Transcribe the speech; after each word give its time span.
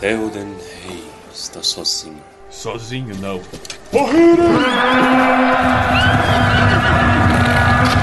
Theoden 0.00 0.56
Rei 0.82 1.04
está 1.30 1.62
sozinho. 1.62 2.22
Sozinho 2.48 3.14
não. 3.16 3.38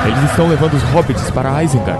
Eles 0.06 0.30
estão 0.30 0.48
levando 0.48 0.76
os 0.76 0.84
hobbits 0.84 1.32
para 1.32 1.64
Isengard. 1.64 2.00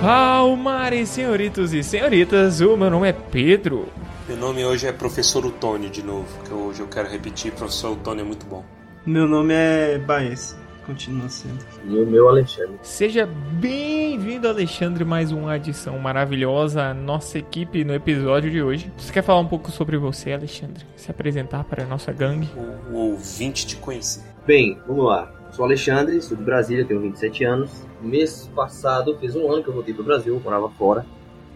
Almares, 0.00 1.08
senhoritos 1.08 1.74
e 1.74 1.82
senhoritas, 1.82 2.60
o 2.60 2.76
meu 2.76 2.88
nome 2.88 3.08
é 3.08 3.12
Pedro. 3.12 3.88
Meu 4.28 4.36
nome 4.36 4.64
hoje 4.64 4.86
é 4.86 4.92
Professor 4.92 5.44
Utônio 5.44 5.90
de 5.90 6.02
novo, 6.02 6.28
que 6.44 6.52
hoje 6.52 6.80
eu 6.80 6.86
quero 6.86 7.08
repetir, 7.08 7.52
Professor 7.52 7.92
Utônio 7.92 8.22
é 8.22 8.24
muito 8.24 8.46
bom. 8.46 8.64
Meu 9.04 9.26
nome 9.26 9.54
é 9.54 9.98
Baez. 9.98 10.56
Continua 10.86 11.28
sendo. 11.28 11.64
E 11.84 11.96
o 11.96 12.06
meu 12.06 12.28
Alexandre. 12.28 12.78
Seja 12.82 13.26
bem-vindo, 13.26 14.48
Alexandre, 14.48 15.04
mais 15.04 15.30
uma 15.32 15.52
adição 15.52 15.98
maravilhosa 15.98 16.82
à 16.84 16.94
nossa 16.94 17.38
equipe 17.38 17.84
no 17.84 17.94
episódio 17.94 18.50
de 18.50 18.62
hoje. 18.62 18.92
Você 18.96 19.12
quer 19.12 19.22
falar 19.22 19.40
um 19.40 19.46
pouco 19.46 19.70
sobre 19.70 19.96
você, 19.96 20.32
Alexandre? 20.32 20.84
Se 20.96 21.10
apresentar 21.10 21.64
para 21.64 21.84
a 21.84 21.86
nossa 21.86 22.12
gangue? 22.12 22.48
O, 22.56 22.92
o 22.92 23.10
ouvinte 23.10 23.66
te 23.66 23.76
conhecer. 23.76 24.22
Bem, 24.46 24.78
vamos 24.86 25.04
lá. 25.06 25.32
Sou 25.52 25.64
Alexandre, 25.64 26.20
sou 26.22 26.36
de 26.36 26.42
Brasília, 26.42 26.84
tenho 26.84 27.00
27 27.00 27.44
anos. 27.44 27.70
Mês 28.00 28.50
passado, 28.54 29.16
fez 29.18 29.34
um 29.34 29.50
ano 29.50 29.62
que 29.62 29.68
eu 29.68 29.74
voltei 29.74 29.92
para 29.92 30.02
o 30.02 30.06
Brasil, 30.06 30.34
eu 30.34 30.40
morava 30.40 30.68
fora. 30.70 31.04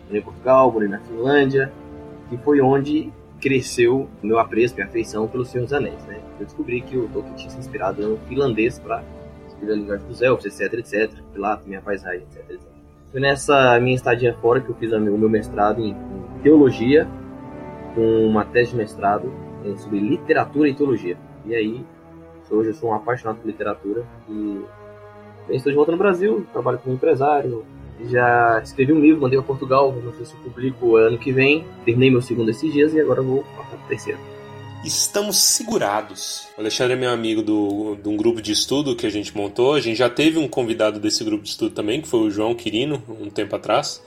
Morei 0.07 0.21
em 0.21 0.25
Portugal, 0.25 0.71
morei 0.71 0.89
na 0.89 0.99
Finlândia, 1.01 1.73
e 2.31 2.37
foi 2.39 2.61
onde 2.61 3.13
cresceu 3.41 4.09
o 4.23 4.27
meu 4.27 4.39
apreço, 4.39 4.75
minha 4.75 4.87
afeição 4.87 5.29
pelo 5.29 5.45
Senhor 5.45 5.65
dos 5.65 5.73
Anéis, 5.73 6.03
né? 6.07 6.21
Eu 6.39 6.47
descobri 6.47 6.81
que 6.81 6.97
o 6.97 7.09
Tolkien 7.09 7.35
tinha 7.37 7.51
se 7.51 7.59
inspirado 7.59 8.01
no 8.07 8.17
finlandês 8.29 8.79
para 8.79 9.03
escrever 9.47 9.73
a 9.73 9.77
linguagem 9.77 10.07
dos 10.07 10.23
elfos, 10.23 10.47
etc, 10.47 10.75
etc. 10.75 11.13
Lá 11.37 11.61
minha 11.67 11.81
paisagem, 11.81 12.23
etc, 12.23 12.51
etc. 12.51 12.75
Foi 13.11 13.21
nessa 13.21 13.79
minha 13.81 13.95
estadia 13.95 14.35
fora 14.35 14.61
que 14.61 14.71
eu 14.71 14.75
fiz 14.75 14.93
o 14.93 14.99
meu 14.99 15.29
mestrado 15.29 15.81
em, 15.81 15.95
teologia, 16.43 17.09
com 17.95 18.27
uma 18.27 18.45
tese 18.45 18.73
de 18.73 18.77
mestrado 18.77 19.33
eh, 19.65 19.77
sobre 19.77 20.01
literatura 20.01 20.69
e 20.69 20.75
teologia. 20.75 21.17
E 21.47 21.55
aí, 21.55 21.85
hoje 22.51 22.71
eu 22.71 22.75
sou 22.75 22.91
um 22.91 22.95
apaixonado 22.95 23.39
por 23.39 23.47
literatura 23.47 24.05
e 24.29 24.65
estou 25.51 25.71
de 25.71 25.77
volta 25.77 25.93
no 25.93 25.99
Brasil, 25.99 26.47
trabalho 26.53 26.79
como 26.79 26.95
empresário, 26.95 27.65
já 28.09 28.61
escrevi 28.63 28.93
um 28.93 29.01
livro, 29.01 29.23
mandei 29.23 29.39
para 29.39 29.47
Portugal, 29.47 29.93
não 29.93 30.13
sei 30.15 30.27
se 30.27 30.35
eu 30.35 30.41
publico 30.41 30.97
ano 30.97 31.19
que 31.19 31.33
vem. 31.33 31.65
Terminei 31.85 32.11
meu 32.11 32.23
segundo 32.23 32.51
esses 32.51 32.73
dias 32.73 32.93
e 32.93 33.01
agora 33.01 33.23
vou 33.23 33.45
para 33.55 33.77
o 33.77 33.89
terceiro. 33.89 34.19
Estamos 34.85 35.39
segurados. 35.39 36.49
O 36.59 36.61
Alexandre 36.61 36.93
é 36.93 36.97
meu 36.97 37.11
amigo 37.11 37.43
do, 37.43 37.97
de 37.97 38.07
um 38.07 38.17
grupo 38.17 38.43
de 38.43 38.53
estudo 38.53 38.95
que 38.95 39.07
a 39.07 39.11
gente 39.11 39.35
montou. 39.35 39.75
A 39.75 39.81
gente 39.81 39.97
já 39.97 40.11
teve 40.11 40.39
um 40.39 40.47
convidado 40.47 41.01
desse 41.01 41.25
grupo 41.25 41.43
de 41.43 41.51
estudo 41.51 41.75
também, 41.75 42.03
que 42.03 42.09
foi 42.09 42.21
o 42.21 42.31
João 42.31 42.55
Quirino, 42.55 43.03
um 43.09 43.31
tempo 43.31 43.57
atrás. 43.57 44.03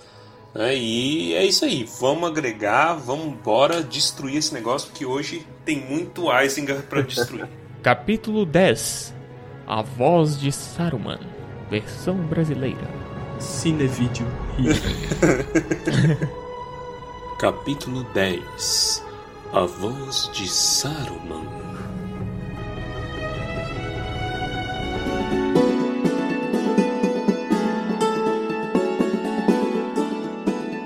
Né? 0.54 0.78
E 0.78 1.34
é 1.34 1.44
isso 1.44 1.66
aí. 1.66 1.84
Vamos 2.00 2.30
agregar, 2.30 2.94
vamos 2.94 3.28
embora 3.28 3.82
destruir 3.82 4.38
esse 4.38 4.54
negócio, 4.54 4.90
porque 4.90 5.06
hoje 5.06 5.48
tem 5.66 5.80
muito 5.80 6.32
Isengard 6.32 6.84
para 6.84 7.02
destruir. 7.02 7.48
Capítulo 7.82 8.46
10 8.46 9.16
A 9.66 9.82
Voz 9.82 10.40
de 10.40 10.52
Saruman 10.52 11.20
Versão 11.70 12.16
brasileira 12.18 13.07
Cinevídeo. 13.40 14.28
Capítulo 17.40 18.04
10 18.14 19.04
A 19.54 19.66
Voz 19.66 20.30
de 20.34 20.50
Saruman 20.50 21.46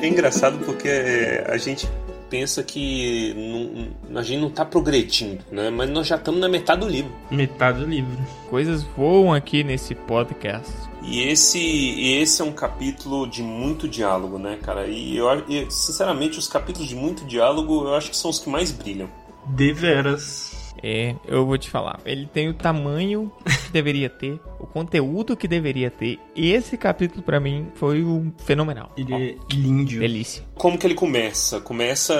É 0.02 0.08
engraçado 0.08 0.58
porque 0.66 1.44
a 1.48 1.58
gente 1.58 1.88
pensa 2.32 2.64
que 2.64 3.34
não, 3.36 4.18
a 4.18 4.24
gente 4.24 4.40
não 4.40 4.50
tá 4.50 4.64
progredindo, 4.64 5.44
né? 5.52 5.70
Mas 5.70 5.90
nós 5.90 6.08
já 6.08 6.16
estamos 6.16 6.40
na 6.40 6.48
metade 6.48 6.80
do 6.80 6.88
livro. 6.88 7.12
Metade 7.30 7.80
do 7.80 7.86
livro. 7.86 8.18
Coisas 8.50 8.84
voam 8.84 9.34
aqui 9.34 9.64
nesse 9.64 9.94
podcast. 9.94 10.72
E 11.04 11.20
esse, 11.24 11.60
e 11.60 12.22
esse 12.22 12.42
é 12.42 12.46
um 12.46 12.54
capítulo 12.54 13.28
de 13.28 13.44
muito 13.44 13.88
diálogo, 13.88 14.40
né, 14.40 14.58
cara? 14.62 14.88
E 14.88 15.18
eu 15.18 15.28
e, 15.50 15.70
sinceramente 15.70 16.40
os 16.40 16.48
capítulos 16.48 16.88
de 16.88 16.96
muito 16.96 17.26
diálogo 17.26 17.86
eu 17.86 17.96
acho 17.96 18.10
que 18.10 18.16
são 18.16 18.32
os 18.32 18.40
que 18.40 18.50
mais 18.50 18.72
brilham. 18.72 19.10
Deveras. 19.46 20.61
É, 20.84 21.16
eu 21.28 21.46
vou 21.46 21.58
te 21.58 21.70
falar. 21.70 22.00
Ele 22.06 22.26
tem 22.26 22.50
o 22.50 22.54
tamanho 22.54 23.32
que 23.46 23.72
deveria 23.72 24.10
ter, 24.10 24.40
o 24.60 24.66
conteúdo 24.66 25.38
que 25.38 25.48
deveria 25.48 25.92
ter. 25.92 26.20
E 26.36 26.52
esse 26.52 26.78
capítulo, 26.78 27.22
para 27.22 27.40
mim, 27.40 27.68
foi 27.76 28.04
um 28.04 28.32
fenomenal. 28.46 28.92
Ele 28.98 29.14
é 29.14 29.36
lindo. 29.54 30.00
Delícia. 30.00 30.44
Como 30.56 30.78
que 30.78 30.88
ele 30.88 30.96
começa? 30.96 31.60
Começa. 31.62 32.14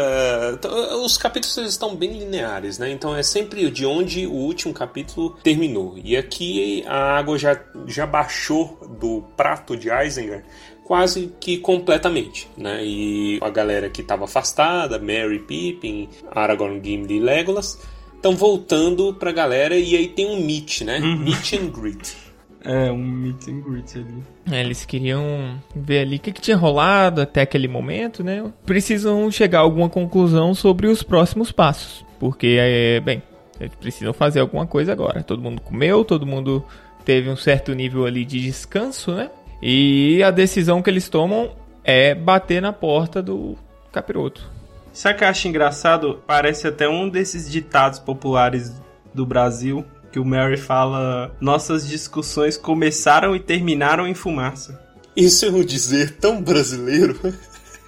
Os 1.04 1.18
capítulos 1.18 1.58
estão 1.58 1.96
bem 1.96 2.18
lineares, 2.18 2.78
né? 2.78 2.92
Então 2.92 3.16
é 3.16 3.24
sempre 3.24 3.70
de 3.70 3.86
onde 3.86 4.26
o 4.26 4.34
último 4.34 4.74
capítulo 4.74 5.38
terminou. 5.44 5.98
E 6.04 6.16
aqui 6.18 6.84
a 6.88 7.18
água 7.18 7.38
já, 7.38 7.60
já 7.88 8.06
baixou 8.06 8.80
do 9.00 9.24
prato 9.36 9.76
de 9.76 9.90
Isengard 9.90 10.44
quase 10.84 11.34
que 11.40 11.58
completamente, 11.58 12.50
né? 12.58 12.84
E 12.84 13.40
a 13.42 13.50
galera 13.50 13.90
que 13.90 14.02
estava 14.02 14.26
afastada, 14.26 15.00
Mary, 15.00 15.40
Pippin, 15.40 16.10
Aragorn, 16.30 16.82
Gimli 16.84 17.16
e 17.16 17.20
Legolas 17.20 17.80
estão 18.22 18.36
voltando 18.36 19.14
pra 19.16 19.32
galera 19.32 19.76
e 19.76 19.96
aí 19.96 20.08
tem 20.08 20.28
um 20.28 20.46
meet, 20.46 20.82
né? 20.82 21.00
Uhum. 21.00 21.18
Meet 21.18 21.54
and 21.54 21.70
greet. 21.70 22.16
É, 22.64 22.92
um 22.92 22.98
meet 22.98 23.48
and 23.48 23.62
greet 23.62 23.98
ali. 23.98 24.24
É, 24.52 24.62
eles 24.62 24.86
queriam 24.86 25.60
ver 25.76 26.02
ali 26.02 26.18
o 26.18 26.20
que, 26.20 26.32
que 26.32 26.42
tinha 26.42 26.56
rolado 26.56 27.20
até 27.22 27.42
aquele 27.42 27.68
momento, 27.68 28.24
né? 28.24 28.44
Precisam 28.64 29.32
chegar 29.32 29.60
a 29.60 29.62
alguma 29.62 29.90
conclusão 29.90 30.54
sobre 30.54 30.88
os 30.88 31.02
próximos 31.02 31.52
passos. 31.52 32.06
Porque, 32.20 32.58
é, 32.60 33.00
bem, 33.00 33.24
eles 33.60 33.74
precisam 33.74 34.14
fazer 34.14 34.40
alguma 34.40 34.68
coisa 34.68 34.92
agora. 34.92 35.24
Todo 35.24 35.42
mundo 35.42 35.60
comeu, 35.60 36.06
todo 36.06 36.26
mundo 36.26 36.64
teve 37.04 37.28
um 37.28 37.36
certo 37.36 37.74
nível 37.74 38.06
ali 38.06 38.24
de 38.24 38.40
descanso, 38.40 39.12
né? 39.12 39.32
E 39.62 40.22
a 40.24 40.30
decisão 40.30 40.84
que 40.84 40.90
eles 40.90 41.10
tomam 41.10 41.52
é 41.84 42.14
bater 42.14 42.62
na 42.62 42.72
porta 42.72 43.24
do 43.24 43.58
capiroto. 43.92 44.51
Sabe 44.94 45.16
o 45.16 45.18
que 45.20 45.24
eu 45.24 45.28
acho 45.28 45.48
engraçado? 45.48 46.22
Parece 46.28 46.68
até 46.68 46.88
um 46.88 47.10
desses 47.10 47.50
ditados 47.50 48.00
populares 48.00 48.74
do 49.14 49.26
Brasil 49.26 49.86
que 50.12 50.20
o 50.20 50.26
Mary 50.26 50.58
fala: 50.58 51.36
Nossas 51.40 51.88
discussões 51.88 52.58
começaram 52.58 53.36
e 53.36 53.40
terminaram 53.40 54.08
em 54.08 54.14
fumaça. 54.14 54.80
Isso 55.16 55.46
é 55.46 55.50
um 55.50 55.64
dizer 55.64 56.18
tão 56.18 56.42
brasileiro. 56.42 57.20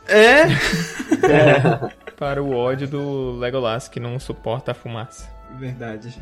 É? 0.07 0.43
é. 1.27 1.91
Para 2.17 2.41
o 2.41 2.55
ódio 2.55 2.87
do 2.87 3.37
Legolas 3.37 3.87
que 3.87 3.99
não 3.99 4.19
suporta 4.19 4.71
a 4.71 4.75
fumaça. 4.75 5.29
Verdade. 5.57 6.17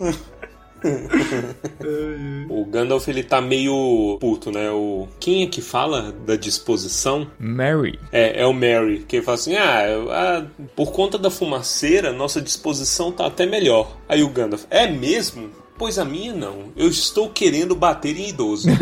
o 2.48 2.64
Gandalf 2.64 3.06
ele 3.08 3.22
tá 3.22 3.40
meio 3.40 4.16
puto, 4.20 4.50
né? 4.50 4.70
O 4.70 5.08
quem 5.18 5.42
é 5.42 5.46
que 5.46 5.60
fala 5.60 6.12
da 6.12 6.36
disposição? 6.36 7.30
Mary. 7.38 7.98
É, 8.12 8.42
é 8.42 8.46
o 8.46 8.52
Mary 8.52 9.04
que 9.06 9.22
fala 9.22 9.34
assim: 9.36 9.56
ah, 9.56 9.84
ah, 10.10 10.46
por 10.74 10.92
conta 10.92 11.18
da 11.18 11.30
fumaceira, 11.30 12.12
nossa 12.12 12.40
disposição 12.40 13.12
tá 13.12 13.26
até 13.26 13.46
melhor. 13.46 13.96
Aí 14.08 14.22
o 14.22 14.28
Gandalf: 14.28 14.64
é 14.70 14.90
mesmo? 14.90 15.50
Pois 15.76 15.98
a 15.98 16.04
minha 16.04 16.34
não. 16.34 16.72
Eu 16.76 16.88
estou 16.88 17.30
querendo 17.30 17.74
bater 17.74 18.16
em 18.16 18.28
idoso. 18.28 18.68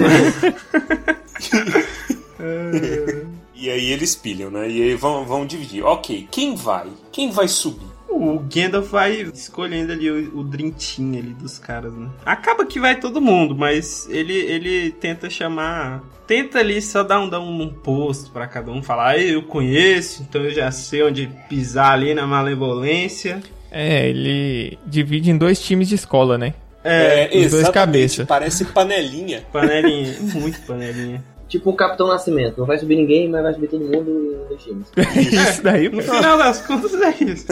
e 3.54 3.70
aí 3.70 3.92
eles 3.92 4.14
pilham, 4.14 4.50
né? 4.50 4.68
E 4.68 4.82
aí 4.82 4.94
vão, 4.94 5.24
vão 5.24 5.46
dividir. 5.46 5.84
Ok, 5.84 6.28
quem 6.30 6.54
vai? 6.54 6.88
Quem 7.12 7.30
vai 7.30 7.48
subir? 7.48 7.97
O 8.18 8.40
Gandalf 8.40 8.90
vai 8.90 9.22
escolhendo 9.22 9.92
ali 9.92 10.10
o, 10.10 10.40
o 10.40 10.44
Dream 10.44 10.72
Team 10.72 11.12
ali 11.12 11.34
dos 11.34 11.58
caras, 11.58 11.92
né? 11.94 12.08
Acaba 12.24 12.66
que 12.66 12.80
vai 12.80 12.98
todo 12.98 13.20
mundo, 13.20 13.54
mas 13.56 14.08
ele, 14.10 14.34
ele 14.34 14.90
tenta 14.90 15.30
chamar. 15.30 16.02
Tenta 16.26 16.58
ali 16.58 16.82
só 16.82 17.02
dar 17.02 17.20
um, 17.20 17.28
dar 17.28 17.40
um 17.40 17.68
posto 17.68 18.30
para 18.30 18.46
cada 18.46 18.70
um 18.70 18.82
falar, 18.82 19.18
eu 19.18 19.42
conheço, 19.42 20.26
então 20.28 20.42
eu 20.42 20.50
já 20.50 20.70
sei 20.70 21.02
onde 21.02 21.30
pisar 21.48 21.92
ali 21.92 22.12
na 22.12 22.26
malevolência. 22.26 23.40
É, 23.70 24.08
ele 24.08 24.78
divide 24.84 25.30
em 25.30 25.38
dois 25.38 25.60
times 25.60 25.88
de 25.88 25.94
escola, 25.94 26.36
né? 26.36 26.54
É, 26.84 27.44
é 27.44 27.48
dois 27.48 27.68
cabeças. 27.70 28.26
Parece 28.26 28.64
panelinha. 28.66 29.42
Panelinha, 29.52 30.16
muito 30.34 30.60
panelinha. 30.62 31.22
Tipo 31.48 31.70
o 31.70 31.74
Capitão 31.74 32.06
Nascimento. 32.08 32.58
Não 32.58 32.66
vai 32.66 32.78
subir 32.78 32.94
ninguém, 32.96 33.28
mas 33.28 33.42
vai 33.42 33.54
subir 33.54 33.68
todo 33.68 33.80
mundo 33.84 34.46
nos 34.50 34.62
times. 34.62 34.86
Isso 35.16 35.62
daí, 35.62 35.88
No 35.88 36.02
final 36.02 36.36
das 36.36 36.60
contas 36.66 36.92
é 36.94 37.24
isso. 37.24 37.46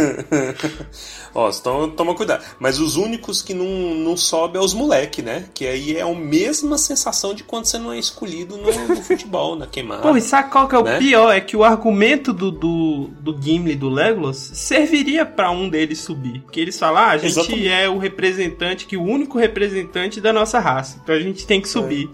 Ó, 1.35 1.51
então 1.51 1.91
toma 1.91 2.15
cuidado. 2.15 2.45
Mas 2.59 2.79
os 2.79 2.97
únicos 2.97 3.43
que 3.43 3.53
não, 3.55 3.67
não 3.95 4.17
sobe 4.17 4.59
é 4.59 4.61
os 4.61 4.75
moleque, 4.75 5.23
né? 5.23 5.45
Que 5.55 5.67
aí 5.67 5.97
é 5.97 6.03
a 6.03 6.15
mesma 6.15 6.79
sensação 6.79 7.35
de 7.35 7.45
quando 7.45 7.67
você 7.67 7.79
não 7.79 7.93
é 7.93 7.99
escolhido 7.99 8.57
no, 8.57 8.71
no 8.89 8.97
futebol, 9.03 9.57
na 9.57 9.67
queimada. 9.67 10.03
Pô, 10.03 10.17
e 10.17 10.21
sabe 10.21 10.51
qual 10.51 10.69
que 10.69 10.75
é 10.75 10.79
o 10.79 10.85
Né? 10.85 10.99
pior? 10.99 11.31
É 11.33 11.41
que 11.41 11.57
o 11.57 11.65
argumento 11.65 12.33
do, 12.33 12.51
do, 12.51 13.11
do 13.21 13.37
Gimli 13.41 13.73
e 13.73 13.77
do 13.77 13.89
Legolas 13.89 14.37
serviria 14.37 15.25
pra 15.27 15.51
um 15.51 15.69
deles 15.69 16.01
subir. 16.01 16.41
Porque 16.41 16.61
eles 16.61 16.79
falam, 16.79 17.03
ah, 17.03 17.09
a 17.13 17.17
gente 17.19 17.31
Exatamente. 17.39 17.69
é 17.69 17.89
o 17.89 17.99
representante, 17.99 18.87
que 18.87 18.97
o 18.97 19.03
único 19.03 19.39
representante 19.39 20.21
da 20.21 20.33
nossa 20.33 20.59
raça. 20.59 21.01
Então 21.03 21.15
a 21.15 21.21
gente 21.21 21.47
tem 21.47 21.61
que 21.61 21.69
subir. 21.69 22.11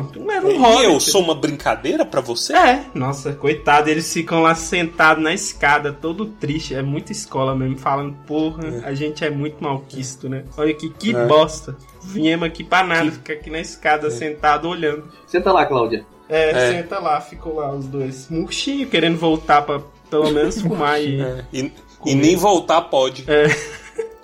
Pô, 0.00 0.30
era 0.30 0.46
um 0.46 0.50
e 0.50 0.56
hobbit. 0.56 0.84
eu 0.84 1.00
sou 1.00 1.22
uma 1.22 1.34
brincadeira 1.34 2.04
pra 2.04 2.20
você? 2.20 2.54
É, 2.54 2.84
nossa, 2.94 3.32
coitado, 3.34 3.88
eles 3.90 4.12
ficam 4.12 4.42
lá 4.42 4.54
sentados 4.54 5.22
na 5.22 5.32
escada, 5.34 5.92
todo 5.92 6.26
triste. 6.26 6.74
É 6.74 6.82
muita 6.82 7.12
escola 7.12 7.54
mesmo, 7.54 7.76
falando, 7.78 8.14
porra, 8.26 8.82
a 8.84 8.94
gente 8.94 9.24
é 9.24 9.30
muito 9.30 9.62
malquisto, 9.62 10.28
né? 10.28 10.44
Olha 10.56 10.70
aqui, 10.70 10.88
que 10.90 11.14
É. 11.14 11.26
bosta. 11.26 11.76
Viemos 12.02 12.46
aqui 12.46 12.64
pra 12.64 12.82
nada, 12.82 13.10
fica 13.12 13.32
aqui 13.32 13.50
na 13.50 13.60
escada 13.60 14.10
sentado 14.10 14.68
olhando. 14.68 15.04
Senta 15.26 15.52
lá, 15.52 15.64
Cláudia. 15.66 16.04
É, 16.28 16.50
É. 16.50 16.70
senta 16.72 16.98
lá, 16.98 17.20
ficou 17.20 17.56
lá 17.56 17.72
os 17.74 17.86
dois 17.86 18.28
murchinhos, 18.30 18.88
querendo 18.90 19.18
voltar 19.18 19.62
pra 19.62 19.80
pelo 20.10 20.30
menos 20.30 20.58
fumar 20.62 21.00
e. 21.02 21.20
É, 21.20 21.44
E, 21.52 21.72
e 22.06 22.14
nem 22.14 22.36
voltar 22.36 22.80
pode. 22.82 23.24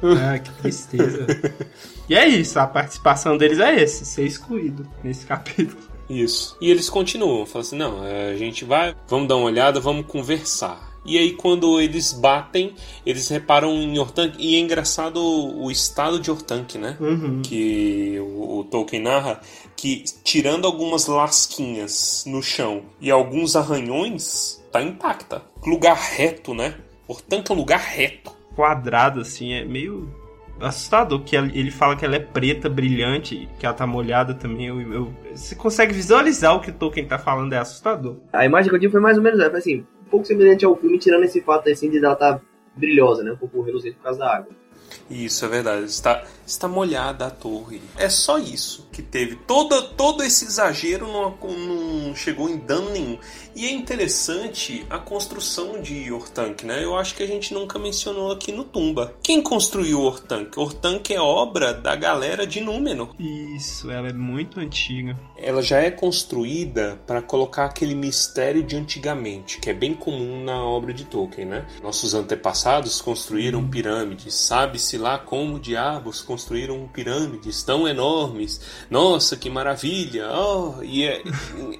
Ah, 0.00 0.38
que 0.38 0.50
tristeza. 0.62 1.26
e 2.08 2.14
é 2.14 2.26
isso, 2.26 2.58
a 2.58 2.66
participação 2.66 3.36
deles 3.36 3.58
é 3.58 3.82
esse, 3.82 4.04
ser 4.04 4.24
excluído 4.24 4.88
nesse 5.02 5.24
capítulo. 5.26 5.88
Isso. 6.08 6.56
E 6.60 6.70
eles 6.70 6.88
continuam, 6.88 7.44
falam 7.44 7.60
assim: 7.60 7.76
não, 7.76 8.04
é, 8.04 8.30
a 8.30 8.36
gente 8.36 8.64
vai, 8.64 8.94
vamos 9.06 9.28
dar 9.28 9.36
uma 9.36 9.46
olhada, 9.46 9.78
vamos 9.78 10.06
conversar. 10.06 10.88
E 11.04 11.16
aí, 11.16 11.32
quando 11.32 11.80
eles 11.80 12.12
batem, 12.12 12.74
eles 13.06 13.28
reparam 13.28 13.72
em 13.72 13.98
Ortank. 13.98 14.36
E 14.38 14.56
é 14.56 14.58
engraçado 14.58 15.18
o, 15.18 15.70
estado 15.70 16.20
de 16.20 16.30
Ortank, 16.30 16.76
né? 16.76 16.96
Uhum. 17.00 17.40
Que 17.42 18.18
o, 18.20 18.58
o 18.58 18.64
Tolkien 18.64 19.02
narra 19.02 19.40
que, 19.74 20.04
tirando 20.22 20.66
algumas 20.66 21.06
lasquinhas 21.06 22.24
no 22.26 22.42
chão 22.42 22.82
e 23.00 23.10
alguns 23.10 23.56
arranhões, 23.56 24.62
tá 24.70 24.82
intacta. 24.82 25.42
Lugar 25.64 25.96
reto, 25.96 26.52
né? 26.52 26.74
Ortank 27.06 27.50
é 27.50 27.54
um 27.54 27.58
lugar 27.58 27.80
reto. 27.80 28.30
Quadrado, 28.54 29.20
assim, 29.20 29.52
é 29.52 29.64
meio 29.64 30.12
assustador. 30.60 31.20
Que 31.22 31.36
ela- 31.36 31.50
ele 31.52 31.70
fala 31.70 31.96
que 31.96 32.04
ela 32.04 32.16
é 32.16 32.20
preta, 32.20 32.68
brilhante, 32.68 33.48
que 33.58 33.64
ela 33.66 33.74
tá 33.74 33.86
molhada 33.86 34.34
também. 34.34 34.66
Eu, 34.66 34.80
eu- 34.92 35.14
você 35.34 35.54
consegue 35.54 35.92
visualizar 35.92 36.54
o 36.54 36.60
que 36.60 36.70
o 36.70 36.72
Tolkien 36.74 37.06
tá 37.06 37.18
falando, 37.18 37.52
é 37.52 37.58
assustador. 37.58 38.16
A 38.32 38.44
imagem 38.44 38.70
que 38.70 38.76
eu 38.76 38.80
tive 38.80 38.92
foi 38.92 39.00
mais 39.00 39.16
ou 39.16 39.22
menos 39.22 39.38
foi 39.40 39.58
assim, 39.58 39.78
um 40.06 40.10
pouco 40.10 40.26
semelhante 40.26 40.64
ao 40.64 40.76
filme, 40.76 40.98
tirando 40.98 41.24
esse 41.24 41.40
fato 41.40 41.68
assim 41.68 41.90
de 41.90 41.98
ela 41.98 42.12
estar 42.14 42.40
brilhosa, 42.76 43.22
né? 43.22 43.32
Um 43.32 43.36
pouco 43.36 43.60
reluzente 43.62 43.96
por 43.96 44.04
causa 44.04 44.18
da 44.20 44.36
água. 44.36 44.52
Isso 45.10 45.44
é 45.44 45.48
verdade. 45.48 45.84
Está, 45.84 46.22
está 46.48 46.66
molhada 46.66 47.26
a 47.26 47.30
torre. 47.30 47.80
É 47.96 48.08
só 48.08 48.38
isso 48.38 48.88
que 48.90 49.02
teve. 49.02 49.36
Todo, 49.36 49.80
todo 49.90 50.22
esse 50.22 50.44
exagero 50.44 51.06
não, 51.06 51.36
não 51.56 52.14
chegou 52.14 52.48
em 52.48 52.56
dano 52.56 52.90
nenhum. 52.90 53.18
E 53.54 53.66
é 53.66 53.72
interessante 53.72 54.86
a 54.88 54.98
construção 54.98 55.80
de 55.80 56.10
Ortank, 56.10 56.64
né? 56.64 56.82
Eu 56.82 56.96
acho 56.96 57.14
que 57.14 57.22
a 57.22 57.26
gente 57.26 57.52
nunca 57.52 57.78
mencionou 57.78 58.32
aqui 58.32 58.50
no 58.52 58.64
Tumba. 58.64 59.14
Quem 59.22 59.42
construiu 59.42 60.00
Ortank? 60.00 60.58
Ortank 60.58 61.12
é 61.12 61.20
obra 61.20 61.74
da 61.74 61.94
galera 61.94 62.46
de 62.46 62.60
Númenor. 62.60 63.14
Isso, 63.18 63.90
ela 63.90 64.08
é 64.08 64.12
muito 64.12 64.60
antiga. 64.60 65.18
Ela 65.36 65.62
já 65.62 65.78
é 65.78 65.90
construída 65.90 66.98
para 67.06 67.20
colocar 67.20 67.66
aquele 67.66 67.94
mistério 67.94 68.62
de 68.62 68.76
antigamente, 68.76 69.58
que 69.58 69.70
é 69.70 69.74
bem 69.74 69.92
comum 69.92 70.44
na 70.44 70.62
obra 70.62 70.94
de 70.94 71.04
Tolkien, 71.04 71.46
né? 71.46 71.66
Nossos 71.82 72.14
antepassados 72.14 73.00
construíram 73.00 73.68
pirâmides, 73.68 74.34
sabe-se 74.34 74.96
lá 74.96 75.18
como 75.18 75.58
diabos 75.58 76.22
construíram 76.22 76.37
pirâmides 76.92 77.62
tão 77.62 77.86
enormes. 77.88 78.60
Nossa, 78.90 79.36
que 79.36 79.48
maravilha! 79.48 80.28
Oh, 80.30 80.82
e 80.82 81.04
é, 81.04 81.22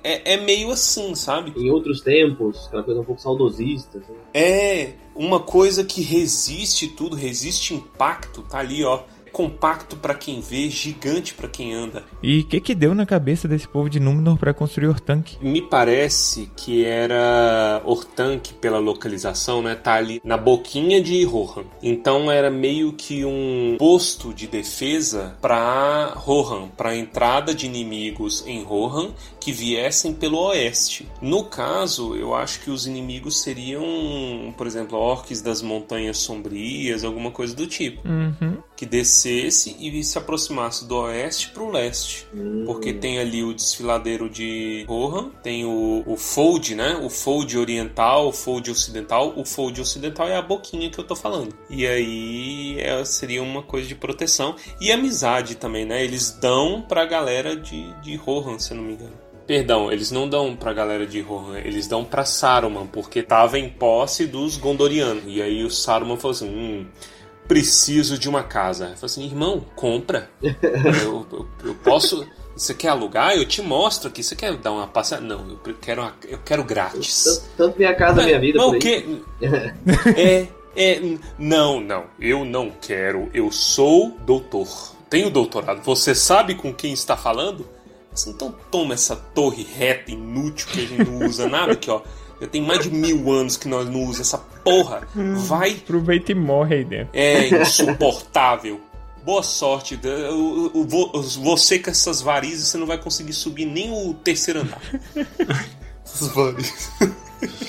é, 0.02 0.34
é 0.34 0.37
meio 0.37 0.70
assim, 0.70 1.14
sabe? 1.14 1.52
Em 1.56 1.70
outros 1.70 2.00
tempos, 2.00 2.66
aquela 2.66 2.82
coisa 2.82 3.00
um 3.00 3.05
pouco 3.05 3.20
saudosista. 3.20 3.99
Assim. 3.99 4.14
É 4.32 4.93
uma 5.14 5.40
coisa 5.40 5.84
que 5.84 6.00
resiste 6.00 6.88
tudo, 6.88 7.16
resiste 7.16 7.75
impacto, 7.75 8.43
tá 8.43 8.58
ali, 8.58 8.84
ó. 8.84 9.02
Compacto 9.38 9.94
para 9.94 10.17
quem 10.17 10.40
vê, 10.40 10.69
gigante 10.69 11.32
para 11.32 11.46
quem 11.46 11.73
anda. 11.73 12.02
E 12.20 12.40
o 12.40 12.44
que 12.44 12.61
que 12.61 12.75
deu 12.75 12.93
na 12.93 13.06
cabeça 13.06 13.46
desse 13.46 13.69
povo 13.69 13.88
de 13.88 14.00
Númenor 14.00 14.37
pra 14.37 14.52
construir 14.52 14.88
Ortank? 14.88 15.37
Me 15.40 15.62
parece 15.62 16.50
que 16.56 16.85
era 16.85 17.81
Ortank 17.85 18.55
pela 18.55 18.81
localização, 18.81 19.62
né? 19.62 19.76
Tá 19.76 19.94
ali 19.94 20.20
na 20.25 20.37
boquinha 20.37 21.00
de 21.00 21.23
Rohan. 21.23 21.62
Então 21.81 22.29
era 22.32 22.50
meio 22.50 22.93
que 22.94 23.25
um 23.25 23.76
posto 23.79 24.35
de 24.35 24.49
defesa 24.49 25.37
para 25.41 26.14
Rohan, 26.17 26.67
para 26.76 26.96
entrada 26.96 27.55
de 27.55 27.67
inimigos 27.67 28.43
em 28.44 28.64
Rohan 28.64 29.12
que 29.48 29.52
viessem 29.52 30.12
pelo 30.12 30.38
oeste. 30.48 31.08
No 31.22 31.42
caso, 31.44 32.14
eu 32.14 32.34
acho 32.34 32.60
que 32.60 32.70
os 32.70 32.86
inimigos 32.86 33.40
seriam, 33.40 34.52
por 34.58 34.66
exemplo, 34.66 34.98
orques 34.98 35.40
das 35.40 35.62
montanhas 35.62 36.18
sombrias, 36.18 37.02
alguma 37.02 37.30
coisa 37.30 37.56
do 37.56 37.66
tipo, 37.66 38.06
Uhum. 38.06 38.58
que 38.76 38.84
descesse 38.84 39.74
e 39.80 40.04
se 40.04 40.18
aproximasse 40.18 40.86
do 40.86 40.96
oeste 40.98 41.48
para 41.48 41.62
o 41.62 41.70
leste. 41.70 42.26
Hum. 42.34 42.64
Porque 42.66 42.92
tem 42.92 43.18
ali 43.18 43.42
o 43.42 43.54
desfiladeiro 43.54 44.28
de 44.28 44.84
Rohan, 44.86 45.30
tem 45.42 45.64
o, 45.64 46.04
o 46.06 46.16
fold, 46.18 46.74
né? 46.74 47.00
O 47.02 47.08
fold 47.08 47.56
oriental, 47.56 48.28
o 48.28 48.32
fold 48.32 48.70
ocidental. 48.70 49.32
O 49.34 49.46
fold 49.46 49.80
ocidental 49.80 50.28
é 50.28 50.36
a 50.36 50.42
boquinha 50.42 50.90
que 50.90 50.98
eu 50.98 51.04
tô 51.04 51.16
falando. 51.16 51.54
E 51.70 51.86
aí 51.86 52.78
é, 52.80 53.02
seria 53.06 53.42
uma 53.42 53.62
coisa 53.62 53.88
de 53.88 53.94
proteção. 53.94 54.56
E 54.78 54.92
amizade 54.92 55.54
também, 55.54 55.86
né? 55.86 56.04
Eles 56.04 56.32
dão 56.32 56.82
pra 56.82 57.06
galera 57.06 57.56
de, 57.56 57.90
de 58.02 58.14
Rohan, 58.14 58.58
se 58.58 58.72
eu 58.72 58.76
não 58.76 58.84
me 58.84 58.92
engano. 58.92 59.28
Perdão, 59.48 59.90
eles 59.90 60.10
não 60.10 60.28
dão 60.28 60.54
pra 60.54 60.74
galera 60.74 61.06
de 61.06 61.20
Rohan, 61.22 61.58
eles 61.58 61.86
dão 61.88 62.04
pra 62.04 62.22
Saruman, 62.24 62.86
porque 62.86 63.22
tava 63.22 63.58
em 63.58 63.68
posse 63.68 64.26
dos 64.26 64.58
Gondorianos. 64.58 65.24
E 65.26 65.40
aí 65.40 65.64
o 65.64 65.70
Saruman 65.70 66.18
falou 66.18 66.32
assim: 66.36 66.48
hum, 66.48 66.86
preciso 67.48 68.18
de 68.18 68.28
uma 68.28 68.42
casa. 68.42 68.84
Eu 68.90 68.96
falei 68.96 69.04
assim, 69.06 69.24
irmão, 69.24 69.64
compra. 69.74 70.30
eu, 70.42 71.26
eu, 71.32 71.48
eu 71.64 71.74
posso. 71.76 72.26
Você 72.54 72.74
quer 72.74 72.88
alugar? 72.88 73.34
Eu 73.36 73.46
te 73.46 73.62
mostro 73.62 74.08
aqui. 74.08 74.22
Você 74.22 74.36
quer 74.36 74.54
dar 74.56 74.72
uma 74.72 74.86
passada? 74.86 75.22
Não, 75.22 75.48
eu 75.64 75.74
quero, 75.80 76.02
uma- 76.02 76.14
eu 76.28 76.38
quero 76.44 76.62
grátis. 76.64 77.24
Tanto, 77.24 77.42
tanto 77.56 77.78
minha 77.78 77.94
casa, 77.94 78.22
minha 78.24 78.38
vida, 78.38 78.58
Mas 78.58 78.66
por 78.66 78.72
o 78.72 78.74
aí. 78.74 78.80
quê? 78.80 79.04
É, 80.16 80.46
é. 80.76 81.00
Não, 81.38 81.80
não. 81.80 82.04
Eu 82.20 82.44
não 82.44 82.70
quero. 82.70 83.30
Eu 83.32 83.50
sou 83.50 84.10
doutor. 84.26 84.68
Tenho 85.08 85.30
doutorado. 85.30 85.80
Você 85.84 86.14
sabe 86.14 86.54
com 86.54 86.74
quem 86.74 86.92
está 86.92 87.16
falando? 87.16 87.66
Assim, 88.19 88.31
então 88.31 88.55
toma 88.70 88.94
essa 88.94 89.15
torre 89.15 89.65
reta, 89.76 90.11
inútil, 90.11 90.67
que 90.73 90.81
a 90.81 90.87
gente 90.87 91.09
não 91.09 91.26
usa 91.26 91.49
nada 91.49 91.73
aqui, 91.73 91.88
ó. 91.91 92.00
Já 92.41 92.47
tem 92.49 92.62
mais 92.62 92.81
de 92.82 92.91
mil 92.91 93.31
anos 93.32 93.56
que 93.56 93.69
nós 93.69 93.87
não 93.88 94.00
usamos 94.03 94.20
essa 94.20 94.39
porra. 94.39 95.06
Vai 95.46 95.72
Aproveita 95.72 96.32
e 96.32 96.34
morre 96.34 96.77
aí 96.77 96.84
dentro. 96.84 97.10
é 97.13 97.48
insuportável. 97.63 98.81
Boa 99.25 99.43
sorte. 99.43 99.98
O- 100.32 100.70
o- 100.81 100.84
vo- 100.87 101.13
Você 101.22 101.79
com 101.79 101.91
essas 101.91 102.20
varizes, 102.20 102.69
você 102.69 102.79
não 102.79 102.87
vai 102.87 102.96
conseguir 102.98 103.32
subir 103.32 103.67
nem 103.67 103.91
o 103.91 104.15
terceiro 104.15 104.60
andar. 104.60 104.81
Essas 106.05 106.29
varizes. 106.29 106.91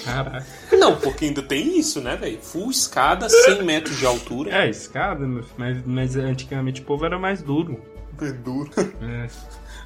Caraca. 0.06 0.46
Não, 0.72 0.96
porque 0.98 1.26
ainda 1.26 1.42
tem 1.44 1.78
isso, 1.80 2.00
né, 2.02 2.16
velho? 2.16 2.40
Full 2.42 2.72
escada, 2.72 3.28
100 3.30 3.64
metros 3.64 3.98
de 3.98 4.06
altura. 4.06 4.66
É, 4.66 4.70
escada, 4.70 5.28
mas, 5.58 5.78
mas 5.86 6.16
antigamente 6.16 6.82
o 6.82 6.86
povo 6.86 7.06
era 7.06 7.20
mais 7.20 7.42
duro. 7.42 7.80
É 8.22 8.32
duro. 8.32 8.70
É. 9.02 9.28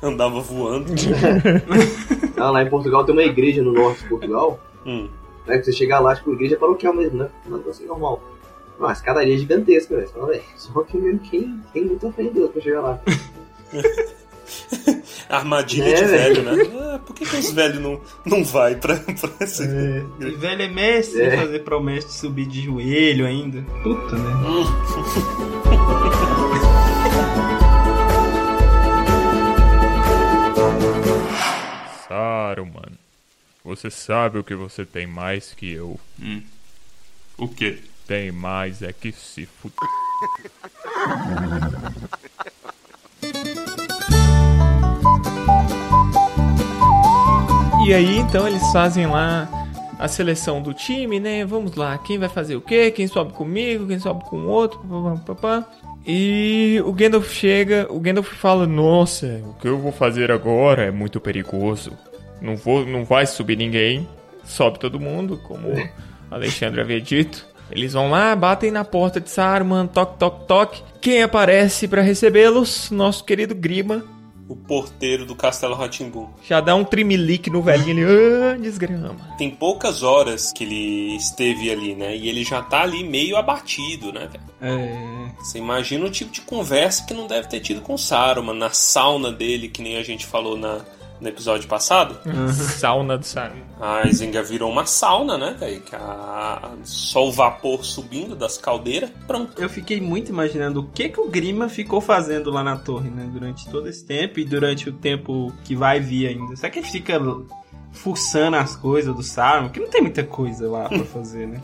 Andava 0.03 0.39
voando. 0.41 0.91
Ah, 2.35 2.49
lá 2.51 2.61
em 2.63 2.69
Portugal 2.69 3.05
tem 3.05 3.13
uma 3.13 3.23
igreja 3.23 3.61
no 3.63 3.71
norte 3.71 4.01
de 4.03 4.09
Portugal. 4.09 4.59
Hum. 4.85 5.07
Né, 5.47 5.57
que 5.59 5.63
você 5.65 5.71
chegar 5.71 5.99
lá, 6.01 6.13
tipo, 6.15 6.33
igreja 6.33 6.57
paroquial 6.57 6.93
mesmo, 6.93 7.19
né? 7.19 7.29
Não 7.47 7.57
é 7.65 7.69
assim 7.69 7.85
normal. 7.85 8.21
Uma 8.77 8.91
escadaria 8.91 9.37
gigantesca, 9.37 9.95
velho. 9.95 10.07
Você 10.07 10.13
fala, 10.13 10.27
velho, 10.27 10.43
Só 10.57 10.81
que 10.83 10.97
mesmo 10.97 11.19
quem 11.19 11.61
tem 11.71 11.85
muita 11.85 12.11
fé 12.11 12.23
em 12.23 12.33
Deus 12.33 12.51
pra 12.51 12.61
chegar 12.61 12.81
lá. 12.81 12.99
Armadilha 15.29 15.85
É, 15.89 15.93
de 15.93 16.03
velho. 16.05 16.43
velho, 16.43 16.57
né? 16.65 16.71
Ah, 16.95 16.99
por 17.05 17.15
que, 17.15 17.25
que 17.25 17.35
os 17.37 17.51
velhos 17.51 17.79
não, 17.79 18.01
não 18.25 18.43
vai 18.43 18.75
pra, 18.75 18.97
pra 18.97 19.29
essa 19.39 19.63
E 19.63 20.31
velho 20.35 20.61
é 20.63 20.67
mestre 20.67 21.21
É. 21.21 21.37
fazer 21.37 21.59
promessa 21.59 22.07
de 22.07 22.13
subir 22.13 22.45
de 22.45 22.61
joelho 22.61 23.25
ainda. 23.25 23.63
Puta, 23.83 24.15
né? 24.15 24.31
Saruman, 32.13 32.91
você 33.65 33.89
sabe 33.89 34.37
o 34.37 34.43
que 34.43 34.53
você 34.53 34.85
tem 34.85 35.07
mais 35.07 35.51
que 35.55 35.71
eu. 35.71 35.99
O 37.35 37.47
quê? 37.47 37.81
Tem 38.05 38.31
mais 38.31 38.83
é 38.83 38.93
que 38.93 39.11
se 39.11 39.47
fu... 39.47 39.71
E 47.87 47.93
aí, 47.93 48.17
então, 48.19 48.47
eles 48.47 48.61
fazem 48.71 49.07
lá 49.07 49.62
a 49.99 50.07
seleção 50.07 50.61
do 50.61 50.73
time, 50.73 51.19
né? 51.19 51.45
Vamos 51.45 51.75
lá, 51.75 51.97
quem 51.97 52.17
vai 52.17 52.29
fazer 52.29 52.55
o 52.55 52.61
quê? 52.61 52.91
Quem 52.91 53.07
sobe 53.07 53.33
comigo, 53.33 53.87
quem 53.87 53.99
sobe 53.99 54.23
com 54.25 54.37
o 54.37 54.47
outro, 54.47 54.79
papapá. 55.25 55.65
E 56.05 56.81
o 56.85 56.91
Gandalf 56.91 57.31
chega, 57.31 57.87
o 57.89 57.99
Gandalf 57.99 58.27
fala: 58.33 58.67
"Nossa, 58.67 59.41
o 59.45 59.53
que 59.53 59.67
eu 59.67 59.79
vou 59.79 59.91
fazer 59.91 60.31
agora 60.31 60.83
é 60.83 60.91
muito 60.91 61.19
perigoso. 61.19 61.93
Não 62.41 62.57
vou, 62.57 62.85
não 62.85 63.05
vai 63.05 63.25
subir 63.25 63.55
ninguém. 63.55 64.07
Sobe 64.43 64.77
todo 64.79 64.99
mundo, 64.99 65.39
como 65.47 65.69
Alexandre 66.29 66.81
havia 66.81 66.99
dito. 66.99 67.45
Eles 67.71 67.93
vão 67.93 68.11
lá, 68.11 68.35
batem 68.35 68.69
na 68.69 68.83
porta 68.83 69.19
de 69.21 69.29
Saruman, 69.29 69.87
toque, 69.87 70.19
toque, 70.19 70.45
toque. 70.45 70.83
Quem 70.99 71.23
aparece 71.23 71.87
para 71.87 72.01
recebê-los? 72.01 72.91
Nosso 72.91 73.23
querido 73.23 73.55
Grima. 73.55 74.03
O 74.53 74.55
porteiro 74.55 75.25
do 75.25 75.35
Castelo 75.35 75.73
Ratimbum. 75.73 76.27
Já 76.47 76.61
dá 76.61 76.75
um 76.75 76.83
trimelique 76.83 77.49
no 77.49 77.59
velhinho 77.59 78.07
ali, 78.07 78.53
ah, 78.53 78.57
desgrama. 78.61 79.15
Tem 79.35 79.49
poucas 79.49 80.03
horas 80.03 80.51
que 80.53 80.63
ele 80.63 81.15
esteve 81.15 81.71
ali, 81.71 81.95
né? 81.95 82.15
E 82.15 82.29
ele 82.29 82.43
já 82.43 82.61
tá 82.61 82.83
ali 82.83 83.03
meio 83.03 83.35
abatido, 83.35 84.13
né, 84.13 84.29
velho? 84.31 84.43
É. 84.61 85.31
Você 85.39 85.57
imagina 85.57 86.05
o 86.05 86.09
tipo 86.11 86.31
de 86.31 86.41
conversa 86.41 87.03
que 87.03 87.15
não 87.15 87.25
deve 87.25 87.47
ter 87.47 87.61
tido 87.61 87.81
com 87.81 87.95
o 87.95 87.97
Saruman 87.97 88.53
na 88.53 88.69
sauna 88.69 89.31
dele, 89.31 89.69
que 89.69 89.81
nem 89.81 89.97
a 89.97 90.03
gente 90.03 90.23
falou 90.23 90.55
na, 90.55 90.85
no 91.23 91.29
episódio 91.29 91.67
passado. 91.67 92.15
Sauna 92.53 93.17
do 93.17 93.25
Saruman. 93.25 93.63
A 93.81 94.07
Isenga 94.07 94.43
virou 94.43 94.69
uma 94.71 94.85
sauna, 94.85 95.37
né, 95.37 95.55
velho? 95.59 95.81
Que 95.81 95.95
a- 95.95 96.71
Só 96.83 97.27
o 97.27 97.31
vapor 97.31 97.83
subindo 97.83 98.35
das 98.35 98.57
caldeiras. 98.57 99.09
Pronto. 99.25 99.59
Eu 99.61 99.69
fiquei 99.69 99.99
muito 99.99 100.29
imaginando 100.29 100.81
o 100.81 100.87
que 100.87 101.09
que 101.09 101.19
o 101.19 101.27
Grima 101.29 101.67
ficou 101.69 101.99
fazendo 102.01 102.51
lá 102.51 102.63
na 102.63 102.77
torre, 102.77 103.09
né? 103.09 103.27
Durante 103.31 103.67
todo 103.69 103.87
esse 103.89 104.05
tempo 104.05 104.39
e 104.39 104.45
durante 104.45 104.89
o 104.89 104.93
tempo 104.93 105.51
que 105.63 105.75
vai 105.75 105.99
vir 105.99 106.27
ainda. 106.27 106.55
Será 106.55 106.69
que 106.69 106.79
ele 106.79 106.87
fica 106.87 107.19
fuçando 107.91 108.57
as 108.57 108.75
coisas 108.75 109.15
do 109.15 109.23
Saruman? 109.23 109.69
Que 109.69 109.79
não 109.79 109.87
tem 109.89 110.01
muita 110.01 110.23
coisa 110.23 110.69
lá 110.69 110.87
pra 110.89 111.03
fazer, 111.05 111.47
né? 111.47 111.61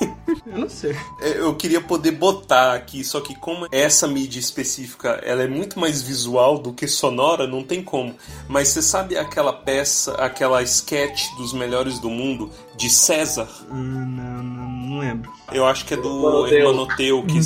Eu 0.46 0.58
não 0.58 0.68
sei. 0.68 0.96
É, 1.20 1.38
Eu 1.38 1.54
queria 1.54 1.80
poder 1.80 2.12
botar 2.12 2.74
aqui, 2.74 3.04
só 3.04 3.20
que 3.20 3.34
como 3.34 3.66
essa 3.70 4.06
mídia 4.08 4.38
específica 4.40 5.20
ela 5.24 5.42
é 5.42 5.46
muito 5.48 5.78
mais 5.78 6.02
visual 6.02 6.58
do 6.58 6.72
que 6.72 6.86
sonora, 6.88 7.46
não 7.46 7.62
tem 7.62 7.82
como. 7.82 8.14
Mas 8.48 8.68
você 8.68 8.82
sabe 8.82 9.16
aquela 9.16 9.52
peça, 9.52 10.12
aquela 10.14 10.62
sketch 10.62 11.28
dos 11.36 11.52
melhores 11.52 11.98
do 11.98 12.10
mundo 12.10 12.50
de 12.76 12.90
César? 12.90 13.48
Hum, 13.70 13.74
Não, 14.16 14.42
não, 14.42 14.68
não 14.68 14.98
lembro. 14.98 15.32
Eu 15.52 15.64
acho 15.66 15.84
que 15.84 15.94
é 15.94 15.96
do 15.96 16.22
Manoteu. 16.22 16.58
Hermanoteu, 16.58 17.22
que, 17.24 17.40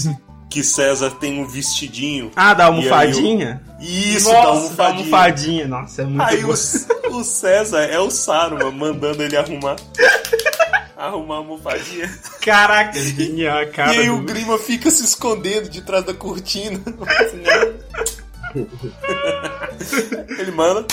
que 0.48 0.62
César 0.64 1.10
tem 1.12 1.40
um 1.40 1.46
vestidinho. 1.46 2.30
Ah, 2.34 2.54
da 2.54 2.66
almofadinha? 2.66 3.62
aí 3.78 4.14
Isso, 4.14 4.32
Nossa, 4.32 4.38
da 4.38 4.42
da 4.42 4.48
almofadinha. 4.48 4.98
almofadinha. 5.02 5.68
Nossa, 5.68 6.02
é 6.02 6.04
muito 6.06 6.22
Aí 6.22 6.42
bom. 6.42 6.48
o, 7.10 7.16
o 7.18 7.24
César 7.24 7.82
é 7.82 7.98
o 7.98 8.10
Saruman 8.10 8.72
mandando 8.72 9.22
ele 9.22 9.36
arrumar. 9.36 9.76
arrumar 11.06 11.36
a 11.36 11.38
almofadinha. 11.38 12.08
Caraca, 12.42 12.98
genial 12.98 13.58
a 13.58 13.66
cara. 13.66 13.94
e 13.94 13.98
aí 14.00 14.10
o 14.10 14.18
do- 14.18 14.24
Grima 14.24 14.58
fica 14.58 14.90
se 14.90 15.04
escondendo 15.04 15.68
de 15.68 15.82
trás 15.82 16.04
da 16.04 16.14
cortina. 16.14 16.80
ele 20.38 20.50
manda. 20.52 20.86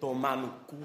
Tomar 0.00 0.36
no 0.36 0.48
cu. 0.66 0.76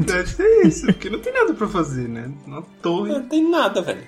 Deve 0.00 0.28
ser 0.28 0.66
isso, 0.66 0.86
porque 0.86 1.10
não 1.10 1.20
tem 1.20 1.32
nada 1.32 1.54
pra 1.54 1.68
fazer, 1.68 2.08
né? 2.08 2.30
Na 2.46 2.62
torre. 2.82 3.12
Não 3.12 3.22
tem 3.22 3.48
nada, 3.48 3.80
velho. 3.82 4.02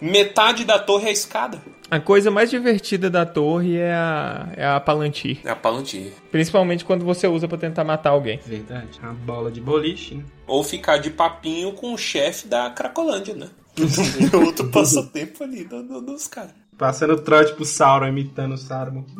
Metade 0.00 0.64
da 0.64 0.78
torre 0.78 1.06
é 1.06 1.08
a 1.08 1.12
escada. 1.12 1.62
A 1.90 2.00
coisa 2.00 2.30
mais 2.30 2.50
divertida 2.50 3.08
da 3.08 3.24
torre 3.24 3.76
é 3.76 3.92
a, 3.94 4.48
é 4.56 4.66
a 4.66 4.80
Palantir. 4.80 5.38
É 5.44 5.50
a 5.50 5.56
Palantir. 5.56 6.12
Principalmente 6.32 6.84
quando 6.84 7.04
você 7.04 7.26
usa 7.28 7.46
pra 7.46 7.56
tentar 7.56 7.84
matar 7.84 8.10
alguém. 8.10 8.40
Verdade. 8.44 8.98
Uma 9.02 9.12
bola 9.12 9.50
de 9.50 9.60
boliche, 9.60 10.16
né? 10.16 10.24
Ou 10.46 10.64
ficar 10.64 10.98
de 10.98 11.10
papinho 11.10 11.72
com 11.72 11.92
o 11.94 11.98
chefe 11.98 12.48
da 12.48 12.68
Cracolândia, 12.70 13.34
né? 13.34 13.48
É 14.32 14.36
outro 14.36 14.68
passatempo 14.70 15.44
ali 15.44 15.64
do- 15.64 15.82
do- 15.82 16.00
dos 16.00 16.26
caras. 16.26 16.52
Passando 16.76 17.16
trote 17.20 17.52
pro 17.54 17.64
Sauron, 17.64 18.08
imitando 18.08 18.54
o 18.54 18.58
Saruman. 18.58 19.04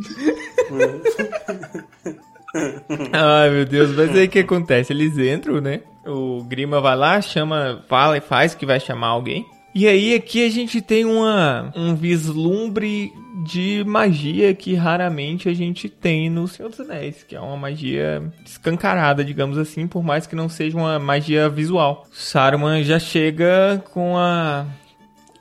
Ai, 3.12 3.50
meu 3.50 3.64
Deus, 3.64 3.94
mas 3.94 4.14
aí 4.14 4.26
o 4.26 4.28
que 4.28 4.38
acontece? 4.40 4.92
Eles 4.92 5.18
entram, 5.18 5.60
né? 5.60 5.80
O 6.06 6.44
Grima 6.44 6.80
vai 6.80 6.96
lá, 6.96 7.20
chama, 7.20 7.82
fala 7.88 8.16
e 8.16 8.20
faz 8.20 8.54
que 8.54 8.66
vai 8.66 8.78
chamar 8.78 9.08
alguém. 9.08 9.46
E 9.74 9.88
aí 9.88 10.14
aqui 10.14 10.46
a 10.46 10.50
gente 10.50 10.80
tem 10.80 11.04
uma, 11.04 11.72
um 11.74 11.96
vislumbre 11.96 13.12
de 13.44 13.82
magia 13.84 14.54
que 14.54 14.74
raramente 14.74 15.48
a 15.48 15.52
gente 15.52 15.88
tem 15.88 16.30
no 16.30 16.46
Senhor 16.46 16.68
dos 16.68 16.78
Anéis, 16.78 17.24
que 17.24 17.34
é 17.34 17.40
uma 17.40 17.56
magia 17.56 18.22
escancarada, 18.46 19.24
digamos 19.24 19.58
assim, 19.58 19.88
por 19.88 20.04
mais 20.04 20.26
que 20.26 20.36
não 20.36 20.48
seja 20.48 20.76
uma 20.76 21.00
magia 21.00 21.48
visual. 21.48 22.06
Saruman 22.12 22.84
já 22.84 23.00
chega 23.00 23.82
com 23.92 24.16
a 24.16 24.64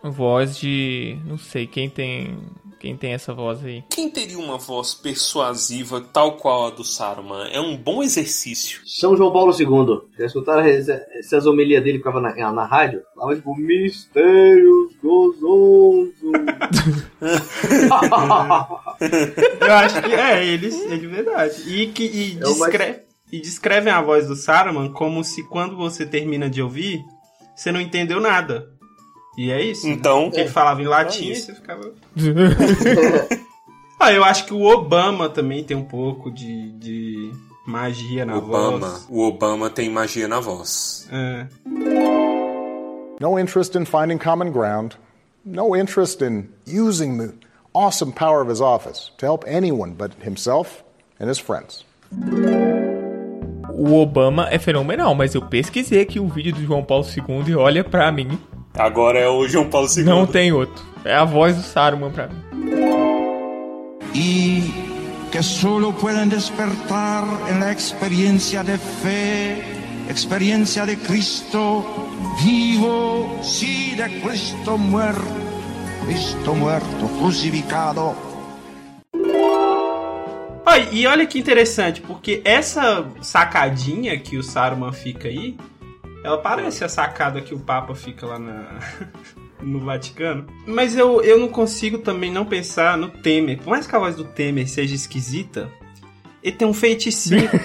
voz 0.04 0.58
de, 0.58 1.16
não 1.26 1.38
sei 1.38 1.68
quem 1.68 1.88
tem, 1.88 2.36
quem 2.84 2.98
tem 2.98 3.14
essa 3.14 3.34
voz 3.34 3.64
aí. 3.64 3.82
Quem 3.90 4.10
teria 4.10 4.38
uma 4.38 4.58
voz 4.58 4.94
persuasiva 4.94 6.02
tal 6.02 6.34
qual 6.36 6.68
a 6.68 6.70
do 6.70 6.84
Saruman? 6.84 7.48
É 7.50 7.62
um 7.62 7.78
bom 7.78 8.04
exercício. 8.04 8.82
São 8.86 9.16
João 9.16 9.32
Paulo 9.32 9.54
II. 9.58 10.02
Já 10.20 10.26
escutaram 10.26 10.64
essa- 10.68 11.02
essas 11.18 11.46
homilias 11.46 11.82
dele 11.82 12.00
que 12.00 12.04
ficava 12.04 12.20
na, 12.20 12.52
na 12.52 12.66
rádio? 12.66 13.02
Falava 13.16 13.38
tipo, 13.38 13.56
mistérios 13.56 14.92
gozoso. 15.02 16.12
Eu 19.62 19.74
acho 19.74 20.02
que 20.02 20.14
é, 20.14 20.46
eles, 20.46 20.76
é 20.92 20.98
de 20.98 21.08
verdade. 21.08 21.62
E, 21.66 21.88
que, 21.88 22.04
e, 22.04 22.38
É 22.42 22.46
o 22.48 22.60
mais- 22.60 22.74
descre- 22.74 23.04
e 23.32 23.40
descrevem 23.40 23.94
a 23.94 24.02
voz 24.02 24.28
do 24.28 24.36
Saruman 24.36 24.92
como 24.92 25.24
se 25.24 25.42
quando 25.48 25.78
você 25.78 26.06
termina 26.06 26.50
de 26.50 26.62
ouvir, 26.62 27.00
você 27.56 27.72
não 27.72 27.80
entendeu 27.80 28.20
nada. 28.20 28.68
E 29.38 29.52
é 29.52 29.62
isso. 29.62 29.88
né? 29.88 29.94
Então, 29.94 30.30
ele 30.34 30.50
falava 30.50 30.82
em 30.82 30.86
latim 30.86 31.26
É 31.26 31.28
e 31.30 31.32
isso. 31.32 31.46
você 31.48 31.54
ficava. 31.56 31.92
ah, 34.00 34.12
eu 34.14 34.24
acho 34.24 34.46
que 34.46 34.54
o 34.54 34.62
Obama 34.64 35.30
também 35.30 35.64
tem 35.64 35.76
um 35.76 35.84
pouco 35.86 36.32
de, 36.32 36.72
de 36.74 37.32
magia 37.66 38.26
na 38.26 38.38
Obama, 38.38 38.80
voz. 38.90 39.08
o 39.10 39.22
Obama 39.22 39.70
tem 39.70 39.90
magia 39.90 40.28
na 40.28 40.40
voz. 40.40 41.08
É. 41.12 41.48
No 43.20 43.40
interest 43.40 43.78
in 43.78 43.86
finding 43.86 44.18
common 44.18 44.52
ground. 44.52 44.94
No 45.46 45.76
interest 45.76 46.22
in 46.24 46.50
using 46.68 47.18
the 47.18 47.34
awesome 47.74 48.12
power 48.14 48.42
of 48.42 48.50
his 48.52 48.62
office 48.62 49.12
to 49.18 49.26
help 49.26 49.44
anyone 49.48 49.94
but 49.94 50.12
himself 50.24 50.84
and 51.20 51.28
his 51.30 51.40
friends. 51.40 51.86
O 53.76 53.96
Obama 54.02 54.48
é 54.52 54.60
fenomenal, 54.60 55.14
mas 55.16 55.34
eu 55.36 55.42
pesquisei 55.42 56.02
aqui 56.02 56.20
o 56.20 56.28
vídeo 56.28 56.54
do 56.54 56.64
João 56.64 56.84
Paulo 56.84 57.06
II 57.06 57.52
e 57.52 57.56
olha 57.56 57.84
pra 57.84 58.12
mim, 58.12 58.38
Agora 58.74 59.20
é 59.20 59.30
o 59.30 59.48
João 59.48 59.70
Paulo 59.70 59.88
II. 59.96 60.04
não 60.04 60.26
tem 60.26 60.52
outro. 60.52 60.84
É 61.06 61.14
a 61.16 61.26
voz 61.26 61.56
do 61.56 61.62
Saruman 61.62 62.12
pra 62.12 62.28
mim. 62.28 62.44
y 64.14 64.72
que 65.32 65.42
solo 65.42 65.92
pueden 65.94 66.30
despertar 66.30 67.26
en 67.50 67.60
la 67.60 67.72
experiencia 67.72 68.64
de 68.64 68.78
fe, 68.78 69.64
experiencia 70.08 70.86
de 70.86 70.98
Cristo 70.98 71.84
vivo, 72.44 73.40
sí, 73.42 73.96
de 73.96 74.22
Cristo 74.22 74.78
muerto, 74.78 75.24
Cristo 76.06 76.54
muerto, 76.54 77.08
crucificado. 77.20 78.16
Olha, 80.66 80.88
e 80.92 81.06
olha 81.08 81.26
que 81.26 81.40
interessante, 81.40 82.02
porque 82.02 82.42
essa 82.46 83.06
sacadinha 83.22 84.18
que 84.20 84.38
o 84.38 84.44
Saruman 84.44 84.94
fica 84.94 85.28
aí, 85.28 85.58
ela 86.24 86.38
parece 86.38 86.84
a 86.84 86.90
sacada 86.90 87.42
que 87.42 87.54
o 87.54 87.60
Papa 87.60 87.94
fica 87.94 88.26
lá 88.26 88.40
na, 88.40 88.80
no 89.62 89.80
Vaticano. 89.80 90.46
Mas 90.66 90.96
eu, 90.96 91.22
eu 91.22 91.38
não 91.40 91.48
consigo 91.50 91.98
também 92.00 92.32
não 92.32 92.46
pensar 92.46 92.98
no 92.98 93.10
Temer. 93.10 93.58
Por 93.60 93.70
mais 93.70 93.86
que 93.88 93.96
a 93.96 94.00
voz 94.00 94.16
do 94.16 94.24
Temer 94.24 94.68
seja 94.68 94.96
esquisita, 94.96 95.70
ele 96.42 96.56
tem 96.56 96.68
um 96.68 96.74
feiticinho. 96.74 97.50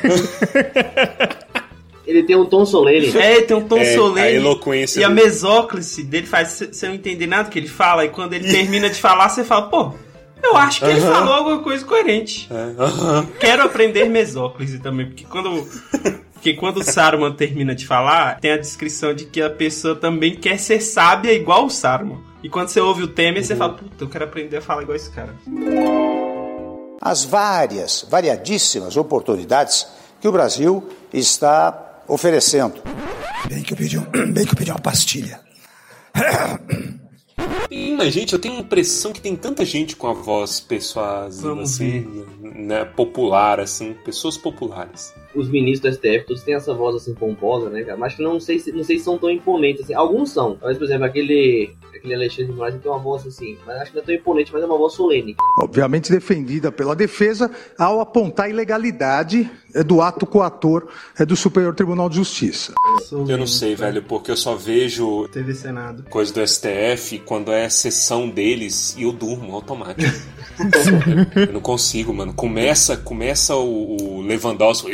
Ele 2.06 2.22
tem 2.22 2.34
um 2.36 2.46
tom 2.46 2.64
solene. 2.64 3.14
é, 3.18 3.36
ele 3.36 3.42
tem 3.44 3.54
um 3.54 3.68
tom 3.68 3.76
É, 3.76 3.94
solene. 3.94 4.26
a 4.28 4.30
eloquência 4.30 4.98
E 5.00 5.04
a 5.04 5.08
dele. 5.08 5.20
mesóclise 5.24 6.02
dele 6.02 6.26
faz 6.26 6.48
você 6.48 6.66
você 6.72 6.88
não 6.88 6.94
entender 6.94 7.26
nada 7.26 7.50
que 7.50 7.58
ele 7.58 7.68
fala. 7.68 8.02
E 8.02 8.08
quando 8.08 8.32
ele 8.32 8.50
termina 8.50 8.88
de 8.88 8.98
falar, 8.98 9.28
você 9.28 9.44
fala, 9.44 9.68
pô, 9.68 9.92
eu 10.42 10.56
acho 10.56 10.80
que 10.80 10.86
ele 10.86 11.00
falou 11.00 11.34
alguma 11.34 11.62
coisa 11.62 11.84
coerente. 11.84 12.48
É, 12.50 12.82
aham. 12.82 13.26
Quero 13.38 13.62
aprender 13.62 14.08
mesóclise 14.08 14.78
também, 14.78 15.06
porque 15.06 15.24
quando, 15.24 15.66
porque 16.32 16.54
quando 16.54 16.78
o 16.78 16.84
Saruman 16.84 17.32
termina 17.32 17.74
de 17.74 17.86
falar, 17.86 18.38
tem 18.40 18.52
a 18.52 18.56
descrição 18.56 19.12
de 19.14 19.24
que 19.24 19.42
a 19.42 19.50
pessoa 19.50 19.94
também 19.94 20.34
quer 20.36 20.58
ser 20.58 20.80
sábia 20.80 21.32
igual 21.32 21.66
o 21.66 21.70
Saruman. 21.70 22.20
E 22.42 22.48
quando 22.48 22.68
você 22.68 22.80
ouve 22.80 23.02
o 23.02 23.08
Temer, 23.08 23.44
você 23.44 23.56
fala, 23.56 23.74
puta, 23.74 24.04
eu 24.04 24.08
quero 24.08 24.24
aprender 24.24 24.58
a 24.58 24.62
falar 24.62 24.82
igual 24.82 24.96
esse 24.96 25.10
cara. 25.10 25.34
as 27.00 27.24
várias, 27.24 28.06
variadíssimas 28.08 28.96
oportunidades 28.96 29.86
que 30.20 30.28
o 30.28 30.32
Brasil 30.32 30.88
está 31.12 32.00
oferecendo. 32.06 32.80
Bem 33.48 33.62
que 33.62 33.72
eu 33.72 33.76
pedi, 33.76 33.98
um, 33.98 34.04
bem 34.32 34.44
que 34.44 34.52
eu 34.52 34.56
pedi 34.56 34.70
uma 34.70 34.80
pastilha. 34.80 35.40
Mas, 37.96 38.14
gente, 38.14 38.32
eu 38.32 38.38
tenho 38.38 38.56
a 38.56 38.60
impressão 38.60 39.12
que 39.12 39.20
tem 39.20 39.36
tanta 39.36 39.64
gente 39.64 39.96
com 39.96 40.06
a 40.06 40.12
voz 40.12 40.60
persuasiva, 40.60 41.48
Vamos 41.48 41.74
assim, 41.74 42.24
né, 42.40 42.84
popular, 42.84 43.60
assim, 43.60 43.94
pessoas 44.04 44.36
populares. 44.36 45.12
Os 45.34 45.48
ministros 45.48 45.96
do 45.96 45.96
STF, 45.96 46.26
todos 46.26 46.42
têm 46.42 46.54
essa 46.54 46.72
voz 46.74 46.96
assim 46.96 47.14
pomposa, 47.14 47.68
né, 47.68 47.82
cara? 47.82 47.96
Mas 47.98 48.14
que 48.14 48.22
não 48.22 48.40
sei 48.40 48.58
se 48.58 48.72
não 48.72 48.82
sei 48.82 48.98
se 48.98 49.04
são 49.04 49.18
tão 49.18 49.30
imponentes 49.30 49.84
assim. 49.84 49.94
Alguns 49.94 50.30
são. 50.30 50.58
Mas, 50.62 50.78
por 50.78 50.84
exemplo, 50.84 51.04
aquele, 51.04 51.74
aquele 51.94 52.14
Alexandre 52.14 52.46
de 52.46 52.52
Moraes 52.52 52.74
tem 52.80 52.90
uma 52.90 52.98
voz 52.98 53.26
assim, 53.26 53.56
mas 53.66 53.76
acho 53.76 53.90
que 53.90 53.96
não 53.96 54.02
é 54.02 54.06
tão 54.06 54.14
imponente, 54.14 54.52
mas 54.52 54.62
é 54.62 54.66
uma 54.66 54.78
voz 54.78 54.94
solene. 54.94 55.36
Obviamente 55.60 56.10
defendida 56.10 56.72
pela 56.72 56.96
defesa 56.96 57.50
ao 57.78 58.00
apontar 58.00 58.46
a 58.46 58.48
ilegalidade 58.48 59.50
é, 59.74 59.82
do 59.82 60.00
ato 60.00 60.26
coator 60.26 60.88
é, 61.18 61.24
do 61.24 61.36
Superior 61.36 61.74
Tribunal 61.74 62.08
de 62.08 62.16
Justiça. 62.16 62.72
Eu 63.12 63.36
não 63.36 63.46
sei, 63.46 63.74
velho, 63.74 64.02
porque 64.02 64.30
eu 64.30 64.36
só 64.36 64.54
vejo 64.54 65.28
TV 65.28 65.54
Senado. 65.54 66.04
coisa 66.10 66.32
do 66.32 66.46
STF 66.46 67.18
quando 67.24 67.52
é 67.52 67.68
sessão 67.68 68.28
deles 68.28 68.96
e 68.96 69.02
eu 69.02 69.12
durmo 69.12 69.54
automático. 69.54 70.10
eu 71.36 71.52
não 71.52 71.60
consigo, 71.60 72.12
mano. 72.12 72.32
Começa, 72.32 72.96
começa 72.96 73.54
o, 73.56 74.18
o 74.18 74.20
Lewandowski. 74.22 74.90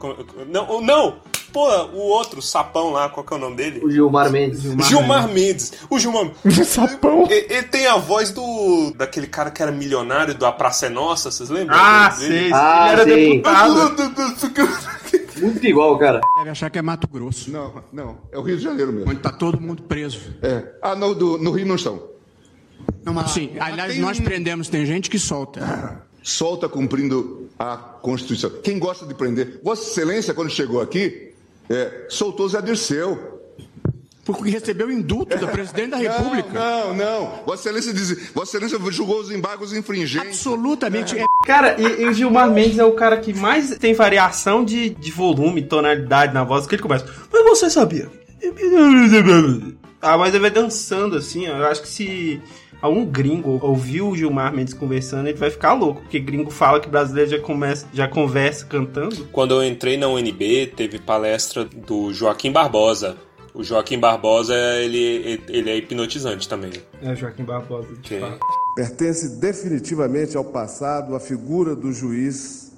Não, 0.48 0.80
não! 0.80 1.16
Pô, 1.52 1.66
o 1.86 1.96
outro 1.98 2.40
sapão 2.42 2.90
lá, 2.90 3.08
qual 3.08 3.24
que 3.26 3.32
é 3.32 3.36
o 3.36 3.40
nome 3.40 3.56
dele? 3.56 3.80
O 3.84 3.90
Gilmar 3.90 4.30
Mendes. 4.30 4.62
Gilmar, 4.86 5.26
Mendes. 5.28 5.72
O 5.90 5.98
Gilmar 5.98 6.30
Sapão. 6.64 7.24
Ele, 7.28 7.46
ele 7.52 7.62
tem 7.64 7.86
a 7.86 7.96
voz 7.96 8.30
do. 8.30 8.92
daquele 8.94 9.26
cara 9.26 9.50
que 9.50 9.60
era 9.62 9.72
milionário 9.72 10.34
da 10.34 10.52
Praça 10.52 10.86
é 10.86 10.88
Nossa, 10.90 11.30
vocês 11.30 11.48
lembram? 11.48 11.76
Ah, 11.76 12.10
sei. 12.12 12.52
Ah, 12.52 12.90
ele 12.92 13.00
era 13.00 13.04
sei. 13.04 13.28
deputado. 13.42 13.94
Muito 15.40 15.66
igual, 15.66 15.98
cara. 15.98 16.20
Deve 16.36 16.50
achar 16.50 16.68
que 16.70 16.78
é 16.78 16.82
Mato 16.82 17.08
Grosso, 17.08 17.50
Não, 17.50 17.82
não. 17.92 18.18
É 18.30 18.38
o 18.38 18.42
Rio 18.42 18.56
de 18.56 18.62
Janeiro 18.62 18.92
mesmo. 18.92 19.10
onde 19.10 19.20
tá 19.20 19.30
todo 19.32 19.60
mundo 19.60 19.82
preso. 19.84 20.20
É. 20.42 20.64
Ah, 20.82 20.94
no, 20.94 21.14
do- 21.14 21.38
no 21.38 21.50
Rio 21.50 21.66
não 21.66 21.76
estão. 21.76 22.02
Não, 23.04 23.14
mas 23.14 23.30
sim, 23.30 23.52
aliás, 23.58 23.92
tem 23.92 24.02
nós 24.02 24.20
um- 24.20 24.24
prendemos, 24.24 24.68
tem 24.68 24.84
gente 24.84 25.08
que 25.08 25.18
solta. 25.18 26.06
Solta 26.28 26.68
cumprindo 26.68 27.48
a 27.58 27.74
Constituição. 27.74 28.50
Quem 28.62 28.78
gosta 28.78 29.06
de 29.06 29.14
prender? 29.14 29.60
Vossa 29.64 29.88
Excelência, 29.88 30.34
quando 30.34 30.50
chegou 30.50 30.78
aqui, 30.78 31.32
é, 31.70 32.04
soltou 32.10 32.46
Zé 32.46 32.60
Dirceu. 32.60 33.40
Porque 34.26 34.50
recebeu 34.50 34.90
indulto 34.90 35.38
do 35.38 35.48
presidente 35.48 35.92
da 35.92 35.96
República. 35.96 36.50
Não, 36.52 36.94
não, 36.94 36.96
não. 36.96 37.44
Vossa 37.46 37.70
Excelência, 37.70 37.94
diz, 37.94 38.30
Vossa 38.34 38.58
Excelência 38.58 38.78
julgou 38.92 39.20
os 39.20 39.30
embargos 39.30 39.72
infringentes. 39.72 40.28
Absolutamente. 40.28 41.18
É 41.18 41.24
Cara, 41.46 41.80
e, 41.80 42.02
e 42.02 42.04
o 42.04 42.12
Gilmar 42.12 42.50
Mendes 42.50 42.78
é 42.78 42.84
o 42.84 42.92
cara 42.92 43.16
que 43.16 43.32
mais 43.32 43.78
tem 43.78 43.94
variação 43.94 44.62
de, 44.62 44.90
de 44.90 45.10
volume, 45.10 45.62
tonalidade 45.62 46.34
na 46.34 46.44
voz, 46.44 46.66
que 46.66 46.74
ele 46.74 46.82
começa. 46.82 47.06
Mas 47.32 47.42
você 47.42 47.70
sabia? 47.70 48.10
Ah, 50.02 50.18
mas 50.18 50.34
ele 50.34 50.42
vai 50.42 50.50
dançando 50.50 51.16
assim, 51.16 51.48
ó. 51.48 51.56
Eu 51.56 51.66
acho 51.68 51.80
que 51.80 51.88
se 51.88 52.42
algum 52.80 53.04
gringo 53.04 53.58
ouvir 53.62 54.02
o 54.02 54.14
Gilmar 54.14 54.54
Mendes 54.54 54.74
conversando, 54.74 55.28
ele 55.28 55.38
vai 55.38 55.50
ficar 55.50 55.72
louco. 55.74 56.00
Porque 56.02 56.18
gringo 56.18 56.50
fala 56.50 56.80
que 56.80 56.88
brasileiro 56.88 57.30
já, 57.30 57.38
começa, 57.40 57.86
já 57.92 58.08
conversa 58.08 58.64
cantando. 58.66 59.26
Quando 59.32 59.54
eu 59.54 59.64
entrei 59.64 59.96
na 59.96 60.08
UNB, 60.08 60.66
teve 60.76 60.98
palestra 60.98 61.64
do 61.64 62.12
Joaquim 62.12 62.52
Barbosa. 62.52 63.16
O 63.54 63.64
Joaquim 63.64 63.98
Barbosa, 63.98 64.54
ele, 64.54 65.40
ele 65.48 65.70
é 65.70 65.76
hipnotizante 65.76 66.48
também. 66.48 66.70
É, 67.02 67.14
Joaquim 67.16 67.44
Barbosa, 67.44 67.88
de 67.88 67.98
Ok. 67.98 68.20
fato. 68.20 68.38
Pertence 68.76 69.40
definitivamente 69.40 70.36
ao 70.36 70.44
passado 70.44 71.16
a 71.16 71.20
figura 71.20 71.74
do 71.74 71.92
juiz 71.92 72.72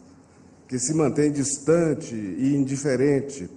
que 0.67 0.79
se 0.79 0.95
mantém 0.95 1.31
distante 1.33 2.15
e 2.15 2.55
indiferente, 2.55 3.51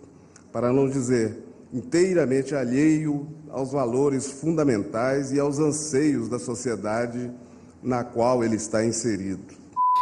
para 0.51 0.73
não 0.73 0.89
dizer 0.89 1.37
inteiramente 1.73 2.53
alheio 2.55 3.27
aos 3.49 3.71
valores 3.71 4.29
fundamentais 4.39 5.31
e 5.31 5.39
aos 5.39 5.59
anseios 5.59 6.29
da 6.29 6.39
sociedade 6.39 7.31
na 7.81 8.03
qual 8.03 8.43
ele 8.43 8.55
está 8.55 8.85
inserido. 8.85 9.43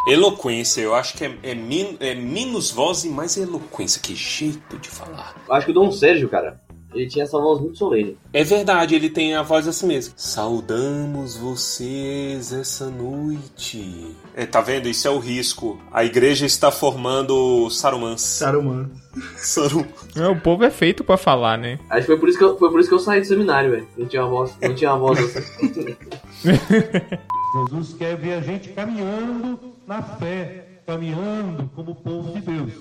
Eloquência, 0.07 0.81
eu 0.81 0.95
acho 0.95 1.15
que 1.15 1.25
é, 1.25 1.37
é, 1.43 1.55
min- 1.55 1.97
é 1.99 2.15
menos 2.15 2.71
voz 2.71 3.03
e 3.03 3.09
mais 3.09 3.37
eloquência. 3.37 4.01
Que 4.01 4.15
jeito 4.15 4.77
de 4.79 4.89
falar. 4.89 5.35
Acho 5.49 5.65
que 5.67 5.71
o 5.71 5.75
Dom 5.75 5.91
Sérgio, 5.91 6.27
cara, 6.27 6.59
ele 6.93 7.07
tinha 7.07 7.23
essa 7.23 7.37
voz 7.39 7.59
muito 7.61 7.77
solene. 7.77 8.17
É 8.33 8.43
verdade, 8.43 8.95
ele 8.95 9.09
tem 9.09 9.35
a 9.35 9.43
voz 9.43 9.67
assim 9.67 9.85
mesmo. 9.87 10.13
Saudamos 10.17 11.37
vocês 11.37 12.51
essa 12.51 12.89
noite. 12.89 14.15
É, 14.33 14.45
tá 14.45 14.61
vendo? 14.61 14.87
Isso 14.87 15.07
é 15.07 15.11
o 15.11 15.19
risco. 15.19 15.79
A 15.91 16.05
igreja 16.05 16.45
está 16.45 16.71
formando 16.71 17.69
Sarumans. 17.69 18.21
Saruman. 18.21 18.89
Sarum. 19.37 19.85
É, 20.15 20.27
o 20.27 20.39
povo 20.39 20.63
é 20.63 20.71
feito 20.71 21.03
pra 21.03 21.17
falar, 21.17 21.57
né? 21.57 21.79
Acho 21.89 22.01
que 22.01 22.07
foi 22.07 22.19
por 22.19 22.29
isso 22.29 22.37
que 22.37 22.43
eu, 22.43 22.57
foi 22.57 22.71
por 22.71 22.79
isso 22.79 22.89
que 22.89 22.95
eu 22.95 22.99
saí 22.99 23.19
do 23.19 23.27
seminário, 23.27 23.71
velho. 23.71 23.87
Não 23.97 24.07
tinha 24.07 24.23
uma 24.23 24.29
voz, 24.29 24.55
não 24.61 24.75
tinha 24.75 24.93
uma 24.93 24.99
voz 24.99 25.19
assim. 25.19 25.97
Jesus 27.53 27.93
quer 27.97 28.15
ver 28.15 28.33
a 28.33 28.41
gente 28.41 28.69
caminhando 28.69 29.59
na 29.85 30.01
fé, 30.01 30.65
caminhando 30.85 31.69
como 31.75 31.95
povo 31.95 32.33
de 32.33 32.41
Deus. 32.41 32.73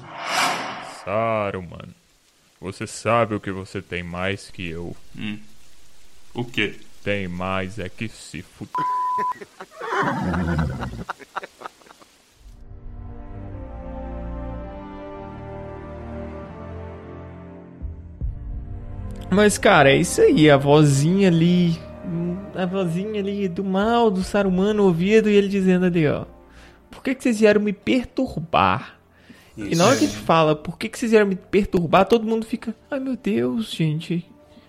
Saruman, 1.05 1.89
você 2.61 2.87
sabe 2.87 3.35
o 3.35 3.41
que 3.41 3.51
você 3.51 3.83
tem 3.83 4.05
mais 4.05 4.51
que 4.51 4.69
eu. 4.69 4.95
O 6.33 6.45
quê? 6.45 6.77
Tem 7.03 7.27
mais 7.27 7.79
é 7.79 7.89
que 7.89 8.09
se 8.09 8.43
fu... 8.43 8.69
Mas, 19.31 19.57
cara, 19.59 19.91
é 19.91 19.97
isso 19.97 20.21
aí. 20.21 20.51
A 20.51 20.57
vozinha 20.57 21.29
ali. 21.29 21.79
A 22.55 22.67
vozinha 22.67 23.21
ali 23.21 23.49
do 23.49 23.65
mal 23.65 24.11
do 24.11 24.23
Saruman 24.23 24.75
no 24.75 24.85
ouvido 24.85 25.31
e 25.31 25.35
ele 25.35 25.49
dizendo 25.49 25.87
ali, 25.87 26.07
ó. 26.07 26.25
Por 26.91 27.03
que, 27.03 27.15
que 27.15 27.23
vocês 27.23 27.39
vieram 27.39 27.61
me 27.61 27.73
perturbar? 27.73 28.99
E 29.57 29.77
na 29.77 29.87
hora 29.87 29.97
que 29.97 30.05
ele 30.05 30.13
fala, 30.13 30.57
por 30.57 30.77
que, 30.79 30.89
que 30.89 30.99
vocês 30.99 31.11
vieram 31.11 31.27
me 31.27 31.37
perturbar, 31.37 32.07
todo 32.07 32.27
mundo 32.27 32.45
fica. 32.45 32.75
Ai 32.91 32.99
meu 32.99 33.17
Deus, 33.17 33.71
gente. 33.71 34.27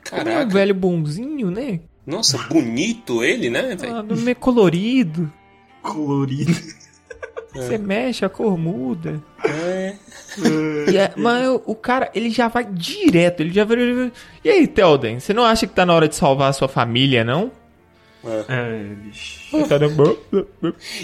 Como 0.10 0.22
é 0.22 0.24
um 0.24 0.26
Caraca. 0.26 0.54
velho 0.54 0.76
bonzinho, 0.76 1.50
né? 1.50 1.80
Nossa, 2.06 2.38
bonito 2.50 3.24
ele, 3.24 3.50
né? 3.50 3.78
Ah, 3.90 4.04
meio 4.04 4.36
colorido. 4.36 5.32
Colorido. 5.82 6.54
Você 7.54 7.78
mexe, 7.78 8.26
a 8.26 8.30
cor 8.30 8.58
muda. 8.58 9.22
É. 10.38 10.72
E 10.92 10.98
é- 10.98 11.14
mas 11.18 11.48
o, 11.48 11.62
o 11.68 11.76
cara, 11.76 12.10
ele 12.16 12.30
já 12.30 12.48
vai 12.48 12.66
direto, 12.66 13.42
ele 13.42 13.54
já 13.54 13.64
vai. 13.66 13.78
E 14.44 14.50
aí, 14.50 14.68
Telden, 14.68 15.20
você 15.20 15.34
não 15.34 15.44
acha 15.44 15.68
que 15.68 15.74
tá 15.74 15.86
na 15.86 15.94
hora 15.94 16.08
de 16.08 16.16
salvar 16.16 16.50
a 16.50 16.54
sua 16.54 16.68
família, 16.68 17.24
não? 17.24 17.52
É, 18.48 18.94
bicho. 19.04 19.68
Tá 19.68 19.80
dando- 19.80 20.16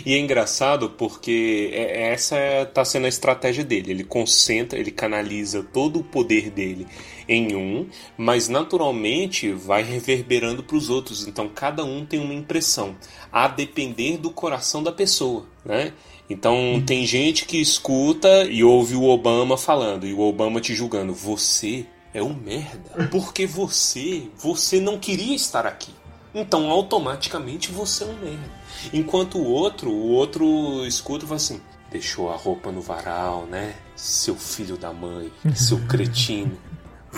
E 0.05 0.13
é 0.13 0.19
engraçado 0.19 0.91
porque 0.91 1.71
é- 1.73 2.11
essa 2.11 2.35
é- 2.37 2.63
tá 2.65 2.85
sendo 2.85 3.05
a 3.05 3.09
estratégia 3.09 3.63
dele. 3.63 3.89
Ele 3.91 4.03
concentra, 4.03 4.77
ele 4.77 4.91
canaliza 4.91 5.63
todo 5.73 5.99
o 5.99 6.03
poder 6.03 6.51
dele 6.51 6.85
em 7.27 7.55
um, 7.55 7.87
mas 8.15 8.47
naturalmente 8.47 9.51
vai 9.51 9.81
reverberando 9.83 10.61
para 10.61 10.77
os 10.77 10.89
outros. 10.91 11.27
Então 11.27 11.49
cada 11.49 11.83
um 11.83 12.05
tem 12.05 12.19
uma 12.19 12.33
impressão, 12.35 12.95
a 13.31 13.47
depender 13.47 14.17
do 14.17 14.29
coração 14.29 14.83
da 14.83 14.91
pessoa, 14.91 15.45
né? 15.65 15.93
Então 16.29 16.83
tem 16.85 17.05
gente 17.05 17.45
que 17.45 17.61
escuta 17.61 18.43
e 18.43 18.63
ouve 18.63 18.95
o 18.95 19.03
Obama 19.03 19.57
falando 19.57 20.05
e 20.05 20.13
o 20.13 20.19
Obama 20.19 20.59
te 20.59 20.75
julgando. 20.75 21.13
Você 21.13 21.85
é 22.13 22.21
um 22.21 22.33
merda. 22.33 23.07
Porque 23.09 23.45
você, 23.47 24.29
você 24.35 24.79
não 24.79 24.97
queria 24.97 25.35
estar 25.35 25.65
aqui. 25.65 25.93
Então 26.33 26.69
automaticamente 26.69 27.71
você 27.71 28.03
é 28.03 28.07
um 28.07 28.17
merda. 28.17 28.51
Enquanto 28.93 29.37
o 29.37 29.45
outro, 29.45 29.89
o 29.89 30.11
outro 30.11 30.85
escuta 30.85 31.23
e 31.23 31.27
fala 31.27 31.37
assim: 31.37 31.61
deixou 31.89 32.31
a 32.31 32.35
roupa 32.35 32.71
no 32.71 32.81
varal, 32.81 33.45
né? 33.45 33.75
Seu 33.95 34.35
filho 34.35 34.77
da 34.77 34.91
mãe, 34.91 35.31
seu 35.55 35.79
cretino. 35.87 36.57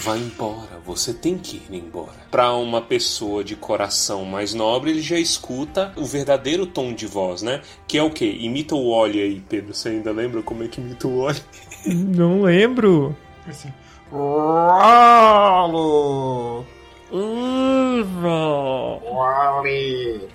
Vai 0.02 0.18
embora, 0.18 0.80
você 0.86 1.14
tem 1.14 1.38
que 1.38 1.62
ir 1.70 1.76
embora. 1.76 2.14
Para 2.32 2.56
uma 2.56 2.82
pessoa 2.82 3.44
de 3.44 3.58
coração 3.58 4.24
mais 4.24 4.54
nobre, 4.54 4.92
ele 4.92 5.02
já 5.02 5.20
escuta 5.20 5.92
o 5.98 6.06
verdadeiro 6.06 6.66
tom 6.66 6.94
de 6.94 7.06
voz, 7.06 7.42
né? 7.42 7.62
Que 7.86 7.98
é 7.98 8.04
o 8.04 8.10
quê? 8.10 8.38
Imita 8.40 8.76
o 8.76 8.88
Oli 8.88 9.22
aí, 9.22 9.44
Pedro. 9.50 9.74
Você 9.74 9.90
ainda 9.90 10.12
lembra 10.12 10.42
como 10.42 10.64
é 10.64 10.70
que 10.70 10.80
imita 10.80 11.06
o 11.06 11.20
Oli? 11.20 11.42
Não 11.86 12.44
lembro. 12.44 13.14
Assim. 13.46 13.74
Ralo. 14.10 15.46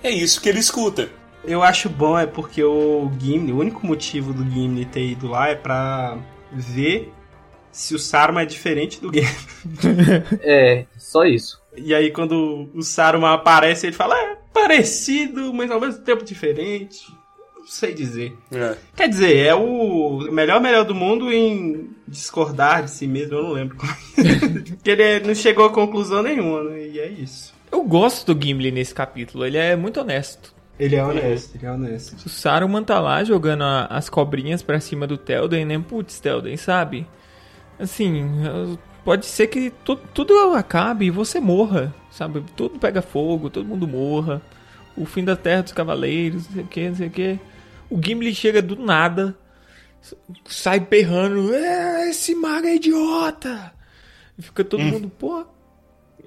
É 0.03 0.11
isso 0.11 0.39
que 0.39 0.49
ele 0.49 0.59
escuta. 0.59 1.09
Eu 1.43 1.63
acho 1.63 1.89
bom 1.89 2.17
é 2.17 2.27
porque 2.27 2.63
o 2.63 3.11
Gimli, 3.19 3.51
o 3.51 3.57
único 3.57 3.85
motivo 3.85 4.31
do 4.31 4.47
Gimli 4.49 4.85
ter 4.85 5.05
ido 5.05 5.27
lá 5.27 5.47
é 5.47 5.55
pra 5.55 6.17
ver 6.51 7.11
se 7.75 7.93
o 7.93 7.99
Saruman 7.99 8.41
é 8.43 8.45
diferente 8.45 9.01
do 9.01 9.11
Gimli. 9.13 9.29
É, 10.41 10.85
só 10.97 11.25
isso. 11.25 11.61
E 11.75 11.93
aí 11.93 12.09
quando 12.11 12.69
o 12.73 12.81
Saruman 12.81 13.33
aparece, 13.33 13.85
ele 13.87 13.95
fala, 13.95 14.17
é 14.17 14.37
parecido, 14.53 15.53
mas 15.53 15.69
ao 15.69 15.79
mesmo 15.81 16.01
tempo 16.03 16.23
diferente. 16.23 17.05
sei 17.67 17.93
dizer. 17.93 18.33
É. 18.53 18.75
Quer 18.95 19.09
dizer, 19.09 19.35
é 19.37 19.53
o 19.55 20.19
melhor 20.31 20.61
melhor 20.61 20.85
do 20.85 20.95
mundo 20.95 21.31
em 21.33 21.89
discordar 22.07 22.83
de 22.83 22.91
si 22.91 23.07
mesmo, 23.07 23.35
eu 23.35 23.43
não 23.43 23.51
lembro. 23.51 23.75
como 23.77 23.91
é. 23.91 23.95
Porque 24.75 24.89
ele 24.91 25.19
não 25.27 25.35
chegou 25.35 25.65
a 25.65 25.71
conclusão 25.73 26.21
nenhuma, 26.23 26.63
né? 26.63 26.87
E 26.87 26.99
é 26.99 27.07
isso. 27.07 27.53
Eu 27.71 27.83
gosto 27.83 28.33
do 28.33 28.41
Gimli 28.41 28.71
nesse 28.71 28.93
capítulo, 28.93 29.45
ele 29.45 29.57
é 29.57 29.75
muito 29.75 29.99
honesto. 29.99 30.53
Ele 30.79 30.95
é 30.95 31.03
honesto, 31.03 31.55
ele 31.55 31.65
é 31.65 31.71
honesto. 31.71 32.25
O 32.25 32.29
Saruman 32.29 32.83
tá 32.83 32.99
lá 32.99 33.23
jogando 33.23 33.63
a- 33.63 33.85
as 33.87 34.09
cobrinhas 34.09 34.61
pra 34.61 34.79
cima 34.79 35.07
do 35.07 35.17
Telden, 35.17 35.65
né? 35.65 35.83
Putz, 35.85 36.19
Telden, 36.19 36.55
sabe? 36.57 37.05
Assim, 37.79 38.23
pode 39.03 39.25
ser 39.25 39.47
que 39.47 39.69
tu- 39.83 39.95
tudo 39.95 40.33
acabe 40.53 41.05
e 41.05 41.09
você 41.11 41.39
morra, 41.39 41.93
sabe? 42.11 42.43
Tudo 42.55 42.79
pega 42.79 43.01
fogo, 43.01 43.49
todo 43.49 43.65
mundo 43.67 43.87
morra. 43.87 44.41
O 44.95 45.05
fim 45.05 45.23
da 45.23 45.35
Terra 45.35 45.61
dos 45.63 45.73
Cavaleiros, 45.73 46.45
não 46.47 46.53
sei 46.53 46.63
o 46.63 46.67
que, 46.67 46.89
não 46.89 46.95
sei 46.95 47.07
o 47.07 47.11
que. 47.11 47.39
O 47.89 48.01
Gimli 48.01 48.33
chega 48.33 48.61
do 48.61 48.75
nada, 48.77 49.37
sai 50.45 50.79
berrando, 50.79 51.53
é, 51.53 52.09
esse 52.09 52.33
mago 52.33 52.65
é 52.67 52.75
idiota! 52.75 53.73
E 54.37 54.41
fica 54.41 54.63
todo 54.63 54.81
mundo, 54.91 55.09
pô, 55.09 55.45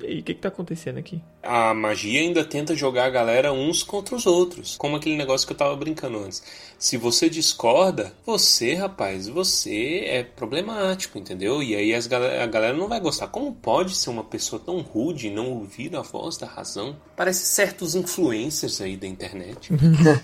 e 0.03 0.07
aí, 0.07 0.21
o 0.21 0.23
que 0.23 0.35
que 0.35 0.41
tá 0.41 0.49
acontecendo 0.49 0.99
aqui? 0.99 1.21
A 1.43 1.73
magia 1.73 2.21
ainda 2.21 2.45
tenta 2.45 2.75
jogar 2.75 3.05
a 3.07 3.11
galera 3.11 3.53
uns 3.53 3.83
contra 3.83 4.15
os 4.15 4.27
outros. 4.27 4.77
Como 4.77 4.97
aquele 4.97 5.17
negócio 5.17 5.47
que 5.47 5.53
eu 5.53 5.57
tava 5.57 5.75
brincando 5.77 6.19
antes. 6.19 6.43
Se 6.79 6.97
você 6.97 7.29
discorda, 7.29 8.13
você, 8.25 8.75
rapaz, 8.75 9.29
você 9.29 10.05
é 10.07 10.23
problemático, 10.23 11.19
entendeu? 11.19 11.63
E 11.63 11.75
aí 11.75 11.95
as 11.95 12.07
gal- 12.07 12.23
a 12.23 12.47
galera 12.47 12.77
não 12.77 12.89
vai 12.89 13.01
gostar. 13.01 13.29
Como 13.29 13.53
pode 13.55 13.95
ser 13.97 14.11
uma 14.11 14.25
pessoa 14.25 14.61
tão 14.65 14.81
rude 14.81 15.29
e 15.29 15.31
não 15.31 15.51
ouvir 15.53 15.95
a 15.97 16.03
voz 16.03 16.37
da 16.37 16.47
razão? 16.47 16.97
Parece 17.17 17.45
certos 17.47 17.95
influencers 17.95 18.81
aí 18.81 18.97
da 18.97 19.07
internet. 19.07 19.71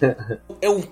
é 0.60 0.68
o 0.68 0.82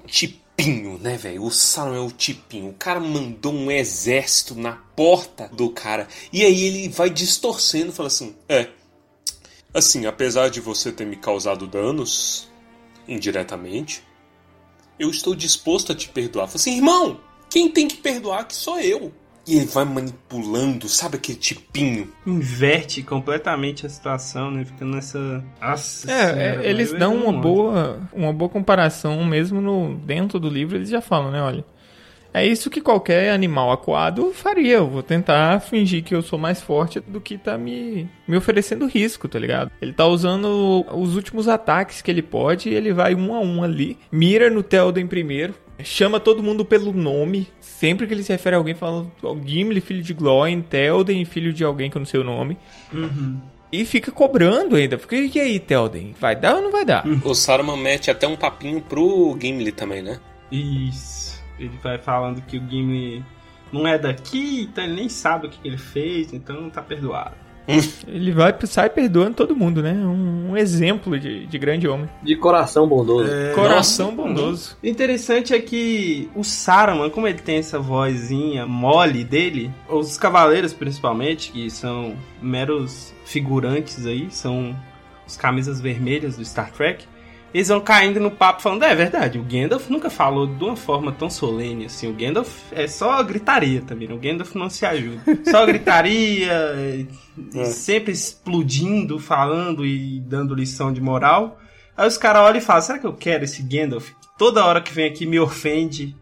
tipinho, 0.64 0.98
né, 0.98 1.16
velho? 1.16 1.44
O 1.44 1.50
Salom 1.50 1.94
é 1.94 2.00
o 2.00 2.10
tipinho. 2.10 2.70
O 2.70 2.74
cara 2.74 3.00
mandou 3.00 3.52
um 3.52 3.70
exército 3.70 4.54
na 4.54 4.72
porta 4.72 5.48
do 5.52 5.70
cara. 5.70 6.08
E 6.32 6.44
aí 6.44 6.64
ele 6.64 6.88
vai 6.88 7.10
distorcendo, 7.10 7.92
fala 7.92 8.08
assim: 8.08 8.34
É, 8.48 8.68
Assim, 9.74 10.04
apesar 10.04 10.50
de 10.50 10.60
você 10.60 10.92
ter 10.92 11.06
me 11.06 11.16
causado 11.16 11.66
danos 11.66 12.46
indiretamente, 13.08 14.04
eu 14.98 15.08
estou 15.08 15.34
disposto 15.34 15.92
a 15.92 15.94
te 15.94 16.10
perdoar. 16.10 16.46
Falei 16.46 16.56
assim, 16.56 16.76
irmão, 16.76 17.20
quem 17.48 17.70
tem 17.70 17.88
que 17.88 17.96
perdoar 17.96 18.46
que 18.46 18.54
sou 18.54 18.78
eu. 18.78 19.12
E 19.46 19.56
ele 19.56 19.66
vai 19.66 19.84
manipulando, 19.84 20.88
sabe 20.88 21.16
aquele 21.16 21.38
tipinho? 21.38 22.08
Inverte 22.26 23.02
completamente 23.02 23.84
a 23.84 23.88
situação, 23.88 24.50
né? 24.50 24.64
Fica 24.64 24.84
nessa. 24.84 25.44
Nossa 25.60 26.10
É, 26.10 26.26
senhora, 26.26 26.64
é, 26.64 26.70
eles 26.70 26.92
dão 26.92 27.16
uma 27.16 27.32
boa, 27.32 28.00
uma 28.12 28.32
boa 28.32 28.48
comparação 28.48 29.24
mesmo 29.24 29.60
no 29.60 29.94
dentro 29.96 30.38
do 30.38 30.48
livro, 30.48 30.76
eles 30.76 30.88
já 30.88 31.00
falam, 31.00 31.30
né, 31.30 31.42
olha. 31.42 31.64
É 32.34 32.46
isso 32.46 32.70
que 32.70 32.80
qualquer 32.80 33.30
animal 33.30 33.70
acuado 33.70 34.32
faria. 34.32 34.76
Eu 34.76 34.88
vou 34.88 35.02
tentar 35.02 35.60
fingir 35.60 36.02
que 36.02 36.14
eu 36.14 36.22
sou 36.22 36.38
mais 36.38 36.62
forte 36.62 36.98
do 36.98 37.20
que 37.20 37.36
tá 37.36 37.58
me, 37.58 38.08
me 38.26 38.36
oferecendo 38.36 38.86
risco, 38.86 39.28
tá 39.28 39.38
ligado? 39.38 39.70
Ele 39.82 39.92
tá 39.92 40.06
usando 40.06 40.86
os 40.94 41.14
últimos 41.14 41.46
ataques 41.46 42.00
que 42.00 42.10
ele 42.10 42.22
pode 42.22 42.70
e 42.70 42.74
ele 42.74 42.92
vai 42.92 43.14
um 43.14 43.34
a 43.34 43.40
um 43.40 43.62
ali. 43.62 43.98
Mira 44.10 44.48
no 44.48 44.62
Telden 44.62 45.06
primeiro. 45.06 45.54
Chama 45.82 46.20
todo 46.20 46.42
mundo 46.42 46.64
pelo 46.64 46.92
nome. 46.92 47.48
Sempre 47.60 48.06
que 48.06 48.14
ele 48.14 48.22
se 48.22 48.32
refere 48.32 48.54
a 48.54 48.58
alguém, 48.58 48.74
fala 48.74 49.06
"Ó, 49.22 49.36
Gimli, 49.44 49.80
filho 49.80 50.02
de 50.02 50.14
Glóin, 50.14 50.62
Telden, 50.62 51.24
filho 51.24 51.52
de 51.52 51.64
alguém 51.64 51.90
que 51.90 51.96
eu 51.96 52.00
não 52.00 52.06
sei 52.06 52.20
o 52.20 52.24
nome. 52.24 52.56
Uhum. 52.92 53.40
E 53.72 53.84
fica 53.84 54.12
cobrando 54.12 54.76
ainda. 54.76 54.98
Fica, 54.98 55.16
e 55.16 55.40
aí, 55.40 55.58
Telden? 55.58 56.14
Vai 56.20 56.36
dar 56.36 56.56
ou 56.56 56.62
não 56.62 56.70
vai 56.70 56.84
dar? 56.84 57.04
O 57.24 57.34
Saruman 57.34 57.76
mete 57.76 58.10
até 58.10 58.28
um 58.28 58.36
papinho 58.36 58.82
pro 58.82 59.36
Gimli 59.40 59.72
também, 59.72 60.02
né? 60.02 60.20
Isso. 60.50 61.42
Ele 61.58 61.78
vai 61.82 61.96
falando 61.98 62.42
que 62.42 62.58
o 62.58 62.68
Gimli 62.68 63.24
não 63.72 63.86
é 63.86 63.98
daqui, 63.98 64.68
então 64.70 64.84
ele 64.84 64.94
nem 64.94 65.08
sabe 65.08 65.46
o 65.46 65.50
que 65.50 65.66
ele 65.66 65.78
fez, 65.78 66.32
então 66.34 66.60
não 66.60 66.70
tá 66.70 66.82
perdoado. 66.82 67.34
Ele 67.66 68.32
vai, 68.32 68.54
sai 68.64 68.90
perdoando 68.90 69.34
todo 69.34 69.54
mundo, 69.54 69.82
né? 69.82 69.92
Um, 69.92 70.50
um 70.50 70.56
exemplo 70.56 71.18
de, 71.18 71.46
de 71.46 71.58
grande 71.58 71.86
homem. 71.86 72.08
De 72.22 72.36
coração 72.36 72.88
bondoso. 72.88 73.30
Coração 73.54 74.10
Nossa, 74.10 74.22
bondoso. 74.22 74.76
O 74.82 74.86
interessante 74.86 75.54
é 75.54 75.60
que 75.60 76.28
o 76.34 76.42
Saruman, 76.42 77.10
como 77.10 77.28
ele 77.28 77.38
tem 77.38 77.58
essa 77.58 77.78
vozinha 77.78 78.66
mole 78.66 79.24
dele, 79.24 79.70
os 79.88 80.16
cavaleiros 80.18 80.72
principalmente, 80.72 81.52
que 81.52 81.70
são 81.70 82.16
meros 82.40 83.14
figurantes 83.24 84.06
aí, 84.06 84.28
são 84.30 84.76
os 85.26 85.36
camisas 85.36 85.80
vermelhas 85.80 86.36
do 86.36 86.44
Star 86.44 86.72
Trek, 86.72 87.06
eles 87.52 87.68
vão 87.68 87.80
caindo 87.80 88.18
no 88.20 88.30
papo 88.30 88.62
falando, 88.62 88.82
é 88.84 88.94
verdade, 88.94 89.38
o 89.38 89.42
Gandalf 89.42 89.88
nunca 89.90 90.08
falou 90.08 90.46
de 90.46 90.64
uma 90.64 90.76
forma 90.76 91.12
tão 91.12 91.28
solene 91.28 91.86
assim, 91.86 92.08
o 92.08 92.14
Gandalf 92.14 92.48
é 92.72 92.86
só 92.86 93.22
gritaria 93.22 93.82
também, 93.82 94.08
né? 94.08 94.14
o 94.14 94.18
Gandalf 94.18 94.54
não 94.54 94.70
se 94.70 94.84
ajuda. 94.86 95.20
Só 95.50 95.64
gritaria, 95.66 96.52
É. 97.54 97.64
sempre 97.64 98.12
explodindo, 98.12 99.18
falando 99.18 99.84
e 99.86 100.20
dando 100.20 100.54
lição 100.54 100.92
de 100.92 101.00
moral. 101.00 101.58
Aí 101.96 102.06
os 102.08 102.16
caras 102.16 102.42
olham 102.42 102.58
e 102.58 102.60
falam, 102.62 102.82
será 102.82 102.98
que 102.98 103.06
eu 103.06 103.12
quero 103.12 103.44
esse 103.44 103.62
Gandalf? 103.62 104.10
Toda 104.38 104.64
hora 104.64 104.80
que 104.80 104.92
vem 104.92 105.06
aqui 105.06 105.26
me 105.26 105.38
ofende, 105.38 106.16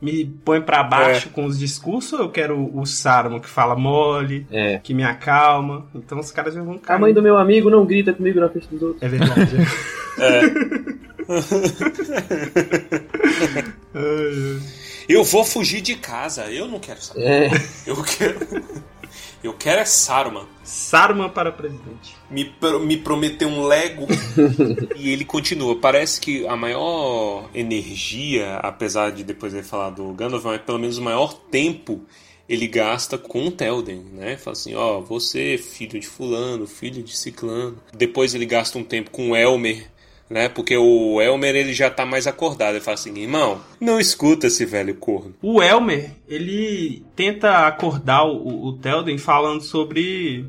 me 0.00 0.24
põe 0.44 0.60
pra 0.60 0.82
baixo 0.82 1.28
É. 1.28 1.32
com 1.32 1.44
os 1.46 1.58
discursos, 1.58 2.12
ou 2.12 2.20
eu 2.20 2.28
quero 2.30 2.70
o 2.78 2.84
Saruman 2.86 3.40
que 3.40 3.48
fala 3.48 3.74
mole, 3.74 4.46
É. 4.50 4.78
que 4.78 4.92
me 4.94 5.02
acalma. 5.02 5.86
Então 5.94 6.18
os 6.18 6.30
caras 6.30 6.54
já 6.54 6.62
vão 6.62 6.78
cair. 6.78 6.96
A 6.96 6.98
mãe 6.98 7.12
do 7.14 7.22
meu 7.22 7.36
amigo 7.38 7.70
não 7.70 7.84
grita 7.86 8.12
comigo 8.12 8.38
na 8.40 8.48
frente 8.48 8.68
dos 8.68 8.82
outros. 8.82 9.02
É 9.02 9.08
verdade. 9.08 9.56
Eu 15.08 15.22
vou 15.24 15.44
fugir 15.44 15.80
de 15.80 15.94
casa, 15.94 16.50
eu 16.50 16.66
não 16.66 16.80
quero 16.80 17.00
saber. 17.00 17.22
É. 17.24 17.50
Eu 17.86 18.02
quero. 18.02 18.38
Eu 19.46 19.54
quero 19.54 19.80
é 19.80 19.84
Saruman. 19.84 20.46
Saruman 20.64 21.28
para 21.28 21.52
presidente. 21.52 22.16
Me, 22.30 22.44
pro- 22.44 22.80
me 22.80 22.96
prometeu 22.96 23.48
um 23.48 23.64
Lego. 23.66 24.06
e 24.96 25.10
ele 25.10 25.24
continua. 25.24 25.76
Parece 25.76 26.20
que 26.20 26.46
a 26.46 26.56
maior 26.56 27.48
energia, 27.54 28.56
apesar 28.56 29.12
de 29.12 29.22
depois 29.24 29.54
ele 29.54 29.62
falar 29.62 29.90
do 29.90 30.12
Gandalf, 30.12 30.44
mas 30.44 30.60
pelo 30.62 30.78
menos 30.78 30.98
o 30.98 31.02
maior 31.02 31.32
tempo 31.32 32.04
ele 32.48 32.66
gasta 32.68 33.18
com 33.18 33.46
o 33.46 33.50
Telden, 33.50 34.04
né? 34.12 34.36
Fala 34.36 34.52
assim, 34.56 34.74
ó, 34.74 35.00
você, 35.00 35.58
filho 35.58 35.98
de 35.98 36.06
fulano, 36.06 36.66
filho 36.66 37.02
de 37.02 37.16
ciclano. 37.16 37.76
Depois 37.92 38.34
ele 38.34 38.46
gasta 38.46 38.78
um 38.78 38.84
tempo 38.84 39.10
com 39.10 39.30
o 39.30 39.36
Elmer, 39.36 39.90
né? 40.28 40.48
Porque 40.48 40.76
o 40.76 41.20
Elmer 41.20 41.54
ele 41.54 41.72
já 41.72 41.90
tá 41.90 42.04
mais 42.04 42.26
acordado. 42.26 42.74
Ele 42.74 42.84
fala 42.84 42.94
assim, 42.94 43.16
irmão, 43.18 43.60
não 43.80 43.98
escuta 44.00 44.46
esse 44.46 44.64
velho 44.64 44.94
corno. 44.94 45.34
O 45.42 45.62
Elmer, 45.62 46.10
ele 46.28 47.04
tenta 47.14 47.66
acordar 47.66 48.24
o, 48.24 48.66
o 48.66 48.72
Telden 48.78 49.18
falando 49.18 49.62
sobre 49.62 50.46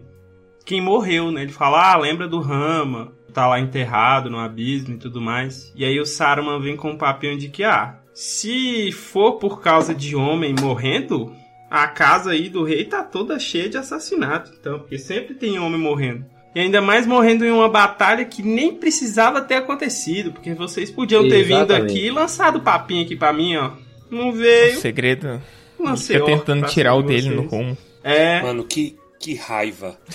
quem 0.66 0.82
morreu, 0.82 1.32
né? 1.32 1.44
Ele 1.44 1.52
fala, 1.52 1.94
ah, 1.94 1.98
lembra 1.98 2.28
do 2.28 2.40
Rama, 2.40 3.14
tá 3.34 3.48
lá 3.48 3.60
enterrado 3.60 4.30
no 4.30 4.40
abismo 4.40 4.96
e 4.96 4.98
tudo 4.98 5.22
mais. 5.22 5.72
E 5.76 5.86
aí 5.86 6.00
o 6.00 6.06
Saruman 6.06 6.60
vem 6.60 6.76
com 6.76 6.92
um 6.92 6.98
papinho 6.98 7.38
de 7.38 7.50
que, 7.50 7.64
ah, 7.64 8.00
se 8.14 8.92
for 8.92 9.34
por 9.34 9.62
causa 9.62 9.94
de 9.94 10.16
homem 10.16 10.56
morrendo, 10.60 11.32
a 11.70 11.88
casa 11.88 12.32
aí 12.32 12.50
do 12.50 12.64
rei 12.64 12.86
tá 12.86 13.04
toda 13.04 13.38
cheia 13.38 13.70
de 13.70 13.78
assassinato, 13.78 14.52
então, 14.60 14.80
porque 14.80 14.98
sempre 14.98 15.36
tem 15.36 15.60
homem 15.60 15.80
morrendo. 15.80 16.26
E 16.56 16.60
ainda 16.60 16.82
mais 16.82 17.06
morrendo 17.06 17.46
em 17.46 17.52
uma 17.52 17.70
batalha 17.70 18.26
que 18.26 18.42
nem 18.42 18.74
precisava 18.74 19.42
ter 19.42 19.56
acontecido, 19.56 20.32
porque 20.32 20.54
vocês 20.54 20.90
podiam 20.90 21.28
ter 21.28 21.44
vindo 21.44 21.58
Exatamente. 21.58 21.92
aqui 21.92 22.06
e 22.08 22.12
lançado 22.12 22.58
o 22.58 22.62
papinho 22.62 23.04
aqui 23.04 23.16
pra 23.16 23.32
mim, 23.32 23.56
ó. 23.58 23.72
Não 24.10 24.32
veio. 24.32 24.78
O 24.78 24.82
segredo. 24.82 25.42
Lancei 25.80 26.20
fica 26.20 26.26
tentando 26.26 26.66
tirar 26.68 26.96
o 26.96 27.02
de 27.02 27.10
dele 27.10 27.30
no 27.30 27.44
rumo. 27.44 27.78
É. 28.04 28.42
Mano, 28.42 28.64
que, 28.64 28.98
que 29.20 29.36
raiva. 29.36 29.98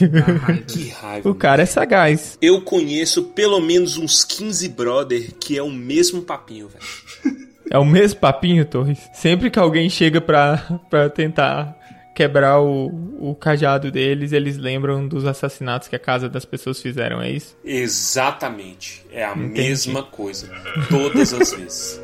que 0.66 0.88
raiva. 0.88 1.29
O 1.29 1.35
cara 1.35 1.62
é 1.62 1.66
sagaz. 1.66 2.37
Eu 2.40 2.62
conheço 2.62 3.25
pelo 3.25 3.61
menos 3.61 3.97
uns 3.97 4.25
15 4.25 4.68
brother 4.71 5.33
que 5.38 5.57
é 5.57 5.62
o 5.62 5.71
mesmo 5.71 6.23
papinho, 6.23 6.68
velho. 6.68 7.42
É 7.71 7.79
o 7.79 7.85
mesmo 7.85 8.21
papinho, 8.21 8.64
Torres. 8.64 8.99
Sempre 9.14 9.51
que 9.51 9.59
alguém 9.59 9.88
chega 9.88 10.21
pra, 10.21 10.81
pra 10.90 11.09
tentar 11.09 11.77
quebrar 12.14 12.61
o, 12.61 12.87
o 13.31 13.35
cajado 13.35 13.90
deles, 13.90 14.33
eles 14.33 14.57
lembram 14.57 15.07
dos 15.09 15.25
assassinatos 15.25 15.88
que 15.88 15.96
a 15.96 15.98
casa 15.98 16.29
das 16.29 16.44
pessoas 16.44 16.81
fizeram, 16.81 17.20
é 17.20 17.31
isso? 17.31 17.57
Exatamente. 17.64 19.05
É 19.11 19.25
a 19.25 19.33
Entendi. 19.33 19.61
mesma 19.61 20.03
coisa. 20.03 20.48
Todas 20.88 21.33
as 21.33 21.53
vezes. 21.53 22.01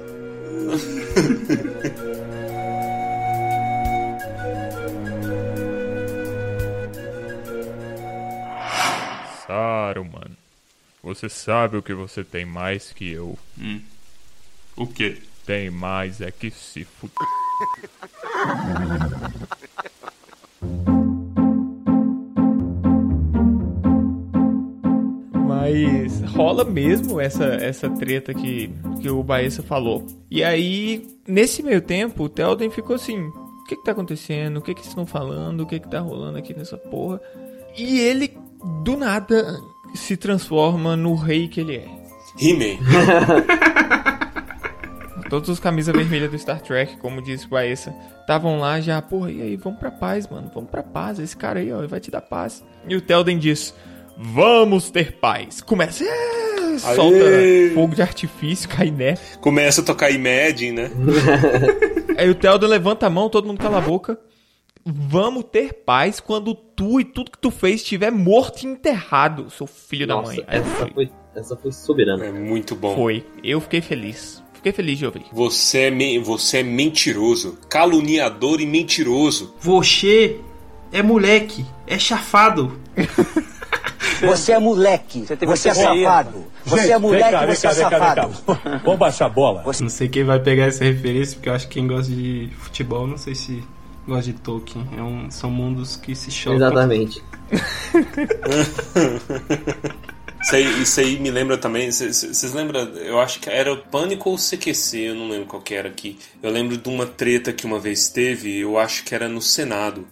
Saruman, 9.47 10.31
você 11.03 11.29
sabe 11.31 11.77
o 11.79 11.83
que 11.83 11.95
você 11.95 12.23
tem 12.23 12.45
mais 12.45 12.93
que 12.93 13.11
eu. 13.11 13.39
O 14.77 14.87
quê? 14.87 15.23
Tem 15.47 15.71
mais 15.71 16.21
é 16.21 16.31
que 16.31 16.51
se 16.51 16.85
fu... 16.85 17.11
rola 26.39 26.65
mesmo 26.65 27.21
essa, 27.21 27.47
essa 27.47 27.91
treta 27.91 28.33
que, 28.33 28.71
que 29.03 29.11
o 29.11 29.25
Baessa 29.25 29.61
falou. 29.61 30.07
E 30.31 30.45
aí, 30.45 31.05
nesse 31.27 31.65
meio 31.65 31.81
tempo, 31.81 32.23
o 32.23 32.29
Telden 32.29 32.71
ficou 32.71 32.95
assim: 32.95 33.19
o 33.21 33.65
que 33.65 33.75
que 33.75 33.83
tá 33.83 33.91
acontecendo? 33.91 34.59
O 34.59 34.63
que 34.63 34.73
que 34.73 34.87
estão 34.87 35.05
falando? 35.05 35.63
O 35.63 35.67
que 35.67 35.81
que 35.81 35.91
tá 35.91 35.99
rolando 35.99 36.39
aqui 36.39 36.57
nessa 36.57 36.79
porra? 36.79 37.21
E 37.77 37.99
ele, 37.99 38.39
do 38.85 38.97
nada, 38.97 39.59
se 39.95 40.17
transforma 40.17 40.97
no 40.97 41.17
rei 41.17 41.49
que 41.49 41.61
ele 41.61 41.77
é. 41.77 41.89
He-Man. 42.41 42.79
Todos 45.29 45.49
os 45.51 45.59
camisas 45.59 45.95
vermelhas 45.95 46.31
do 46.31 46.39
Star 46.39 46.61
Trek, 46.63 46.97
como 46.99 47.21
disse 47.21 47.47
o 47.47 47.51
Baessa, 47.51 47.93
estavam 48.21 48.61
lá 48.61 48.81
já, 48.81 49.03
porra, 49.03 49.31
e 49.31 49.43
aí, 49.43 49.57
vamos 49.57 49.79
pra 49.79 49.91
paz, 49.91 50.27
mano, 50.29 50.51
vamos 50.55 50.71
pra 50.71 50.83
paz. 50.85 51.19
Esse 51.19 51.37
cara 51.37 51.59
aí, 51.59 51.71
ó, 51.73 51.79
ele 51.79 51.89
vai 51.89 52.01
te 52.01 52.13
dar 52.13 52.23
paz. 52.23 52.65
E 52.89 52.95
o 52.95 53.01
Telden 53.01 53.39
diz: 53.39 53.75
Vamos 54.19 54.91
ter 54.91 55.13
paz. 55.13 55.61
Começa, 55.61 56.05
é, 56.05 56.79
solta 56.79 57.17
fogo 57.75 57.95
de 57.95 58.03
artifício, 58.03 58.69
cai 58.69 58.91
neve. 58.91 59.21
Começa 59.41 59.81
a 59.81 59.85
tocar 59.85 60.11
Imagine, 60.11 60.73
né? 60.73 60.91
Aí 62.19 62.29
o 62.29 62.35
Telden 62.35 62.69
levanta 62.69 63.07
a 63.07 63.11
mão, 63.11 63.29
todo 63.31 63.47
mundo 63.47 63.59
cala 63.61 63.79
a 63.79 63.81
boca. 63.81 64.19
Vamos 64.85 65.45
ter 65.45 65.73
paz 65.85 66.19
quando 66.19 66.55
tu 66.55 66.99
e 66.99 67.05
tudo 67.05 67.31
que 67.31 67.39
tu 67.39 67.51
fez 67.51 67.77
estiver 67.83 68.11
morto 68.11 68.63
e 68.63 68.67
enterrado, 68.67 69.51
seu 69.51 69.67
filho 69.67 70.07
da 70.07 70.15
Nossa, 70.17 70.33
mãe. 70.35 70.45
Aí 70.49 70.59
essa 70.61 70.69
foi. 70.77 70.91
foi, 70.91 71.11
essa 71.37 71.57
foi 71.57 71.73
soberana. 71.73 72.25
É 72.25 72.33
muito 72.33 72.75
bom. 72.75 72.95
Foi. 72.97 73.25
Eu 73.45 73.61
fiquei 73.61 73.81
feliz. 73.81 74.43
Fiquei 74.55 74.73
feliz 74.73 74.99
de 74.99 75.07
ouvir. 75.07 75.27
Você 75.33 75.83
é, 75.83 75.91
me- 75.91 76.19
você 76.19 76.59
é 76.59 76.63
mentiroso, 76.65 77.57
caluniador 77.69 78.61
e 78.61 78.67
mentiroso. 78.67 79.55
Você 79.61 80.41
é 80.91 81.03
moleque, 81.03 81.65
é 81.87 81.97
chafado. 81.99 82.81
Você 84.27 84.53
é 84.53 84.59
moleque. 84.59 85.25
Você, 85.41 85.69
é 85.69 85.75
safado. 85.75 86.45
Você 86.65 86.93
é 86.93 86.99
moleque, 86.99 87.47
você 87.47 87.67
é 87.67 87.73
safado. 87.73 88.31
Vamos 88.85 88.99
baixar 88.99 89.27
a 89.27 89.29
bola. 89.29 89.65
Não 89.81 89.89
sei 89.89 90.09
quem 90.09 90.25
vai 90.25 90.41
pegar 90.41 90.67
essa 90.67 90.85
referência, 90.85 91.37
porque 91.37 91.49
eu 91.49 91.55
acho 91.55 91.69
que 91.69 91.75
quem 91.75 91.87
gosta 91.87 92.13
de 92.13 92.51
futebol, 92.59 93.07
não 93.07 93.17
sei 93.17 93.35
se 93.35 93.63
gosta 94.07 94.25
de 94.25 94.35
Tolkien. 94.35 94.87
É 94.97 95.03
um, 95.03 95.31
são 95.31 95.51
mundos 95.51 95.97
que 95.97 96.15
se 96.15 96.31
chocam. 96.31 96.57
Exatamente. 96.57 97.23
Isso 100.41 100.55
aí, 100.55 100.83
isso 100.83 101.01
aí 101.01 101.19
me 101.19 101.31
lembra 101.31 101.59
também. 101.59 101.91
Vocês 101.91 102.55
lembram? 102.55 102.81
Eu 102.95 103.21
acho 103.21 103.41
que 103.41 103.51
era 103.51 103.73
o 103.73 103.77
Pânico 103.77 104.31
ou 104.31 104.37
o 104.37 104.39
CQC, 104.39 105.09
eu 105.09 105.15
não 105.15 105.29
lembro 105.29 105.47
qual 105.47 105.61
que 105.61 105.75
era 105.75 105.89
aqui. 105.89 106.19
Eu 106.43 106.51
lembro 106.51 106.77
de 106.77 106.89
uma 106.89 107.07
treta 107.07 107.53
que 107.53 107.67
uma 107.67 107.79
vez 107.79 108.09
teve, 108.09 108.61
eu 108.61 108.79
acho 108.79 109.05
que 109.05 109.15
era 109.15 109.29
no 109.29 109.43
Senado. 109.43 110.07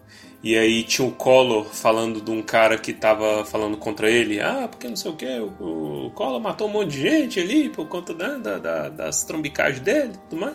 E 0.48 0.56
aí 0.56 0.84
tinha 0.84 1.08
o 1.08 1.10
Collor 1.10 1.64
falando 1.64 2.20
de 2.20 2.30
um 2.30 2.40
cara 2.40 2.78
que 2.78 2.92
tava 2.92 3.44
falando 3.44 3.76
contra 3.76 4.08
ele. 4.08 4.40
Ah, 4.40 4.68
porque 4.70 4.86
não 4.86 4.94
sei 4.94 5.10
o 5.10 5.16
que, 5.16 5.26
o, 5.40 6.06
o 6.06 6.10
Collor 6.12 6.40
matou 6.40 6.68
um 6.68 6.72
monte 6.72 6.92
de 6.92 7.00
gente 7.00 7.40
ali 7.40 7.68
por 7.68 7.88
conta 7.88 8.14
da, 8.14 8.38
da- 8.38 8.58
da- 8.58 8.88
das 8.88 9.24
trambicagens 9.24 9.80
dele 9.80 10.12
e 10.14 10.28
tudo 10.28 10.40
mais. 10.40 10.54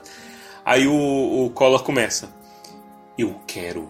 Aí 0.63 0.87
o, 0.87 1.45
o 1.45 1.49
Collor 1.49 1.83
começa. 1.83 2.29
Eu 3.17 3.35
quero 3.45 3.89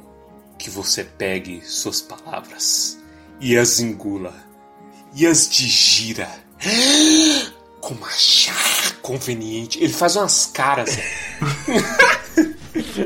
que 0.57 0.71
você 0.71 1.03
pegue 1.03 1.61
suas 1.63 2.01
palavras 2.01 2.97
e 3.39 3.55
as 3.55 3.79
engula 3.79 4.33
e 5.15 5.27
as 5.27 5.47
digira 5.47 6.27
como 7.79 8.03
achar 8.05 8.95
conveniente. 9.03 9.77
Ele 9.83 9.93
faz 9.93 10.15
umas 10.15 10.47
caras. 10.47 10.97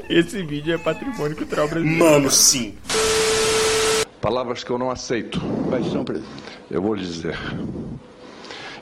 Esse 0.09 0.43
vídeo 0.43 0.73
é 0.73 0.77
patrimônio 0.77 1.35
cultural 1.35 1.67
brasileiro. 1.67 2.03
Mano, 2.03 2.29
sim. 2.29 2.77
Palavras 4.21 4.63
que 4.63 4.71
eu 4.71 4.77
não 4.77 4.89
aceito. 4.89 5.39
Quais 5.69 5.85
são, 5.91 6.03
presidente? 6.03 6.31
Eu 6.69 6.81
vou 6.81 6.95
lhe 6.95 7.05
dizer. 7.05 7.37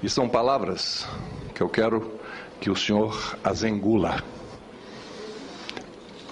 E 0.02 0.10
são 0.10 0.28
palavras 0.28 1.08
que 1.54 1.62
eu 1.62 1.69
quero 1.69 2.19
que 2.60 2.69
o 2.69 2.76
senhor 2.76 3.38
as 3.43 3.63
engula 3.63 4.23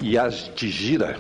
e 0.02 0.18
as 0.18 0.52
digira 0.56 1.20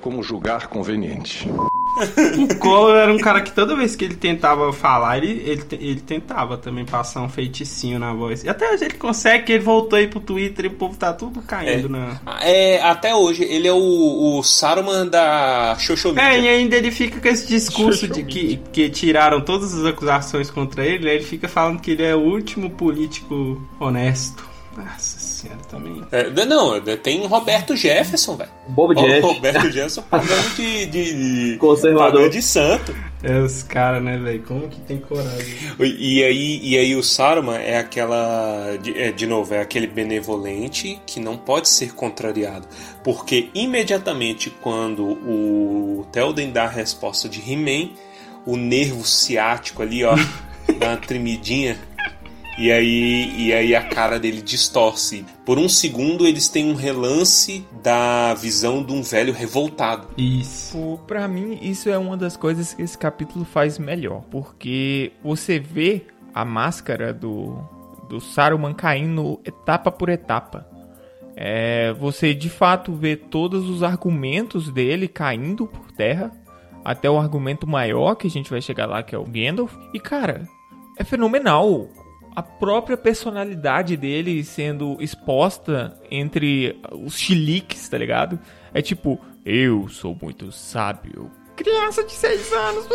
como 0.00 0.22
julgar 0.22 0.68
conveniente. 0.68 1.48
O 1.94 2.54
Collor 2.56 2.96
era 2.96 3.12
um 3.12 3.18
cara 3.18 3.42
que 3.42 3.52
toda 3.52 3.76
vez 3.76 3.94
que 3.94 4.04
ele 4.04 4.14
tentava 4.14 4.72
falar, 4.72 5.18
ele, 5.18 5.42
ele, 5.44 5.64
ele 5.72 6.00
tentava 6.00 6.56
também 6.56 6.84
passar 6.84 7.20
um 7.20 7.28
feiticinho 7.28 7.98
na 7.98 8.12
voz. 8.12 8.44
E 8.44 8.48
até 8.48 8.70
hoje 8.72 8.84
ele 8.84 8.94
consegue, 8.94 9.44
que 9.44 9.52
ele 9.52 9.62
voltou 9.62 9.98
aí 9.98 10.08
pro 10.08 10.20
Twitter 10.20 10.64
e 10.64 10.68
o 10.68 10.72
povo 10.72 10.96
tá 10.96 11.12
tudo 11.12 11.42
caindo 11.42 11.88
na. 11.88 12.20
É, 12.40 12.82
até 12.82 13.14
hoje, 13.14 13.44
ele 13.44 13.68
é 13.68 13.72
o, 13.72 14.38
o 14.38 14.42
Saruman 14.42 15.06
da 15.06 15.76
Xoxomídia. 15.78 16.22
É, 16.22 16.40
e 16.40 16.48
ainda 16.48 16.76
ele 16.76 16.90
fica 16.90 17.20
com 17.20 17.28
esse 17.28 17.46
discurso 17.46 18.08
de 18.08 18.22
que, 18.24 18.56
que 18.72 18.88
tiraram 18.88 19.40
todas 19.40 19.74
as 19.74 19.84
acusações 19.84 20.50
contra 20.50 20.84
ele, 20.84 21.08
aí 21.08 21.16
ele 21.16 21.24
fica 21.24 21.46
falando 21.46 21.80
que 21.80 21.90
ele 21.90 22.02
é 22.02 22.14
o 22.14 22.20
último 22.20 22.70
político 22.70 23.60
honesto. 23.78 24.50
Nossa 24.76 25.21
também. 25.68 26.02
É, 26.10 26.30
não, 26.44 26.80
tem 27.02 27.26
Roberto 27.26 27.76
Jefferson, 27.76 28.36
velho. 28.36 28.50
Bob 28.68 28.92
O 28.98 29.06
Jeff. 29.06 29.20
Roberto 29.20 29.70
Jefferson 29.70 30.02
pagando 30.02 30.54
de, 30.56 30.86
de, 30.86 31.52
de 31.52 31.56
Conservador. 31.60 32.28
de 32.28 32.42
santo. 32.42 32.94
É 33.22 33.38
os 33.38 33.62
caras, 33.62 34.02
né, 34.02 34.18
velho? 34.18 34.42
Como 34.42 34.68
que 34.68 34.80
tem 34.80 34.98
coragem? 34.98 35.54
E 35.78 36.24
aí, 36.24 36.60
e 36.62 36.76
aí 36.76 36.96
o 36.96 37.02
Saruman 37.02 37.56
é 37.56 37.78
aquela. 37.78 38.76
De, 38.82 38.98
é, 38.98 39.12
de 39.12 39.26
novo, 39.26 39.54
é 39.54 39.60
aquele 39.60 39.86
benevolente 39.86 41.00
que 41.06 41.20
não 41.20 41.36
pode 41.36 41.68
ser 41.68 41.94
contrariado. 41.94 42.66
Porque 43.04 43.48
imediatamente 43.54 44.50
quando 44.50 45.04
o 45.04 46.06
Telden 46.10 46.50
dá 46.50 46.64
a 46.64 46.68
resposta 46.68 47.28
de 47.28 47.40
He-Man, 47.40 47.90
o 48.44 48.56
nervo 48.56 49.04
ciático 49.06 49.82
ali, 49.82 50.04
ó, 50.04 50.16
dá 50.78 50.88
uma 50.88 50.96
tremidinha. 50.96 51.78
E 52.62 52.70
aí, 52.70 53.34
e 53.36 53.52
aí 53.52 53.74
a 53.74 53.82
cara 53.82 54.20
dele 54.20 54.40
distorce. 54.40 55.26
Por 55.44 55.58
um 55.58 55.68
segundo 55.68 56.24
eles 56.24 56.48
têm 56.48 56.70
um 56.70 56.76
relance 56.76 57.66
da 57.82 58.34
visão 58.34 58.84
de 58.84 58.92
um 58.92 59.02
velho 59.02 59.32
revoltado. 59.32 60.06
Isso. 60.16 60.78
Pô, 60.78 60.96
Pra 60.98 61.26
mim, 61.26 61.58
isso 61.60 61.90
é 61.90 61.98
uma 61.98 62.16
das 62.16 62.36
coisas 62.36 62.72
que 62.72 62.80
esse 62.80 62.96
capítulo 62.96 63.44
faz 63.44 63.80
melhor. 63.80 64.22
Porque 64.30 65.10
você 65.24 65.58
vê 65.58 66.02
a 66.32 66.44
máscara 66.44 67.12
do, 67.12 67.58
do 68.08 68.20
Saruman 68.20 68.74
caindo 68.74 69.40
etapa 69.44 69.90
por 69.90 70.08
etapa. 70.08 70.64
É, 71.34 71.92
você 71.94 72.32
de 72.32 72.48
fato 72.48 72.92
vê 72.92 73.16
todos 73.16 73.68
os 73.68 73.82
argumentos 73.82 74.72
dele 74.72 75.08
caindo 75.08 75.66
por 75.66 75.90
terra. 75.90 76.30
Até 76.84 77.10
o 77.10 77.18
argumento 77.18 77.66
maior 77.66 78.14
que 78.14 78.28
a 78.28 78.30
gente 78.30 78.50
vai 78.50 78.62
chegar 78.62 78.86
lá, 78.86 79.02
que 79.02 79.16
é 79.16 79.18
o 79.18 79.24
Gandalf. 79.24 79.74
E 79.92 79.98
cara, 79.98 80.46
é 80.96 81.02
fenomenal. 81.02 81.88
A 82.34 82.42
própria 82.42 82.96
personalidade 82.96 83.96
dele 83.96 84.42
sendo 84.42 84.96
exposta 85.00 85.94
entre 86.10 86.80
os 87.04 87.18
chiliques, 87.18 87.88
tá 87.88 87.98
ligado? 87.98 88.38
É 88.72 88.80
tipo, 88.80 89.20
eu 89.44 89.88
sou 89.88 90.16
muito 90.20 90.50
sábio. 90.50 91.30
Criança 91.54 92.02
de 92.02 92.12
6 92.12 92.52
anos. 92.52 92.86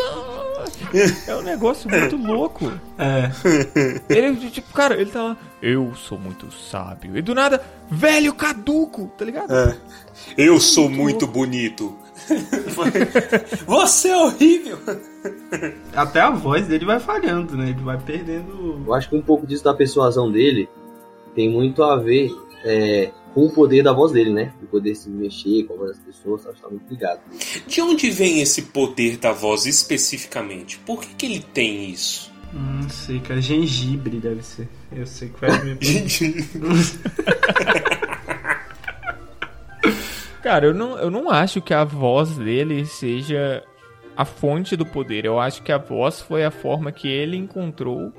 É 1.27 1.35
um 1.35 1.43
negócio 1.43 1.87
muito 1.89 2.17
louco. 2.17 2.71
É. 2.97 3.29
Ele, 4.09 4.35
tipo, 4.49 4.73
cara, 4.73 4.99
ele 4.99 5.11
tá 5.11 5.21
lá. 5.21 5.37
Eu 5.61 5.93
sou 5.93 6.17
muito 6.17 6.51
sábio. 6.51 7.15
E 7.15 7.21
do 7.21 7.35
nada, 7.35 7.63
velho 7.89 8.33
caduco, 8.33 9.11
tá 9.17 9.23
ligado? 9.23 9.53
É. 9.53 9.77
Eu 10.35 10.59
sou 10.59 10.89
muito 10.89 11.27
bonito. 11.27 11.95
Você 13.65 14.09
é 14.09 14.17
horrível. 14.17 14.77
Até 15.95 16.21
a 16.21 16.29
voz 16.31 16.67
dele 16.67 16.85
vai 16.85 16.99
falhando, 16.99 17.55
né? 17.57 17.69
Ele 17.69 17.81
vai 17.81 17.97
perdendo. 17.97 18.83
Eu 18.85 18.93
acho 18.93 19.09
que 19.09 19.15
um 19.15 19.21
pouco 19.21 19.47
disso 19.47 19.63
da 19.63 19.73
persuasão 19.73 20.31
dele 20.31 20.69
tem 21.35 21.49
muito 21.49 21.83
a 21.83 21.95
ver 21.97 22.31
é, 22.63 23.11
com 23.33 23.45
o 23.45 23.51
poder 23.51 23.83
da 23.83 23.93
voz 23.93 24.11
dele, 24.11 24.31
né? 24.31 24.51
O 24.63 24.67
poder 24.67 24.95
se 24.95 25.09
mexer 25.09 25.63
com 25.63 25.75
a 25.75 25.77
voz 25.77 25.91
das 25.91 25.99
pessoas, 25.99 26.45
acho 26.47 26.55
que 26.55 26.61
tá 26.61 26.69
muito 26.69 26.89
ligado. 26.89 27.21
De 27.67 27.81
onde 27.81 28.09
vem 28.09 28.41
esse 28.41 28.63
poder 28.63 29.17
da 29.17 29.31
voz 29.31 29.65
especificamente? 29.65 30.77
Por 30.79 30.99
que, 31.01 31.13
que 31.15 31.25
ele 31.25 31.39
tem 31.53 31.89
isso? 31.89 32.31
Hum, 32.53 32.81
Não 32.81 32.89
sei, 32.89 33.19
cara. 33.19 33.41
Gengibre 33.41 34.19
deve 34.19 34.43
ser. 34.43 34.67
Eu 34.91 35.05
sei 35.05 35.29
que 35.29 35.39
vai 35.39 35.63
me. 35.63 35.77
Cara, 40.47 40.67
eu 40.67 40.73
não, 40.73 40.97
eu 40.97 41.11
não 41.11 41.29
acho 41.29 41.61
que 41.61 41.73
a 41.73 41.83
voz 41.83 42.37
dele 42.37 42.85
seja 42.85 43.61
a 44.15 44.23
fonte 44.23 44.77
do 44.77 44.85
poder. 44.85 45.25
Eu 45.25 45.37
acho 45.37 45.61
que 45.61 45.73
a 45.73 45.77
voz 45.77 46.21
foi 46.21 46.45
a 46.45 46.49
forma 46.49 46.89
que 46.89 47.05
ele 47.05 47.35
encontrou 47.35 48.13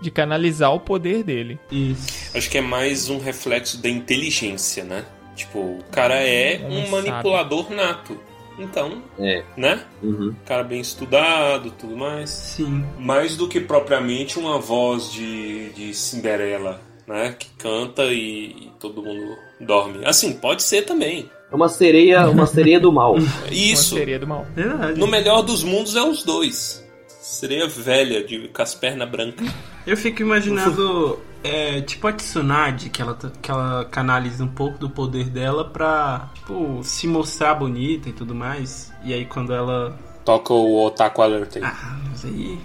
de 0.00 0.10
canalizar 0.10 0.72
o 0.74 0.80
poder 0.80 1.22
dele. 1.22 1.60
Isso. 1.70 2.34
Acho 2.34 2.48
que 2.48 2.56
é 2.56 2.62
mais 2.62 3.10
um 3.10 3.18
reflexo 3.18 3.82
da 3.82 3.88
inteligência, 3.90 4.82
né? 4.82 5.04
Tipo, 5.36 5.58
o 5.58 5.84
cara 5.92 6.14
é 6.14 6.58
um 6.66 6.88
manipulador 6.88 7.70
nato. 7.70 8.18
Então, 8.58 9.02
É. 9.18 9.44
né? 9.54 9.84
Uhum. 10.02 10.34
Cara 10.46 10.64
bem 10.64 10.80
estudado, 10.80 11.70
tudo 11.72 11.94
mais. 11.98 12.30
Sim. 12.30 12.82
Mais 12.98 13.36
do 13.36 13.46
que 13.46 13.60
propriamente 13.60 14.38
uma 14.38 14.58
voz 14.58 15.12
de, 15.12 15.68
de 15.74 15.92
Cinderela, 15.92 16.80
né? 17.06 17.36
Que 17.38 17.50
canta 17.58 18.04
e, 18.06 18.46
e 18.52 18.72
todo 18.80 19.02
mundo 19.02 19.36
dorme. 19.60 20.02
Assim, 20.06 20.32
pode 20.32 20.62
ser 20.62 20.86
também. 20.86 21.28
É 21.50 21.54
uma 21.54 21.68
sereia, 21.68 22.28
uma 22.28 22.46
sereia 22.46 22.78
do 22.78 22.92
mal. 22.92 23.16
Isso. 23.50 23.94
Uma 23.94 24.00
seria 24.00 24.18
do 24.18 24.26
mal. 24.26 24.46
Verdade. 24.54 25.00
No 25.00 25.06
melhor 25.06 25.42
dos 25.42 25.62
mundos 25.64 25.96
é 25.96 26.02
os 26.02 26.22
dois. 26.22 26.84
Sereia 27.08 27.66
velha, 27.68 28.24
de, 28.24 28.48
com 28.48 28.62
as 28.62 28.74
pernas 28.74 29.08
brancas. 29.08 29.48
Eu 29.86 29.96
fico 29.96 30.22
imaginando, 30.22 31.18
é, 31.44 31.80
tipo 31.82 32.06
a 32.06 32.12
Tsunade, 32.12 32.90
que 32.90 33.00
ela, 33.02 33.14
tá- 33.14 33.30
que 33.40 33.50
ela 33.50 33.84
canaliza 33.90 34.42
um 34.44 34.48
pouco 34.48 34.78
do 34.78 34.88
poder 34.90 35.24
dela 35.30 35.64
pra 35.64 36.30
tipo, 36.34 36.80
se 36.82 37.06
mostrar 37.06 37.54
bonita 37.54 38.08
e 38.08 38.12
tudo 38.12 38.34
mais. 38.34 38.92
E 39.04 39.12
aí 39.14 39.24
quando 39.24 39.52
ela. 39.52 39.96
Toca 40.24 40.52
o 40.52 40.84
Otaku 40.84 41.22
Alert 41.22 41.56
aí. 41.56 41.62
Ah, 41.64 41.96
mas 42.10 42.24
aí. 42.24 42.58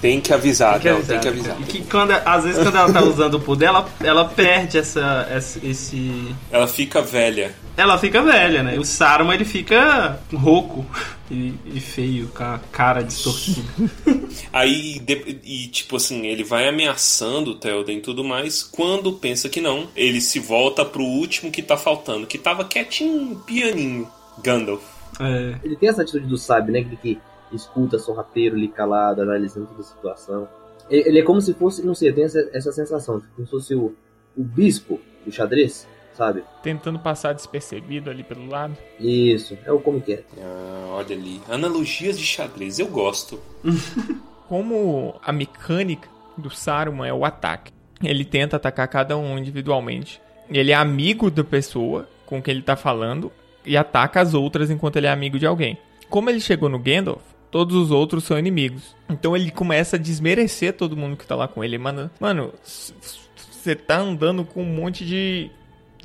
Tem 0.00 0.20
que 0.20 0.32
avisar, 0.32 0.74
Tem 0.74 0.80
que 0.82 0.88
não, 0.88 0.96
avisar. 0.96 1.20
tem 1.20 1.20
que 1.20 1.28
avisar. 1.40 1.60
E 1.60 1.64
que 1.64 1.84
quando, 1.84 2.10
às 2.12 2.44
vezes 2.44 2.62
quando 2.62 2.76
ela 2.76 2.92
tá 2.92 3.02
usando 3.02 3.34
o 3.34 3.40
poder, 3.40 3.66
ela, 3.66 3.86
ela 4.02 4.24
perde 4.24 4.78
essa, 4.78 5.26
essa- 5.30 5.60
esse. 5.62 6.34
Ela 6.50 6.66
fica 6.66 7.02
velha. 7.02 7.54
Ela 7.76 7.98
fica 7.98 8.22
velha, 8.22 8.62
né? 8.62 8.78
O 8.78 8.84
Saruman 8.84 9.34
ele 9.34 9.44
fica 9.44 10.18
rouco 10.34 10.84
e, 11.30 11.54
e 11.66 11.80
feio, 11.80 12.28
com 12.28 12.42
a 12.44 12.58
cara 12.72 13.02
distorcida. 13.02 13.62
Aí, 14.52 14.98
de- 15.00 15.38
e 15.44 15.66
tipo 15.68 15.96
assim, 15.96 16.26
ele 16.26 16.44
vai 16.44 16.68
ameaçando 16.68 17.52
o 17.52 17.54
Theoden 17.54 17.98
e 17.98 18.00
tudo 18.00 18.24
mais. 18.24 18.62
Quando 18.62 19.12
pensa 19.12 19.48
que 19.48 19.60
não, 19.60 19.88
ele 19.94 20.20
se 20.20 20.38
volta 20.38 20.84
pro 20.84 21.02
último 21.02 21.50
que 21.50 21.62
tá 21.62 21.76
faltando, 21.76 22.26
que 22.26 22.38
tava 22.38 22.64
quietinho, 22.64 23.36
pianinho. 23.46 24.08
Gandalf. 24.42 24.82
É. 25.20 25.54
Ele 25.62 25.76
tem 25.76 25.88
essa 25.90 26.00
atitude 26.02 26.26
do 26.26 26.38
sábio, 26.38 26.72
né? 26.72 26.82
Que, 26.82 26.96
que 26.96 27.18
escuta 27.52 27.98
sorrateiro 27.98 28.56
ali 28.56 28.68
calado, 28.68 29.22
analisando 29.22 29.66
toda 29.66 29.80
a 29.80 29.84
situação. 29.84 30.48
Ele, 30.88 31.20
é 31.20 31.22
como 31.22 31.40
se 31.40 31.54
fosse, 31.54 31.84
não 31.86 31.94
sei, 31.94 32.12
tem 32.12 32.24
essa, 32.24 32.50
essa 32.52 32.72
sensação, 32.72 33.20
tipo, 33.20 33.32
como 33.34 33.46
se 33.46 33.50
fosse 33.50 33.74
o, 33.74 33.94
o 34.36 34.42
bispo 34.42 35.00
do 35.24 35.30
xadrez, 35.30 35.86
sabe? 36.14 36.42
Tentando 36.62 36.98
passar 36.98 37.32
despercebido 37.32 38.10
ali 38.10 38.24
pelo 38.24 38.48
lado. 38.48 38.76
Isso, 38.98 39.56
é 39.64 39.70
o 39.70 39.78
como 39.78 40.00
que 40.00 40.14
é. 40.14 40.24
Ah, 40.38 40.94
olha 40.96 41.14
ali. 41.14 41.40
Analogias 41.48 42.18
de 42.18 42.24
xadrez, 42.24 42.78
eu 42.78 42.88
gosto. 42.88 43.40
Como 44.48 45.14
a 45.24 45.30
mecânica 45.30 46.08
do 46.36 46.50
Saruman 46.50 47.06
é 47.06 47.12
o 47.12 47.24
ataque. 47.24 47.72
Ele 48.02 48.24
tenta 48.24 48.56
atacar 48.56 48.88
cada 48.88 49.16
um 49.16 49.38
individualmente. 49.38 50.20
Ele 50.50 50.72
é 50.72 50.74
amigo 50.74 51.30
da 51.30 51.44
pessoa 51.44 52.08
com 52.26 52.42
quem 52.42 52.54
ele 52.54 52.62
tá 52.62 52.74
falando 52.74 53.30
e 53.64 53.76
ataca 53.76 54.20
as 54.20 54.34
outras 54.34 54.68
enquanto 54.68 54.96
ele 54.96 55.06
é 55.06 55.10
amigo 55.10 55.38
de 55.38 55.46
alguém. 55.46 55.78
Como 56.08 56.28
ele 56.28 56.40
chegou 56.40 56.68
no 56.68 56.80
Gandalf, 56.80 57.22
todos 57.50 57.76
os 57.76 57.90
outros 57.90 58.24
são 58.24 58.38
inimigos. 58.38 58.94
Então 59.08 59.36
ele 59.36 59.50
começa 59.50 59.96
a 59.96 59.98
desmerecer 59.98 60.72
todo 60.74 60.96
mundo 60.96 61.16
que 61.16 61.26
tá 61.26 61.34
lá 61.34 61.48
com 61.48 61.62
ele. 61.62 61.78
Mano, 61.78 62.10
mano, 62.20 62.52
você 62.62 63.74
tá 63.74 63.98
andando 63.98 64.44
com 64.44 64.62
um 64.62 64.74
monte 64.74 65.04
de 65.04 65.50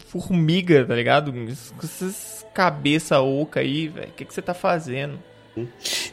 formiga, 0.08 0.86
tá 0.86 0.96
ligado? 0.96 1.32
Com 1.32 1.86
essas 1.86 2.36
cabeça 2.56 3.20
oca 3.20 3.60
aí, 3.60 3.90
velho. 3.90 4.08
O 4.08 4.12
que 4.14 4.26
você 4.26 4.42
tá 4.42 4.54
fazendo? 4.54 5.20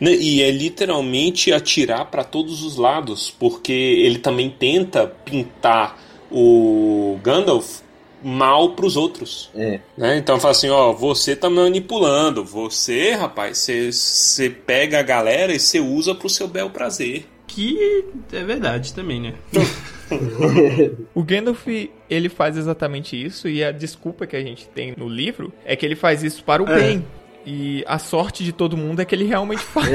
Né, 0.01 0.13
E 0.15 0.43
é 0.43 0.51
literalmente 0.51 1.53
atirar 1.53 2.07
pra 2.07 2.25
todos 2.25 2.63
os 2.63 2.77
lados, 2.77 3.31
porque 3.31 3.73
ele 3.73 4.19
também 4.19 4.51
tenta 4.51 5.07
pintar 5.07 5.99
o 6.31 7.19
Gandalf 7.23 7.81
mal 8.23 8.71
pros 8.71 8.97
outros. 8.97 9.51
É. 9.55 9.81
Né? 9.97 10.17
Então 10.17 10.39
fala 10.39 10.53
assim, 10.53 10.71
ó, 10.71 10.93
você 10.93 11.35
tá 11.35 11.51
manipulando, 11.51 12.45
você, 12.45 13.13
rapaz, 13.13 13.67
você, 13.67 14.51
pega 14.51 15.01
a 15.01 15.03
galera 15.03 15.53
e 15.53 15.59
você 15.59 15.81
usa 15.81 16.15
pro 16.15 16.29
seu 16.29 16.49
bel 16.49 16.71
prazer. 16.71 17.27
Que 17.47 18.05
é 18.33 18.43
verdade 18.45 18.95
também, 18.95 19.21
né? 19.21 19.35
O 21.15 21.23
Gandalf, 21.23 21.67
ele 22.11 22.29
faz 22.29 22.59
exatamente 22.59 23.17
isso 23.17 23.49
e 23.49 23.65
a 23.65 23.73
desculpa 23.73 24.27
que 24.27 24.37
a 24.37 24.43
gente 24.43 24.69
tem 24.69 24.93
no 24.95 25.09
livro 25.09 25.51
é 25.65 25.75
que 25.75 25.87
ele 25.87 25.97
faz 25.97 26.23
isso 26.23 26.45
para 26.45 26.63
o 26.63 26.69
É. 26.69 26.79
bem. 26.79 27.07
E 27.47 27.83
a 27.87 27.99
sorte 27.99 28.45
de 28.45 28.53
todo 28.53 28.77
mundo 28.77 29.01
é 29.01 29.07
que 29.07 29.15
ele 29.15 29.25
realmente 29.25 29.63
faz. 29.63 29.89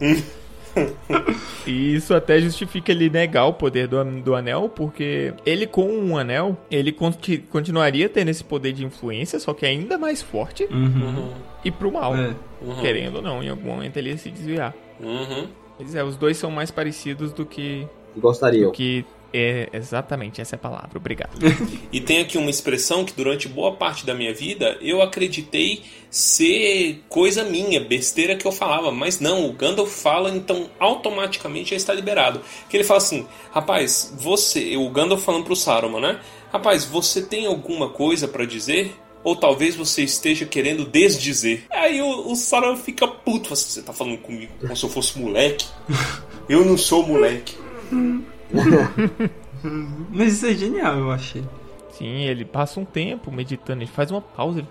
e 1.66 1.94
isso 1.94 2.14
até 2.14 2.38
justifica 2.40 2.92
ele 2.92 3.08
negar 3.10 3.46
o 3.46 3.52
poder 3.52 3.88
do, 3.88 4.02
do 4.22 4.34
anel, 4.34 4.68
porque 4.68 5.32
ele 5.44 5.66
com 5.66 5.88
um 5.88 6.16
anel, 6.16 6.56
ele 6.70 6.92
conti- 6.92 7.38
continuaria 7.50 8.08
tendo 8.08 8.28
esse 8.28 8.44
poder 8.44 8.72
de 8.72 8.84
influência, 8.84 9.38
só 9.40 9.52
que 9.54 9.64
ainda 9.66 9.98
mais 9.98 10.22
forte 10.22 10.64
Uhum. 10.70 11.32
e 11.64 11.70
pro 11.70 11.90
mal. 11.92 12.14
É. 12.16 12.34
Uhum. 12.62 12.80
Querendo 12.80 13.16
ou 13.16 13.22
não, 13.22 13.42
em 13.42 13.48
algum 13.48 13.68
momento 13.68 13.96
ele 13.96 14.10
ia 14.10 14.18
se 14.18 14.30
desviar. 14.30 14.74
Uhum. 15.00 15.46
Pois 15.76 15.94
é, 15.94 16.02
os 16.02 16.16
dois 16.16 16.36
são 16.36 16.50
mais 16.50 16.70
parecidos 16.70 17.32
do 17.32 17.44
que. 17.44 17.86
Gostariam. 18.16 18.70
Do 18.70 18.72
que. 18.72 19.04
É, 19.32 19.68
exatamente, 19.72 20.40
essa 20.40 20.54
é 20.54 20.56
a 20.56 20.60
palavra, 20.60 20.96
obrigado. 20.96 21.36
E 21.92 22.00
tem 22.00 22.18
aqui 22.20 22.36
uma 22.36 22.50
expressão 22.50 23.04
que 23.04 23.12
durante 23.12 23.48
boa 23.48 23.72
parte 23.72 24.04
da 24.04 24.14
minha 24.14 24.34
vida 24.34 24.76
eu 24.80 25.00
acreditei 25.00 25.82
ser 26.10 27.02
coisa 27.08 27.44
minha, 27.44 27.80
besteira 27.80 28.36
que 28.36 28.46
eu 28.46 28.52
falava, 28.52 28.90
mas 28.90 29.20
não, 29.20 29.46
o 29.46 29.52
Gandalf 29.52 29.90
fala, 29.90 30.30
então 30.30 30.68
automaticamente 30.78 31.70
já 31.70 31.76
está 31.76 31.94
liberado. 31.94 32.40
Que 32.68 32.76
ele 32.76 32.84
fala 32.84 32.98
assim: 32.98 33.26
rapaz, 33.50 34.14
você, 34.18 34.76
o 34.76 34.88
Gandalf 34.90 35.22
falando 35.24 35.44
pro 35.44 35.56
Saruman, 35.56 36.00
né? 36.00 36.20
Rapaz, 36.52 36.84
você 36.84 37.22
tem 37.22 37.46
alguma 37.46 37.88
coisa 37.88 38.28
pra 38.28 38.44
dizer? 38.44 38.94
Ou 39.24 39.34
talvez 39.34 39.74
você 39.74 40.02
esteja 40.02 40.46
querendo 40.46 40.84
desdizer. 40.84 41.64
Aí 41.70 42.00
o, 42.00 42.30
o 42.30 42.36
Saruman 42.36 42.76
fica 42.76 43.08
puto. 43.08 43.52
assim, 43.52 43.70
Você 43.70 43.82
tá 43.82 43.92
falando 43.92 44.18
comigo 44.18 44.52
como 44.60 44.76
se 44.76 44.84
eu 44.84 44.90
fosse 44.90 45.18
moleque? 45.18 45.66
Eu 46.48 46.64
não 46.64 46.76
sou 46.76 47.06
moleque. 47.06 47.56
Mas 50.10 50.34
isso 50.34 50.46
é 50.46 50.54
genial, 50.54 50.96
eu 50.96 51.10
achei. 51.10 51.44
Sim, 51.90 52.24
ele 52.24 52.44
passa 52.44 52.78
um 52.78 52.84
tempo 52.84 53.32
meditando, 53.32 53.82
ele 53.82 53.90
faz 53.90 54.10
uma 54.10 54.20
pausa. 54.20 54.60
Ele... 54.60 54.68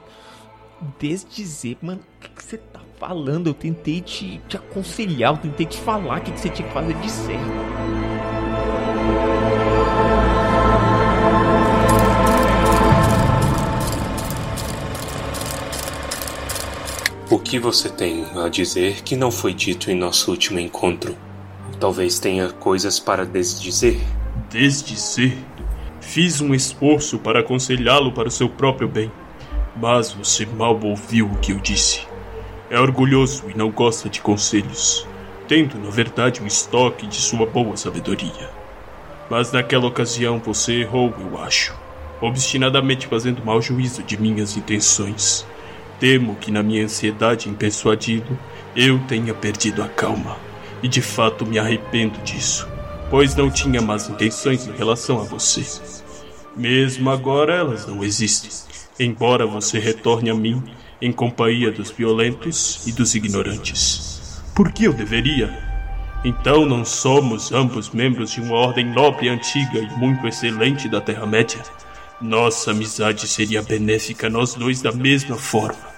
Desdizer, 1.00 1.78
mano, 1.82 2.02
o 2.02 2.20
que, 2.20 2.30
que 2.30 2.44
você 2.44 2.58
tá 2.58 2.82
falando? 3.00 3.48
Eu 3.48 3.54
tentei 3.54 4.02
te, 4.02 4.42
te 4.48 4.58
aconselhar, 4.58 5.34
eu 5.34 5.38
tentei 5.38 5.66
te 5.66 5.78
falar 5.78 6.20
o 6.20 6.22
que, 6.22 6.32
que 6.32 6.40
você 6.40 6.50
tinha 6.50 6.68
que 6.68 6.74
fazer 6.74 6.94
de 6.96 7.10
certo. 7.10 7.46
O 17.32 17.40
que 17.40 17.58
você 17.58 17.90
tem 17.90 18.26
a 18.36 18.50
dizer 18.50 19.02
que 19.02 19.16
não 19.16 19.32
foi 19.32 19.54
dito 19.54 19.90
em 19.90 19.96
nosso 19.96 20.30
último 20.30 20.60
encontro? 20.60 21.18
Talvez 21.86 22.18
tenha 22.18 22.50
coisas 22.52 23.00
para 23.00 23.24
desdizer. 23.28 24.02
Desdizer? 24.50 25.38
Fiz 26.02 26.42
um 26.42 26.52
esforço 26.52 27.20
para 27.20 27.42
aconselhá-lo 27.42 28.12
para 28.12 28.28
o 28.28 28.32
seu 28.32 28.50
próprio 28.50 28.88
bem, 28.88 29.12
mas 29.76 30.12
você 30.12 30.48
mal 30.48 30.80
ouviu 30.84 31.28
o 31.28 31.38
que 31.38 31.52
eu 31.52 31.60
disse. 31.60 32.02
É 32.72 32.80
orgulhoso 32.80 33.44
e 33.52 33.56
não 33.56 33.70
gosta 33.70 34.10
de 34.10 34.20
conselhos, 34.20 35.08
tendo 35.48 35.78
na 35.78 35.92
verdade 35.92 36.42
um 36.42 36.48
estoque 36.48 37.06
de 37.06 37.18
sua 37.18 37.46
boa 37.46 37.78
sabedoria. 37.78 38.50
Mas 39.30 39.52
naquela 39.52 39.86
ocasião 39.86 40.40
você 40.40 40.82
errou, 40.82 41.14
eu 41.20 41.40
acho, 41.40 41.72
obstinadamente 42.20 43.06
fazendo 43.06 43.46
mau 43.46 43.62
juízo 43.62 44.02
de 44.02 44.20
minhas 44.20 44.58
intenções. 44.58 45.46
Temo 46.00 46.34
que 46.38 46.50
na 46.50 46.64
minha 46.64 46.84
ansiedade 46.84 47.48
em 47.48 47.54
persuadi-lo, 47.54 48.40
eu 48.76 48.98
tenha 49.08 49.36
perdido 49.36 49.84
a 49.84 49.88
calma. 49.88 50.36
E 50.84 50.88
de 50.88 51.02
fato 51.02 51.46
me 51.46 51.58
arrependo 51.58 52.20
disso, 52.20 52.68
pois 53.10 53.36
não 53.36 53.50
tinha 53.50 53.82
más 53.82 54.10
intenções 54.10 54.68
em 54.68 54.72
relação 54.72 55.20
a 55.20 55.24
você. 55.24 55.64
Mesmo 56.56 57.10
agora 57.10 57.54
elas 57.54 57.86
não 57.88 58.04
existem, 58.04 58.52
embora 59.00 59.46
você 59.46 59.80
retorne 59.80 60.30
a 60.30 60.36
mim 60.36 60.62
em 61.02 61.12
companhia 61.12 61.72
dos 61.72 61.92
violentos 61.92 62.86
e 62.88 62.92
dos 62.92 63.16
ignorantes. 63.16 64.42
Por 64.56 64.72
que 64.72 64.86
eu 64.86 64.94
deveria? 64.94 65.66
Então 66.24 66.66
não 66.66 66.84
somos 66.84 67.52
ambos 67.52 67.92
membros 67.92 68.32
de 68.32 68.42
uma 68.42 68.56
ordem 68.56 68.86
nobre, 68.86 69.30
antiga 69.30 69.80
e 69.80 69.88
muito 69.98 70.26
excelente 70.28 70.90
da 70.90 71.02
Terra-média? 71.02 71.62
Nossa 72.22 72.72
amizade 72.72 73.28
seria 73.28 73.62
benéfica 73.62 74.28
a 74.28 74.30
nós 74.30 74.56
dois 74.56 74.82
da 74.82 74.92
mesma 74.92 75.36
forma. 75.36 75.95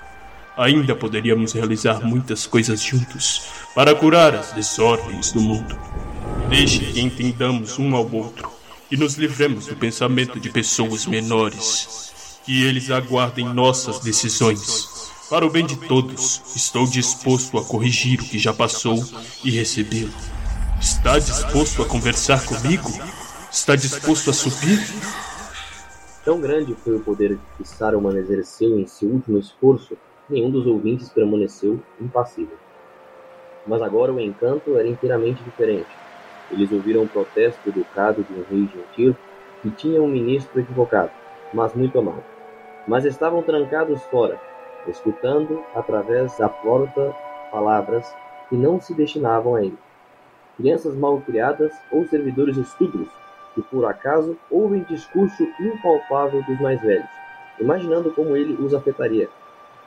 Ainda 0.58 0.96
poderíamos 0.96 1.54
realizar 1.54 2.04
muitas 2.04 2.48
coisas 2.48 2.82
juntos 2.82 3.48
para 3.76 3.94
curar 3.94 4.34
as 4.34 4.54
desordens 4.54 5.32
do 5.32 5.40
mundo. 5.40 5.78
Deixe 6.50 6.80
que 6.80 7.00
entendamos 7.00 7.78
um 7.78 7.96
ao 7.96 8.12
outro 8.12 8.50
e 8.90 8.98
nos 8.98 9.16
livremos 9.16 9.68
do 9.68 9.76
pensamento 9.76 10.40
de 10.40 10.50
pessoas 10.50 11.06
menores. 11.06 12.42
Que 12.44 12.66
eles 12.66 12.90
aguardem 12.90 13.46
nossas 13.46 14.00
decisões. 14.00 15.12
Para 15.30 15.46
o 15.46 15.50
bem 15.50 15.66
de 15.66 15.76
todos, 15.76 16.42
estou 16.56 16.88
disposto 16.88 17.58
a 17.60 17.64
corrigir 17.64 18.20
o 18.20 18.24
que 18.24 18.40
já 18.40 18.54
passou 18.54 18.98
e 19.44 19.52
recebê-lo. 19.52 20.14
Está 20.82 21.20
disposto 21.20 21.84
a 21.84 21.86
conversar 21.86 22.44
comigo? 22.46 22.90
Está 23.52 23.76
disposto 23.76 24.32
a 24.32 24.34
subir? 24.34 24.80
Tão 26.24 26.42
grande 26.42 26.76
foi 26.84 26.96
o 26.96 27.00
poder 27.00 27.38
que 27.58 27.68
Saruman 27.68 28.18
exerceu 28.18 28.80
em 28.80 28.88
seu 28.88 29.10
último 29.10 29.38
esforço, 29.38 29.98
nenhum 30.30 30.50
dos 30.50 30.66
ouvintes 30.66 31.10
permaneceu 31.10 31.80
impassível. 32.00 32.58
Mas 33.66 33.82
agora 33.82 34.14
o 34.14 34.20
encanto 34.20 34.78
era 34.78 34.88
inteiramente 34.88 35.44
diferente. 35.44 35.90
Eles 36.52 36.72
ouviram 36.72 37.04
o 37.04 37.08
protesto 37.08 37.70
educado 37.70 38.24
de 38.24 38.34
um 38.34 38.44
rei 38.50 38.68
gentil 38.68 39.16
que 39.62 39.72
tinha 39.72 40.02
um 40.02 40.08
ministro 40.08 40.60
equivocado, 40.60 41.12
mas 41.54 41.74
muito 41.74 42.00
amado. 42.00 42.24
Mas 42.88 43.04
estavam 43.04 43.44
trancados 43.44 44.02
fora, 44.04 44.40
escutando 44.88 45.62
através 45.76 46.38
da 46.38 46.48
porta 46.48 47.14
palavras 47.52 48.16
que 48.50 48.56
não 48.56 48.80
se 48.80 48.94
destinavam 48.94 49.56
a 49.56 49.64
ele. 49.64 49.78
Crianças 50.56 50.96
mal 50.96 51.20
criadas 51.22 51.74
ou 51.92 52.06
servidores 52.06 52.58
estúpidos 52.58 53.10
que 53.58 53.62
por 53.64 53.86
acaso 53.86 54.38
ouvem 54.52 54.84
discurso 54.84 55.44
impalpável 55.60 56.44
dos 56.44 56.62
mais 56.62 56.80
velhos, 56.80 57.10
imaginando 57.60 58.12
como 58.12 58.38
ele 58.38 58.54
os 58.54 58.72
afetaria. 58.74 59.28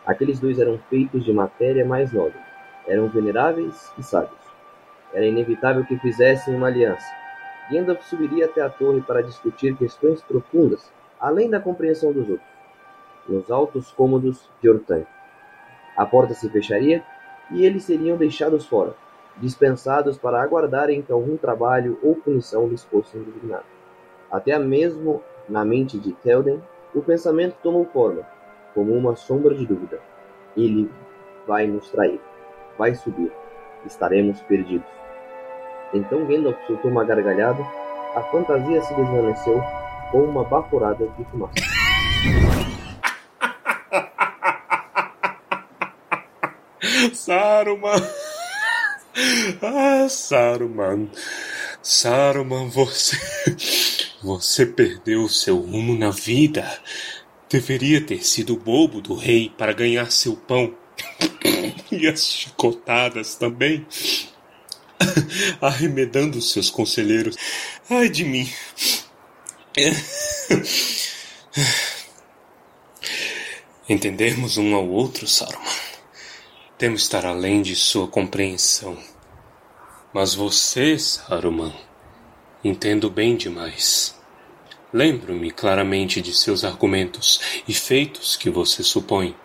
Aqueles 0.07 0.41
dois 0.41 0.59
eram 0.59 0.79
feitos 0.89 1.25
de 1.25 1.33
matéria 1.33 1.85
mais 1.85 2.13
nobre, 2.13 2.39
eram 2.87 3.09
veneráveis 3.09 3.93
e 3.99 4.03
sábios. 4.03 4.41
Era 5.13 5.27
inevitável 5.27 5.85
que 5.85 5.99
fizessem 5.99 6.55
uma 6.55 6.69
aliança. 6.69 7.07
Gandalf 7.71 8.03
subiria 8.05 8.47
até 8.47 8.61
a 8.63 8.71
torre 8.71 9.01
para 9.01 9.23
discutir 9.23 9.77
questões 9.77 10.23
profundas, 10.23 10.91
além 11.21 11.51
da 11.51 11.61
compreensão 11.61 12.13
dos 12.13 12.29
outros, 12.29 12.49
nos 13.29 13.51
altos 13.51 13.93
cômodos 13.93 14.49
de 14.61 14.69
Orthanc. 14.69 15.07
A 15.97 16.07
porta 16.07 16.35
se 16.35 16.49
fecharia 16.49 17.05
e 17.51 17.65
eles 17.65 17.85
seriam 17.85 18.17
deixados 18.17 18.67
fora, 18.67 18.95
dispensados 19.37 20.17
para 20.17 20.43
aguardarem 20.43 21.03
que 21.03 21.13
algum 21.13 21.37
trabalho 21.37 21.99
ou 22.03 22.15
punição 22.17 22.67
lhes 22.67 22.85
fosse 22.85 23.19
designado. 23.19 23.65
Até 24.31 24.59
mesmo 24.59 25.23
na 25.49 25.65
mente 25.65 25.99
de 25.99 26.13
Théoden, 26.13 26.63
o 26.95 27.03
pensamento 27.03 27.57
tomou 27.63 27.85
forma, 27.85 28.27
como 28.75 28.93
uma 28.93 29.17
sombra 29.17 29.55
de 29.55 29.67
dúvida. 29.67 30.01
Ele 30.57 30.91
vai 31.47 31.67
nos 31.67 31.91
trair. 31.91 32.21
Vai 32.79 32.95
subir. 32.95 33.33
Estaremos 33.85 34.41
perdidos. 34.43 34.89
Então 35.93 36.25
Gandalf 36.25 36.57
soltou 36.67 36.91
uma 36.91 37.05
gargalhada, 37.05 37.63
a 38.15 38.23
fantasia 38.31 38.81
se 38.83 38.95
desvaneceu 38.95 39.63
com 40.11 40.23
uma 40.23 40.45
baforada 40.45 41.07
de 41.19 41.25
fumaça. 41.25 41.55
Saruman! 47.15 48.03
Ah, 49.63 50.07
Saruman. 50.09 51.09
Saruman, 51.83 52.69
você. 52.69 53.17
Você 54.23 54.67
perdeu 54.67 55.27
seu 55.31 55.57
rumo 55.57 55.99
na 55.99 56.11
vida. 56.11 56.63
Deveria 57.51 58.01
ter 58.01 58.25
sido 58.25 58.57
bobo 58.57 59.01
do 59.01 59.15
rei 59.15 59.53
para 59.59 59.73
ganhar 59.73 60.13
seu 60.13 60.37
pão. 60.37 60.73
E 61.91 62.07
as 62.07 62.25
chicotadas 62.25 63.35
também. 63.35 63.85
Arremedando 65.61 66.41
seus 66.41 66.71
conselheiros. 66.71 67.37
Ai 67.91 68.09
de 68.09 68.25
mim. 68.25 68.49
Entendermos 73.89 74.57
um 74.57 74.77
ao 74.77 74.89
outro, 74.89 75.27
Saruman. 75.27 75.67
Temos 76.79 77.03
estar 77.03 77.27
além 77.27 77.61
de 77.61 77.75
sua 77.75 78.07
compreensão. 78.07 78.97
Mas 80.15 80.33
você, 80.33 80.97
Saruman, 80.97 81.75
entendo 82.63 83.11
bem 83.11 83.37
demais. 83.37 84.20
Lembro-me 84.93 85.51
claramente 85.51 86.21
de 86.21 86.35
seus 86.35 86.65
argumentos 86.65 87.63
e 87.69 87.73
feitos 87.73 88.37
que 88.37 88.51
você 88.51 88.83
supõe. 88.83 89.37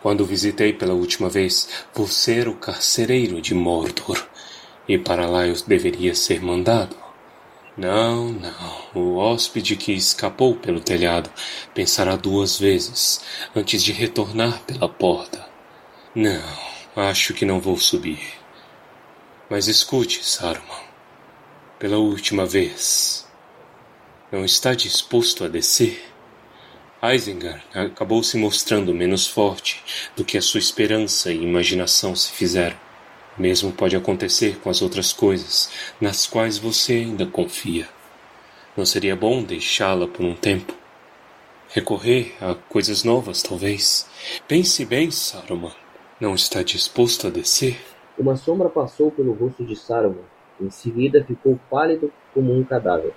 Quando 0.00 0.26
visitei 0.26 0.72
pela 0.72 0.94
última 0.94 1.28
vez, 1.28 1.68
você 1.94 2.40
era 2.40 2.50
o 2.50 2.56
carcereiro 2.56 3.40
de 3.40 3.54
Mordor, 3.54 4.20
e 4.88 4.98
para 4.98 5.28
lá 5.28 5.46
eu 5.46 5.54
deveria 5.66 6.14
ser 6.14 6.42
mandado. 6.42 6.96
Não, 7.76 8.32
não. 8.32 8.82
O 8.94 9.16
hóspede 9.16 9.76
que 9.76 9.92
escapou 9.92 10.56
pelo 10.56 10.80
telhado 10.80 11.30
pensará 11.72 12.16
duas 12.16 12.58
vezes 12.58 13.24
antes 13.54 13.82
de 13.82 13.92
retornar 13.92 14.60
pela 14.64 14.88
porta. 14.88 15.46
Não, 16.14 16.42
acho 16.96 17.32
que 17.32 17.46
não 17.46 17.60
vou 17.60 17.78
subir. 17.78 18.20
Mas 19.48 19.68
escute, 19.68 20.24
Saruman. 20.24 20.82
Pela 21.78 21.96
última 21.96 22.44
vez. 22.44 23.21
Não 24.32 24.46
está 24.46 24.72
disposto 24.72 25.44
a 25.44 25.48
descer? 25.48 26.02
Isengard 27.02 27.62
acabou 27.74 28.22
se 28.22 28.38
mostrando 28.38 28.94
menos 28.94 29.26
forte 29.26 29.84
do 30.16 30.24
que 30.24 30.38
a 30.38 30.40
sua 30.40 30.58
esperança 30.58 31.30
e 31.30 31.42
imaginação 31.42 32.16
se 32.16 32.32
fizeram. 32.32 32.78
Mesmo 33.36 33.72
pode 33.72 33.94
acontecer 33.94 34.58
com 34.60 34.70
as 34.70 34.80
outras 34.80 35.12
coisas, 35.12 35.70
nas 36.00 36.26
quais 36.26 36.56
você 36.56 36.94
ainda 36.94 37.26
confia. 37.26 37.86
Não 38.74 38.86
seria 38.86 39.14
bom 39.14 39.42
deixá-la 39.42 40.08
por 40.08 40.24
um 40.24 40.34
tempo? 40.34 40.74
Recorrer 41.68 42.34
a 42.40 42.54
coisas 42.54 43.04
novas, 43.04 43.42
talvez. 43.42 44.08
Pense 44.48 44.82
bem, 44.86 45.10
Saruman. 45.10 45.74
Não 46.18 46.34
está 46.34 46.62
disposto 46.62 47.26
a 47.26 47.30
descer? 47.30 47.78
Uma 48.16 48.36
sombra 48.36 48.70
passou 48.70 49.10
pelo 49.10 49.34
rosto 49.34 49.62
de 49.62 49.76
Saruman. 49.76 50.24
Em 50.58 50.70
seguida 50.70 51.22
ficou 51.22 51.60
pálido 51.70 52.10
como 52.32 52.58
um 52.58 52.64
cadáver. 52.64 53.12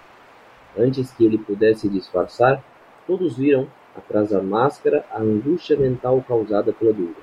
Antes 0.77 1.11
que 1.11 1.25
ele 1.25 1.37
pudesse 1.37 1.87
disfarçar, 1.87 2.63
todos 3.07 3.37
viram, 3.37 3.67
atrás 3.95 4.29
da 4.29 4.41
máscara, 4.41 5.05
a 5.11 5.19
angústia 5.19 5.77
mental 5.77 6.23
causada 6.27 6.73
pela 6.73 6.91
dúvida. 6.91 7.21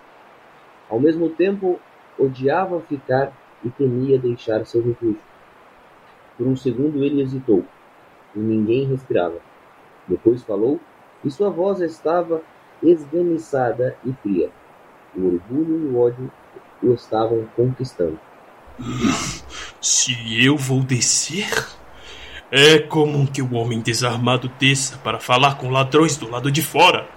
Ao 0.89 0.99
mesmo 0.99 1.29
tempo, 1.29 1.79
odiava 2.19 2.81
ficar 2.81 3.33
e 3.65 3.71
temia 3.71 4.19
deixar 4.19 4.65
seu 4.65 4.83
refúgio. 4.83 5.21
Por 6.37 6.47
um 6.47 6.57
segundo 6.57 7.05
ele 7.05 7.21
hesitou, 7.21 7.65
e 8.35 8.39
ninguém 8.39 8.87
respirava. 8.87 9.39
Depois 10.09 10.43
falou, 10.43 10.81
e 11.25 11.31
sua 11.31 11.51
voz 11.51 11.81
estava 11.81 12.43
esganiçada 12.83 13.97
e 14.05 14.13
fria. 14.15 14.51
O 15.15 15.27
orgulho 15.27 15.79
e 15.79 15.87
o 15.87 16.01
ódio 16.01 16.33
o 16.83 16.93
estavam 16.95 17.47
conquistando. 17.55 18.19
Se 19.81 20.45
eu 20.45 20.57
vou 20.57 20.83
descer? 20.83 21.49
É 22.55 22.79
comum 22.79 23.25
que 23.25 23.41
o 23.41 23.55
homem 23.55 23.81
desarmado 23.81 24.53
desça 24.61 24.99
para 24.99 25.19
falar 25.19 25.55
com 25.55 25.71
ladrões 25.71 26.19
do 26.19 26.29
lado 26.29 26.51
de 26.51 26.61
fora. 26.61 27.09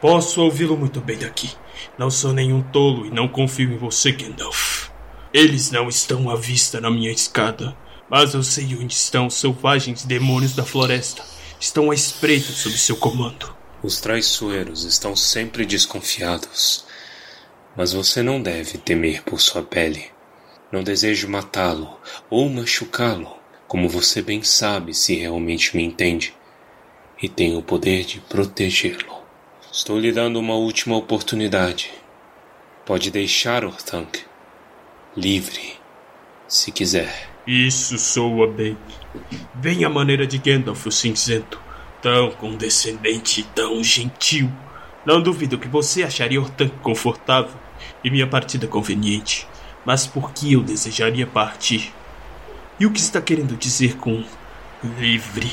Posso 0.00 0.40
ouvi-lo 0.40 0.78
muito 0.78 0.98
bem 0.98 1.18
daqui. 1.18 1.50
Não 1.98 2.10
sou 2.10 2.32
nenhum 2.32 2.62
tolo 2.62 3.04
e 3.04 3.10
não 3.10 3.28
confio 3.28 3.70
em 3.70 3.76
você, 3.76 4.12
Gandalf. 4.12 4.88
Eles 5.30 5.70
não 5.70 5.90
estão 5.90 6.30
à 6.30 6.36
vista 6.36 6.80
na 6.80 6.90
minha 6.90 7.12
escada, 7.12 7.76
mas 8.08 8.32
eu 8.32 8.42
sei 8.42 8.74
onde 8.74 8.94
estão 8.94 9.26
os 9.26 9.34
selvagens 9.34 10.06
demônios 10.06 10.54
da 10.54 10.64
floresta. 10.64 11.22
Estão 11.60 11.90
à 11.90 11.94
espreita 11.94 12.50
sob 12.50 12.74
seu 12.78 12.96
comando. 12.96 13.54
Os 13.82 14.00
traiçoeiros 14.00 14.84
estão 14.84 15.14
sempre 15.14 15.66
desconfiados. 15.66 16.86
Mas 17.76 17.92
você 17.92 18.22
não 18.22 18.40
deve 18.40 18.78
temer 18.78 19.22
por 19.22 19.38
sua 19.38 19.62
pele. 19.62 20.06
Não 20.72 20.82
desejo 20.82 21.28
matá-lo 21.28 22.00
ou 22.30 22.48
machucá-lo, 22.48 23.41
como 23.72 23.88
você 23.88 24.20
bem 24.20 24.42
sabe 24.42 24.92
se 24.92 25.14
realmente 25.14 25.74
me 25.74 25.82
entende. 25.82 26.34
E 27.22 27.26
tenho 27.26 27.56
o 27.56 27.62
poder 27.62 28.04
de 28.04 28.20
protegê-lo. 28.20 29.22
Estou 29.72 29.98
lhe 29.98 30.12
dando 30.12 30.38
uma 30.38 30.52
última 30.52 30.94
oportunidade. 30.94 31.90
Pode 32.84 33.10
deixar 33.10 33.64
Orthanc 33.64 34.26
livre, 35.16 35.72
se 36.46 36.70
quiser. 36.70 37.30
Isso 37.46 37.96
soa 37.96 38.46
bem. 38.46 38.76
Bem 39.54 39.86
a 39.86 39.88
maneira 39.88 40.26
de 40.26 40.36
Gandalf 40.36 40.84
o 40.84 40.92
cinzento. 40.92 41.58
Tão 42.02 42.30
condescendente 42.32 43.40
e 43.40 43.44
tão 43.44 43.82
gentil. 43.82 44.52
Não 45.06 45.22
duvido 45.22 45.56
que 45.56 45.66
você 45.66 46.02
acharia 46.02 46.42
Orthanc 46.42 46.74
confortável 46.82 47.56
e 48.04 48.10
minha 48.10 48.26
partida 48.26 48.66
conveniente. 48.66 49.48
Mas 49.82 50.06
por 50.06 50.30
que 50.34 50.52
eu 50.52 50.62
desejaria 50.62 51.26
partir? 51.26 51.90
E 52.80 52.86
o 52.86 52.90
que 52.90 53.00
está 53.00 53.20
querendo 53.20 53.56
dizer 53.56 53.96
com 53.96 54.24
livre? 54.98 55.52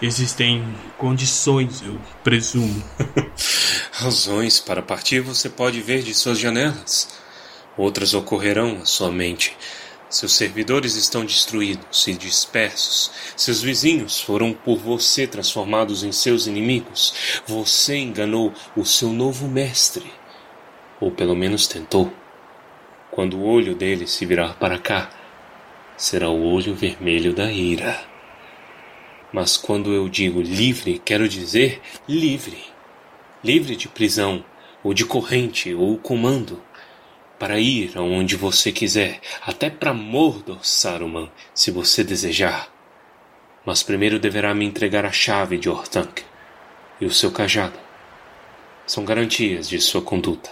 Existem 0.00 0.62
condições, 0.98 1.82
eu 1.82 1.98
presumo. 2.22 2.84
Razões 3.92 4.60
para 4.60 4.82
partir 4.82 5.20
você 5.20 5.48
pode 5.48 5.80
ver 5.80 6.02
de 6.02 6.12
suas 6.12 6.38
janelas. 6.38 7.08
Outras 7.76 8.12
ocorrerão 8.12 8.80
à 8.82 8.84
sua 8.84 9.10
mente. 9.10 9.56
Seus 10.08 10.34
servidores 10.34 10.94
estão 10.94 11.24
destruídos 11.24 12.06
e 12.06 12.12
dispersos. 12.12 13.10
Seus 13.36 13.62
vizinhos 13.62 14.20
foram 14.20 14.52
por 14.52 14.78
você 14.78 15.26
transformados 15.26 16.04
em 16.04 16.12
seus 16.12 16.46
inimigos. 16.46 17.42
Você 17.46 17.96
enganou 17.96 18.52
o 18.76 18.84
seu 18.84 19.12
novo 19.12 19.48
mestre. 19.48 20.12
Ou 21.00 21.10
pelo 21.10 21.34
menos 21.34 21.66
tentou. 21.66 22.12
Quando 23.10 23.38
o 23.38 23.44
olho 23.44 23.74
dele 23.74 24.06
se 24.06 24.24
virar 24.26 24.54
para 24.58 24.78
cá, 24.78 25.10
será 25.96 26.28
o 26.28 26.52
olho 26.52 26.74
vermelho 26.74 27.32
da 27.32 27.50
ira. 27.50 27.98
Mas 29.32 29.56
quando 29.56 29.92
eu 29.92 30.08
digo 30.08 30.40
livre, 30.40 31.00
quero 31.04 31.28
dizer 31.28 31.80
livre. 32.08 32.64
Livre 33.42 33.76
de 33.76 33.88
prisão, 33.88 34.44
ou 34.82 34.94
de 34.94 35.04
corrente, 35.04 35.74
ou 35.74 35.96
comando. 35.98 36.62
Para 37.38 37.58
ir 37.58 37.92
aonde 37.96 38.36
você 38.36 38.72
quiser, 38.72 39.20
até 39.42 39.68
para 39.68 39.92
Mordor, 39.92 40.64
Saruman, 40.64 41.30
se 41.54 41.70
você 41.70 42.02
desejar. 42.02 42.72
Mas 43.64 43.82
primeiro 43.82 44.18
deverá 44.18 44.54
me 44.54 44.64
entregar 44.64 45.04
a 45.04 45.12
chave 45.12 45.58
de 45.58 45.68
Orthanc 45.68 46.22
e 47.00 47.04
o 47.04 47.10
seu 47.10 47.30
cajado. 47.30 47.78
São 48.86 49.04
garantias 49.04 49.68
de 49.68 49.80
sua 49.80 50.00
conduta, 50.00 50.50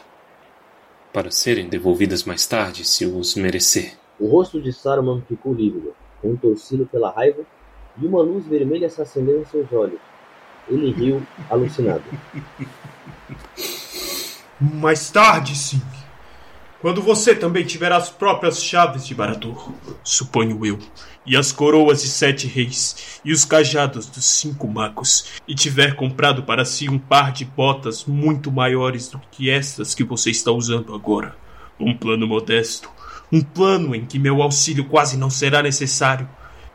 para 1.13 1.31
serem 1.31 1.69
devolvidas 1.69 2.25
mais 2.25 2.45
tarde 2.45 2.85
se 2.85 3.07
os 3.07 3.37
merecer. 3.37 4.04
O 4.19 4.29
rosto 4.29 4.61
de 4.61 4.73
Saruman 4.73 5.23
ficou 5.29 5.53
lívido, 5.53 5.95
contorcido 6.23 6.87
pela 6.87 7.11
raiva, 7.11 7.43
e 8.01 8.07
uma 8.07 8.23
luz 8.23 8.47
vermelha 8.47 8.89
se 8.89 9.01
acendeu 9.01 9.41
em 9.41 9.45
seus 9.45 9.73
olhos. 9.73 10.01
Ele 10.69 10.93
riu, 10.93 11.23
alucinado. 11.51 12.03
Mais 14.61 15.11
tarde, 15.11 15.55
sim. 15.57 15.83
Quando 16.81 17.01
você 17.01 17.35
também 17.35 17.65
tiver 17.65 17.91
as 17.93 18.11
próprias 18.11 18.63
chaves 18.63 19.07
de 19.07 19.15
Baradur, 19.15 19.73
suponho 20.03 20.67
eu, 20.67 20.79
e 21.25 21.35
as 21.35 21.51
coroas 21.51 22.03
de 22.03 22.09
sete 22.09 22.47
reis, 22.47 23.21
e 23.25 23.33
os 23.33 23.43
cajados 23.43 24.07
dos 24.07 24.25
cinco 24.25 24.69
magos, 24.69 25.41
e 25.49 25.55
tiver 25.55 25.97
comprado 25.97 26.43
para 26.43 26.65
si 26.65 26.91
um 26.91 26.99
par 26.99 27.33
de 27.33 27.47
botas 27.47 28.05
muito 28.05 28.53
maiores 28.53 29.09
do 29.09 29.19
que 29.31 29.49
estas 29.49 29.95
que 29.95 30.05
você 30.05 30.31
está 30.31 30.53
usando 30.53 30.95
agora. 30.95 31.35
Um 31.81 31.97
plano 31.97 32.27
modesto, 32.27 32.91
um 33.35 33.41
plano 33.41 33.95
em 33.97 34.07
que 34.07 34.17
meu 34.17 34.41
auxílio 34.41 34.85
quase 34.85 35.17
não 35.17 35.29
será 35.29 35.61
necessário. 35.61 36.29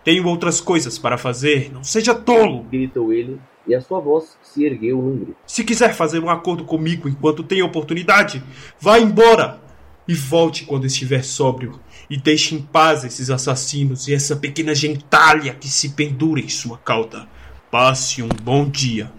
Tenho 0.04 0.28
outras 0.28 0.60
coisas 0.60 1.00
para 1.00 1.18
fazer, 1.18 1.72
não 1.72 1.84
seja 1.84 2.14
tolo! 2.14 2.64
Gritou 2.64 3.14
ele, 3.14 3.40
e 3.66 3.74
a 3.74 3.82
sua 3.82 4.00
voz 4.00 4.38
se 4.42 4.66
ergueu 4.66 4.98
num 4.98 5.16
grito. 5.16 5.38
Se 5.46 5.64
quiser 5.64 5.94
fazer 5.94 6.20
um 6.20 6.30
acordo 6.30 6.66
comigo 6.66 7.08
enquanto 7.08 7.44
tem 7.44 7.62
oportunidade, 7.62 8.44
vá 8.80 9.00
embora! 9.00 9.62
E 10.06 10.14
volte 10.14 10.66
quando 10.66 10.86
estiver 10.86 11.24
sóbrio, 11.24 11.80
e 12.10 12.18
deixe 12.18 12.56
em 12.56 12.62
paz 12.62 13.06
esses 13.06 13.30
assassinos 13.30 14.08
e 14.08 14.14
essa 14.14 14.36
pequena 14.36 14.74
gentalha 14.74 15.54
que 15.54 15.68
se 15.68 15.90
pendura 15.90 16.42
em 16.42 16.50
sua 16.50 16.78
cauda. 16.78 17.28
Passe 17.72 18.22
um 18.24 18.30
bom 18.42 18.68
dia. 18.68 19.12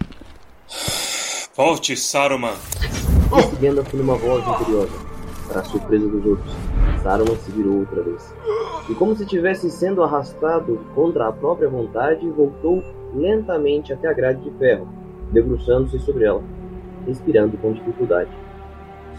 Volte, 1.56 1.96
Saruman! 1.96 2.54
Disse 2.80 3.56
Gandalf 3.60 3.94
numa 3.94 4.16
voz 4.16 4.44
imperiosa, 4.46 4.98
para 5.46 5.60
a 5.60 5.64
surpresa 5.64 6.08
dos 6.08 6.26
outros. 6.26 6.52
Saruman 7.02 7.36
se 7.36 7.50
virou 7.50 7.80
outra 7.80 8.02
vez. 8.02 8.34
E 8.88 8.94
como 8.94 9.14
se 9.16 9.22
estivesse 9.22 9.70
sendo 9.70 10.02
arrastado 10.02 10.84
contra 10.94 11.28
a 11.28 11.32
própria 11.32 11.68
vontade, 11.68 12.28
voltou 12.28 12.82
lentamente 13.14 13.92
até 13.92 14.08
a 14.08 14.12
grade 14.12 14.42
de 14.42 14.50
ferro, 14.58 14.88
debruçando-se 15.32 15.98
sobre 16.00 16.24
ela, 16.24 16.42
respirando 17.06 17.56
com 17.58 17.72
dificuldade. 17.72 18.30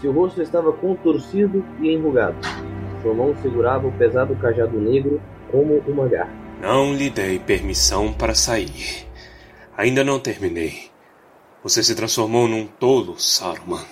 Seu 0.00 0.12
rosto 0.12 0.42
estava 0.42 0.72
contorcido 0.72 1.64
e 1.80 1.92
enrugado. 1.92 2.36
Sua 3.02 3.14
mão 3.14 3.34
segurava 3.42 3.86
o 3.86 3.92
pesado 3.92 4.34
cajado 4.36 4.78
negro 4.78 5.20
como 5.50 5.78
uma 5.86 6.06
garra. 6.08 6.32
Não 6.60 6.94
lhe 6.94 7.10
dei 7.10 7.38
permissão 7.38 8.12
para 8.12 8.34
sair. 8.34 9.06
Ainda 9.76 10.04
não 10.04 10.20
terminei. 10.20 10.90
Você 11.62 11.82
se 11.82 11.94
transformou 11.94 12.48
num 12.48 12.66
tolo, 12.66 13.18
Saruman. 13.18 13.84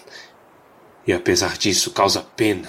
E 1.07 1.12
apesar 1.12 1.57
disso, 1.57 1.93
causa 1.93 2.24
pena. 2.36 2.68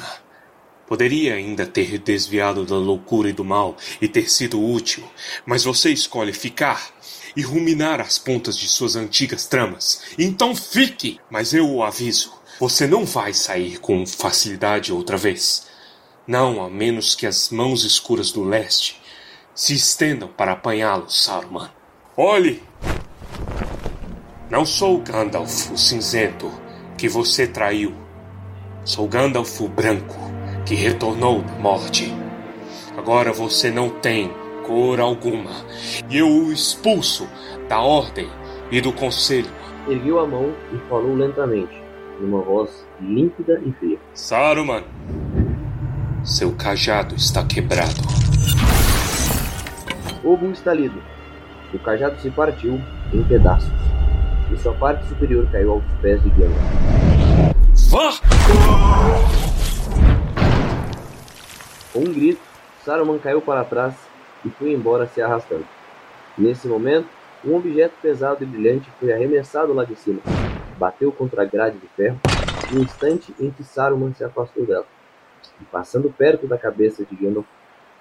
Poderia 0.92 1.36
ainda 1.36 1.66
ter 1.66 1.98
desviado 2.00 2.66
da 2.66 2.76
loucura 2.76 3.30
e 3.30 3.32
do 3.32 3.46
mal 3.46 3.78
e 4.02 4.10
ter 4.10 4.30
sido 4.30 4.62
útil, 4.62 5.02
mas 5.46 5.64
você 5.64 5.90
escolhe 5.90 6.34
ficar 6.34 6.92
e 7.34 7.42
ruminar 7.42 8.02
as 8.02 8.20
pontas 8.20 8.58
de 8.58 8.68
suas 8.68 8.98
antigas 8.98 9.46
tramas. 9.46 10.02
Então 10.20 10.54
fique! 10.54 11.18
Mas 11.30 11.54
eu 11.54 11.66
o 11.66 11.82
aviso: 11.82 12.34
você 12.60 12.88
não 12.88 13.06
vai 13.06 13.34
sair 13.34 13.80
com 13.80 14.06
facilidade 14.06 14.92
outra 14.92 15.16
vez. 15.16 15.66
Não, 16.28 16.62
a 16.62 16.70
menos 16.70 17.16
que 17.16 17.26
as 17.26 17.50
mãos 17.52 17.86
escuras 17.86 18.34
do 18.34 18.44
leste 18.44 19.02
se 19.56 19.74
estendam 19.74 20.28
para 20.28 20.52
apanhá-lo, 20.52 21.10
Saruman. 21.10 21.72
Olhe! 22.18 22.62
Não 24.50 24.66
sou 24.66 25.00
Gandalf, 25.00 25.72
o 25.72 25.78
cinzento, 25.78 26.52
que 26.98 27.08
você 27.08 27.48
traiu. 27.48 27.96
Sou 28.84 29.08
Gandalf 29.08 29.62
o 29.62 29.70
branco, 29.70 30.31
que 30.72 30.76
retornou 30.76 31.42
da 31.42 31.54
morte. 31.56 32.16
Agora 32.98 33.34
você 33.34 33.70
não 33.70 33.90
tem 33.90 34.32
cor 34.66 35.02
alguma, 35.02 35.52
e 36.10 36.20
eu 36.20 36.30
o 36.30 36.54
expulso 36.54 37.28
da 37.68 37.82
ordem 37.82 38.30
e 38.72 38.80
do 38.80 38.94
conselho. 38.94 39.50
Ergueu 39.90 40.22
a 40.22 40.26
mão 40.26 40.54
e 40.74 40.78
falou 40.88 41.14
lentamente, 41.14 41.74
numa 42.22 42.40
voz 42.42 42.88
límpida 43.02 43.62
e 43.66 43.74
fria. 43.74 44.00
Saruman, 44.14 44.86
seu 46.24 46.54
cajado 46.54 47.16
está 47.16 47.44
quebrado. 47.44 48.02
Houve 50.24 50.46
um 50.46 50.52
estalido. 50.54 51.04
O 51.74 51.80
cajado 51.80 52.18
se 52.22 52.30
partiu 52.30 52.80
em 53.14 53.22
pedaços, 53.24 53.74
e 54.50 54.58
sua 54.58 54.74
parte 54.76 55.06
superior 55.10 55.46
caiu 55.52 55.72
aos 55.74 55.84
pés 56.02 56.24
de 56.24 56.30
Gandalf. 56.30 56.56
Vá! 57.90 59.51
Com 61.94 62.00
um 62.00 62.14
grito, 62.14 62.42
Saruman 62.86 63.20
caiu 63.20 63.42
para 63.42 63.66
trás 63.66 63.96
e 64.46 64.50
foi 64.50 64.72
embora 64.72 65.08
se 65.08 65.22
arrastando. 65.22 65.66
Nesse 66.38 66.66
momento, 66.66 67.08
um 67.44 67.54
objeto 67.56 67.94
pesado 68.02 68.44
e 68.44 68.48
brilhante 68.48 68.90
foi 69.00 69.12
arremessado 69.12 69.74
lá 69.74 69.84
de 69.84 69.96
cima. 69.96 70.22
Bateu 70.78 71.12
contra 71.12 71.42
a 71.42 71.46
grade 71.46 71.78
de 71.78 71.88
ferro 71.88 72.18
no 72.72 72.82
instante 72.82 73.36
em 73.38 73.52
que 73.52 73.64
Saruman 73.64 74.14
se 74.14 74.24
afastou 74.24 74.66
dela. 74.66 74.86
E 75.60 75.66
passando 75.66 76.10
perto 76.10 76.48
da 76.48 76.58
cabeça 76.58 77.04
de 77.04 77.14
Gandalf, 77.14 77.46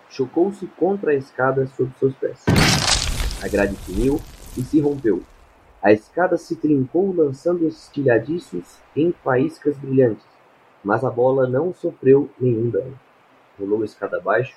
chocou-se 0.08 0.64
contra 0.76 1.10
a 1.10 1.14
escada 1.14 1.66
sob 1.76 1.90
seus 1.98 2.14
pés. 2.14 2.44
A 3.42 3.48
grade 3.48 3.74
tiniu 3.84 4.20
e 4.56 4.62
se 4.62 4.80
rompeu. 4.80 5.22
A 5.82 5.92
escada 5.92 6.36
se 6.36 6.54
trincou 6.54 7.12
lançando 7.12 7.66
estilhadiços 7.66 8.76
em 8.94 9.12
faíscas 9.24 9.76
brilhantes, 9.76 10.24
mas 10.84 11.02
a 11.02 11.10
bola 11.10 11.48
não 11.48 11.74
sofreu 11.74 12.30
nenhum 12.38 12.70
dano. 12.70 12.96
Rolou 13.60 13.84
escada 13.84 14.16
abaixo 14.16 14.56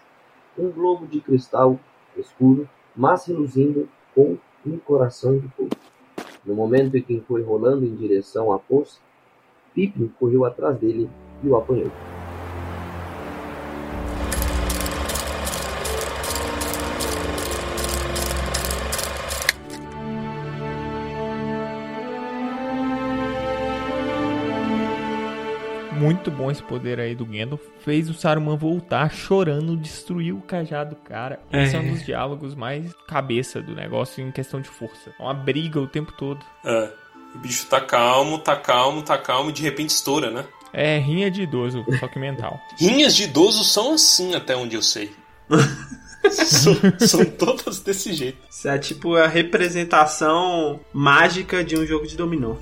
um 0.58 0.70
globo 0.70 1.08
de 1.08 1.20
cristal 1.20 1.80
escuro, 2.16 2.70
mas 2.96 3.26
reluzindo 3.26 3.90
com 4.14 4.38
um 4.66 4.78
coração 4.78 5.38
de 5.38 5.48
fogo. 5.50 5.72
No 6.46 6.54
momento 6.54 6.96
em 6.96 7.02
que 7.02 7.22
foi 7.22 7.42
rolando 7.42 7.86
em 7.86 7.96
direção 7.96 8.52
à 8.52 8.60
poça, 8.60 9.00
Pippin 9.74 10.12
correu 10.20 10.46
atrás 10.46 10.78
dele 10.78 11.10
e 11.44 11.48
o 11.48 11.56
apanhou. 11.56 11.92
Muito 26.04 26.30
bom 26.30 26.52
esse 26.52 26.62
poder 26.62 27.00
aí 27.00 27.16
do 27.16 27.26
Gandalf. 27.26 27.62
Fez 27.80 28.10
o 28.10 28.14
Saruman 28.14 28.58
voltar 28.58 29.10
chorando, 29.12 29.78
destruiu 29.78 30.38
o 30.38 30.42
cajado 30.42 30.92
do 30.92 30.96
cara. 30.98 31.40
Esse 31.52 31.76
é 31.76 31.80
um 31.80 31.84
É. 31.84 31.90
dos 31.92 32.04
diálogos 32.06 32.54
mais 32.56 32.92
cabeça 33.08 33.62
do 33.62 33.74
negócio 33.74 34.22
em 34.22 34.32
questão 34.32 34.60
de 34.60 34.68
força. 34.70 35.14
É 35.18 35.24
uma 35.24 35.34
briga 35.34 35.80
o 35.80 35.88
tempo 35.88 36.12
todo. 36.12 36.44
É. 36.66 36.92
O 37.36 37.40
bicho 37.40 37.66
tá 37.68 37.80
calmo, 37.82 38.38
tá 38.40 38.56
calmo, 38.56 39.02
tá 39.02 39.18
calmo 39.18 39.50
e 39.50 39.54
de 39.54 39.62
repente 39.64 39.90
estoura, 39.92 40.30
né? 40.30 40.46
É 40.74 40.98
rinha 40.98 41.32
de 41.32 41.44
idoso, 41.44 41.86
só 42.00 42.08
que 42.08 42.20
mental. 42.20 42.60
Rinhas 42.78 43.16
de 43.16 43.24
idoso 43.24 43.64
são 43.64 43.94
assim, 43.94 44.36
até 44.36 44.56
onde 44.56 44.76
eu 44.76 44.82
sei. 44.82 45.12
são, 46.46 46.74
são 47.00 47.26
todas 47.26 47.80
desse 47.80 48.14
jeito. 48.14 48.38
Isso 48.50 48.68
é 48.68 48.78
tipo 48.78 49.16
a 49.16 49.28
representação 49.28 50.80
mágica 50.92 51.64
de 51.64 51.78
um 51.78 51.86
jogo 51.86 52.08
de 52.08 52.16
dominó. 52.16 52.56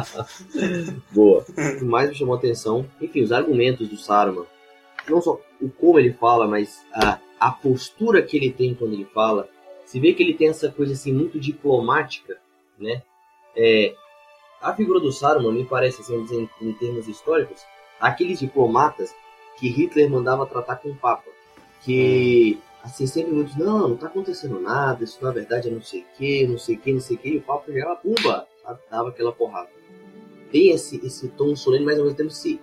Boa. 1.12 1.40
O 1.40 1.78
que 1.78 1.84
mais 1.84 2.08
me 2.08 2.14
chamou 2.14 2.34
a 2.34 2.38
atenção, 2.38 2.86
enfim, 3.00 3.22
os 3.22 3.32
argumentos 3.32 3.88
do 3.88 3.96
Saruman. 3.96 4.46
Não 5.08 5.20
só 5.20 5.40
o 5.60 5.68
como 5.68 5.98
ele 5.98 6.12
fala, 6.12 6.46
mas 6.46 6.84
a, 6.92 7.18
a 7.38 7.50
postura 7.50 8.22
que 8.22 8.36
ele 8.36 8.52
tem 8.52 8.74
quando 8.74 8.94
ele 8.94 9.06
fala. 9.12 9.48
Se 9.84 10.00
vê 10.00 10.12
que 10.12 10.22
ele 10.22 10.34
tem 10.34 10.48
essa 10.48 10.70
coisa 10.70 10.92
assim 10.92 11.12
muito 11.12 11.38
diplomática, 11.38 12.38
né? 12.78 13.02
É, 13.56 13.94
a 14.60 14.72
figura 14.72 15.00
do 15.00 15.12
Saruman 15.12 15.52
me 15.52 15.64
parece, 15.64 16.00
assim, 16.00 16.14
em, 16.14 16.68
em 16.68 16.72
termos 16.74 17.08
históricos, 17.08 17.62
aqueles 18.00 18.38
diplomatas 18.38 19.14
que 19.58 19.68
Hitler 19.68 20.10
mandava 20.10 20.46
tratar 20.46 20.76
com 20.76 20.90
o 20.90 20.96
Papa. 20.96 21.30
Que, 21.82 22.58
assim, 22.82 23.06
sempre 23.06 23.32
muitos, 23.32 23.56
não, 23.56 23.88
não 23.90 23.96
tá 23.96 24.06
acontecendo 24.08 24.58
nada, 24.60 25.04
isso 25.04 25.22
na 25.22 25.30
verdade 25.30 25.68
é 25.68 25.70
não 25.70 25.82
sei 25.82 26.00
o 26.00 26.04
que, 26.16 26.46
não 26.46 26.58
sei 26.58 26.76
o 26.76 26.78
que, 26.78 26.92
não 26.92 27.00
sei 27.00 27.16
o 27.16 27.18
que, 27.20 27.28
e 27.30 27.38
o 27.38 27.42
Papa 27.42 27.64
chegava, 27.66 27.96
pumba, 27.96 28.46
sabe? 28.62 28.80
dava 28.90 29.08
aquela 29.10 29.32
porrada 29.32 29.68
tem 30.50 30.70
esse, 30.70 31.04
esse 31.04 31.28
tom 31.28 31.56
solene, 31.56 31.84
mas 31.84 31.98
ao 31.98 32.04
mesmo 32.04 32.16
tempo 32.18 32.30
se, 32.30 32.60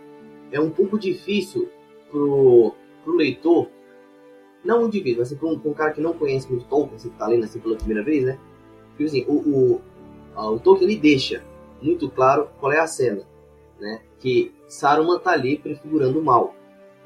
é 0.51 0.59
um 0.59 0.69
pouco 0.69 0.97
difícil 0.99 1.67
pro, 2.11 2.75
pro 3.03 3.15
leitor, 3.15 3.67
não 4.63 4.81
muito 4.81 4.93
difícil, 4.93 5.17
mas 5.17 5.27
assim, 5.27 5.37
pra 5.37 5.47
um, 5.49 5.59
pra 5.59 5.71
um 5.71 5.73
cara 5.73 5.91
que 5.91 5.99
não 6.01 6.13
conhece 6.13 6.47
muito 6.49 6.65
Tolkien, 6.65 6.95
assim, 6.95 7.09
que 7.09 7.17
tá 7.17 7.27
lendo 7.27 7.45
assim 7.45 7.59
pela 7.59 7.75
primeira 7.75 8.03
vez, 8.03 8.23
né? 8.23 8.37
Porque 8.89 9.05
assim, 9.05 9.25
o, 9.27 9.33
o, 9.33 9.81
a- 10.35 10.51
o 10.51 10.59
Tolkien 10.59 10.89
ele 10.91 10.99
deixa 10.99 11.43
muito 11.81 12.09
claro 12.11 12.49
qual 12.59 12.71
é 12.71 12.79
a 12.79 12.85
cena, 12.85 13.23
né? 13.79 14.01
Que 14.19 14.53
Saruman 14.67 15.17
tá 15.17 15.31
ali 15.31 15.57
prefigurando 15.57 16.19
o 16.19 16.23
mal, 16.23 16.53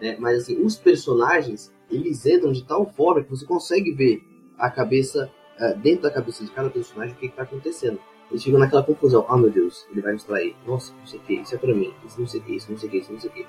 né? 0.02 0.18
Mas 0.20 0.40
assim, 0.44 0.62
os 0.62 0.76
personagens, 0.76 1.72
eles 1.96 2.26
entram 2.26 2.52
de 2.52 2.64
tal 2.64 2.86
forma 2.86 3.24
que 3.24 3.30
você 3.30 3.46
consegue 3.46 3.92
ver 3.92 4.24
a 4.58 4.70
cabeça, 4.70 5.32
eh, 5.60 5.74
dentro 5.76 6.04
da 6.04 6.12
cabeça 6.12 6.44
de 6.44 6.52
cada 6.52 6.70
personagem, 6.70 7.14
o 7.14 7.18
que, 7.18 7.30
que 7.30 7.36
tá 7.36 7.44
acontecendo. 7.44 8.00
eles 8.32 8.44
ficam 8.44 8.60
naquela 8.60 8.84
confusão. 8.84 9.26
Ah, 9.30 9.38
meu 9.38 9.50
Deus, 9.50 9.86
ele 9.92 10.02
vai 10.02 10.14
nos 10.14 10.24
trair. 10.24 10.56
Nossa, 10.66 10.94
não 11.00 11.06
sei 11.06 11.20
o 11.20 11.24
que, 11.24 11.34
isso 11.36 11.54
é 11.54 11.58
pra 11.58 11.74
mim. 11.74 11.94
Isso 12.06 12.20
não 12.20 12.28
sei 12.28 12.40
o 12.40 12.44
que, 12.44 12.56
isso 12.56 12.72
não 12.72 12.78
sei 12.78 12.90
o 12.90 12.92
que, 12.92 12.98
isso 12.98 13.12
não 13.12 13.20
sei 13.20 13.30
o 13.30 13.34
que. 13.34 13.46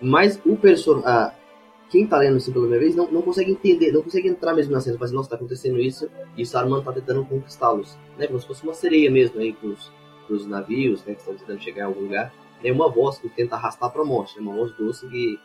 Mas 0.00 0.40
o 0.44 0.56
personagem. 0.56 1.44
Quem 1.90 2.06
tá 2.06 2.18
lendo 2.18 2.38
assim 2.38 2.50
pela 2.50 2.64
primeira 2.64 2.84
vez 2.84 2.96
não, 2.96 3.10
não 3.10 3.22
consegue 3.22 3.52
entender, 3.52 3.92
não 3.92 4.02
consegue 4.02 4.26
entrar 4.26 4.54
mesmo 4.54 4.72
na 4.72 4.80
cena. 4.80 4.96
Assim, 5.00 5.14
nossa, 5.14 5.30
tá 5.30 5.36
acontecendo 5.36 5.78
isso 5.78 6.10
e 6.36 6.44
Saruman 6.44 6.82
tá 6.82 6.92
tentando 6.92 7.24
conquistá-los. 7.24 7.96
Né? 8.18 8.26
Como 8.26 8.40
se 8.40 8.46
fosse 8.46 8.64
uma 8.64 8.74
sereia 8.74 9.10
mesmo 9.10 9.38
aí 9.38 9.52
pros, 9.52 9.92
pros 10.26 10.46
navios, 10.46 11.04
né? 11.04 11.14
Que 11.14 11.20
estão 11.20 11.36
tentando 11.36 11.62
chegar 11.62 11.82
em 11.82 11.86
algum 11.86 12.00
lugar. 12.00 12.32
É 12.64 12.72
uma 12.72 12.88
voz 12.90 13.18
que 13.18 13.28
tenta 13.28 13.54
arrastar 13.54 13.90
pra 13.90 14.04
morte. 14.04 14.38
É 14.38 14.40
uma 14.40 14.54
voz 14.54 14.72
doce 14.72 15.06
que. 15.08 15.38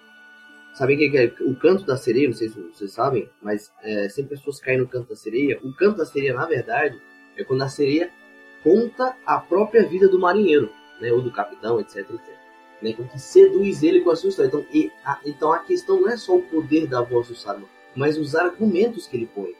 Sabem 0.73 0.95
o 0.95 1.11
que 1.11 1.17
é 1.17 1.33
o 1.41 1.55
canto 1.55 1.85
da 1.85 1.97
sereia? 1.97 2.27
Não 2.27 2.35
sei 2.35 2.49
se 2.49 2.59
vocês 2.59 2.91
sabem, 2.91 3.29
mas 3.41 3.71
é, 3.83 4.07
sempre 4.09 4.37
pessoas 4.37 4.59
caem 4.59 4.79
no 4.79 4.87
canto 4.87 5.09
da 5.09 5.15
sereia. 5.15 5.59
O 5.63 5.73
canto 5.73 5.97
da 5.97 6.05
sereia, 6.05 6.33
na 6.33 6.45
verdade, 6.45 6.99
é 7.35 7.43
quando 7.43 7.63
a 7.63 7.69
sereia 7.69 8.09
conta 8.63 9.15
a 9.25 9.39
própria 9.39 9.87
vida 9.87 10.07
do 10.07 10.19
marinheiro, 10.19 10.71
né? 11.01 11.11
Ou 11.11 11.21
do 11.21 11.31
capitão, 11.31 11.79
etc, 11.79 11.97
etc. 11.97 12.39
Né, 12.81 12.93
como 12.93 13.09
que 13.09 13.19
seduz 13.19 13.83
ele 13.83 14.01
com 14.01 14.09
a 14.09 14.15
sua 14.15 14.29
história. 14.29 14.47
Então, 14.47 14.65
e, 14.73 14.89
a, 15.03 15.19
então 15.25 15.51
a 15.51 15.59
questão 15.59 15.99
não 15.99 16.09
é 16.09 16.15
só 16.15 16.37
o 16.37 16.43
poder 16.43 16.87
da 16.87 17.01
voz 17.01 17.27
do 17.27 17.35
Saruman, 17.35 17.67
mas 17.93 18.17
os 18.17 18.35
argumentos 18.35 19.05
que 19.05 19.17
ele 19.17 19.25
põe. 19.25 19.53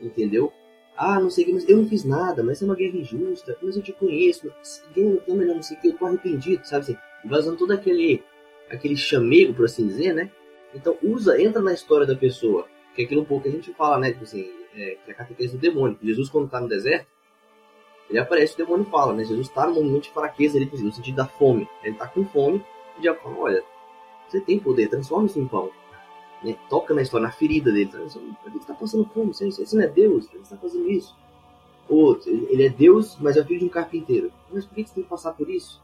Entendeu? 0.00 0.52
Ah, 0.96 1.18
não 1.18 1.30
sei 1.30 1.44
o 1.44 1.46
que, 1.46 1.52
mas 1.54 1.68
eu 1.68 1.78
não 1.78 1.88
fiz 1.88 2.04
nada, 2.04 2.42
mas 2.42 2.60
é 2.60 2.64
uma 2.66 2.74
guerra 2.74 2.98
injusta, 2.98 3.56
mas 3.62 3.76
eu 3.76 3.82
te 3.82 3.92
conheço, 3.92 4.52
guerra 4.94 5.54
não 5.54 5.62
sei 5.62 5.76
o 5.78 5.80
que, 5.80 5.88
eu 5.88 5.96
tô 5.96 6.04
arrependido, 6.04 6.66
sabe 6.66 6.82
assim? 6.82 6.96
Vai 7.24 7.38
usando 7.38 7.56
todo 7.56 7.72
aquele, 7.72 8.22
aquele 8.68 8.96
chamego, 8.96 9.54
por 9.54 9.64
assim 9.64 9.86
dizer, 9.86 10.12
né? 10.12 10.30
Então 10.74 10.96
usa, 11.02 11.40
entra 11.40 11.60
na 11.60 11.72
história 11.72 12.06
da 12.06 12.14
pessoa, 12.14 12.66
que 12.94 13.02
é 13.02 13.04
aquilo 13.04 13.22
um 13.22 13.24
pouco 13.24 13.44
que 13.44 13.48
a 13.48 13.52
gente 13.52 13.72
fala, 13.74 13.98
né? 13.98 14.12
Tipo 14.12 14.24
assim, 14.24 14.50
é, 14.74 14.96
que 15.04 15.10
é 15.10 15.12
a 15.12 15.16
catequese 15.16 15.56
do 15.56 15.60
demônio. 15.60 15.98
Jesus, 16.02 16.28
quando 16.28 16.48
tá 16.48 16.60
no 16.60 16.68
deserto, 16.68 17.06
ele 18.08 18.18
aparece, 18.18 18.54
o 18.54 18.56
demônio 18.56 18.84
fala, 18.86 19.12
né? 19.12 19.24
Jesus 19.24 19.48
está 19.48 19.66
no 19.66 19.74
momento 19.74 20.04
de 20.04 20.10
fraqueza, 20.10 20.56
ele, 20.56 20.70
no 20.72 20.92
sentido 20.92 21.16
da 21.16 21.26
fome. 21.26 21.68
Ele 21.82 21.94
está 21.94 22.06
com 22.08 22.24
fome, 22.24 22.64
e 22.98 23.04
já 23.04 23.14
fala, 23.14 23.36
olha, 23.38 23.64
você 24.28 24.40
tem 24.40 24.58
poder, 24.58 24.88
transforma 24.88 25.26
isso 25.26 25.38
em 25.38 25.46
pão. 25.46 25.70
Né? 26.42 26.56
Toca 26.68 26.94
na 26.94 27.02
história, 27.02 27.26
na 27.26 27.32
ferida 27.32 27.70
dele. 27.70 27.90
Por 27.90 28.00
que 28.00 28.50
você 28.52 28.58
está 28.58 28.74
passando 28.74 29.04
fome? 29.06 29.32
Você, 29.32 29.50
você 29.50 29.76
não 29.76 29.84
é 29.84 29.88
Deus, 29.88 30.26
por 30.26 30.32
que 30.32 30.38
você 30.38 30.54
está 30.54 30.56
fazendo 30.56 30.90
isso? 30.90 31.16
Outro, 31.88 32.30
ele 32.30 32.64
é 32.64 32.68
Deus, 32.68 33.16
mas 33.20 33.36
é 33.36 33.44
filho 33.44 33.60
de 33.60 33.66
um 33.66 33.68
carpinteiro. 33.68 34.32
Mas 34.50 34.64
por 34.64 34.74
que 34.74 34.84
você 34.84 34.94
tem 34.94 35.02
que 35.02 35.10
passar 35.10 35.32
por 35.32 35.48
isso? 35.50 35.82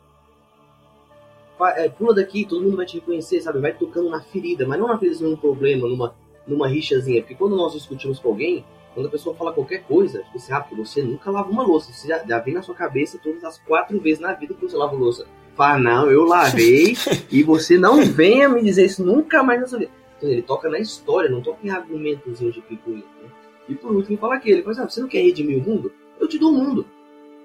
É, 1.77 1.89
pula 1.89 2.15
daqui, 2.15 2.45
todo 2.45 2.63
mundo 2.63 2.77
vai 2.77 2.87
te 2.87 2.99
reconhecer, 2.99 3.41
sabe? 3.41 3.61
Vai 3.61 3.73
tocando 3.73 4.11
na 4.11 4.21
ferida, 4.21 4.67
mas 4.67 4.79
não 4.79 4.89
na 4.89 4.99
ferida 4.99 5.25
num 5.25 5.37
problema, 5.37 5.89
numa, 5.89 6.15
numa 6.47 6.69
rixazinha. 6.69 7.23
Porque 7.23 7.35
quando 7.35 7.57
nós 7.57 7.73
discutimos 7.73 8.19
com 8.19 8.29
alguém, 8.29 8.65
quando 8.97 9.07
a 9.07 9.11
pessoa 9.11 9.35
fala 9.37 9.53
qualquer 9.53 9.83
coisa, 9.85 10.23
tipo 10.23 10.37
assim, 10.37 10.53
ah, 10.53 10.61
porque 10.61 10.75
você 10.75 11.03
nunca 11.03 11.31
lava 11.31 11.51
uma 11.51 11.63
louça. 11.63 11.93
Você 11.93 12.09
já, 12.09 12.25
já 12.25 12.39
vem 12.39 12.55
na 12.55 12.63
sua 12.63 12.75
cabeça 12.75 13.19
todas 13.23 13.45
as 13.45 13.59
quatro 13.59 14.01
vezes 14.01 14.21
na 14.21 14.33
vida 14.33 14.55
que 14.55 14.61
você 14.61 14.77
lava 14.77 14.95
louça. 14.95 15.27
Fala, 15.55 15.79
não, 15.79 16.11
eu 16.11 16.25
lavei 16.25 16.95
e 17.31 17.43
você 17.43 17.79
não 17.79 18.03
venha 18.05 18.49
me 18.49 18.63
dizer 18.63 18.87
isso 18.87 19.05
nunca 19.05 19.43
mais 19.43 19.61
na 19.61 19.67
sua 19.67 19.79
vida. 19.79 19.93
Então 20.17 20.31
ele 20.31 20.43
toca 20.43 20.69
na 20.69 20.79
história, 20.79 21.31
não 21.31 21.43
toca 21.43 21.59
em 21.63 21.71
argumentos 21.71 22.39
de 22.39 22.61
picuinha. 22.63 23.05
Né? 23.23 23.29
E 23.69 23.75
por 23.75 23.95
último, 23.95 24.17
fala 24.19 24.37
aquele, 24.37 24.63
fala 24.63 24.73
assim, 24.73 24.83
ah, 24.83 24.89
você 24.89 25.01
não 25.01 25.09
quer 25.09 25.23
redimir 25.23 25.59
o 25.59 25.63
mundo? 25.63 25.93
Eu 26.19 26.27
te 26.27 26.39
dou 26.39 26.51
o 26.51 26.55
mundo. 26.55 26.87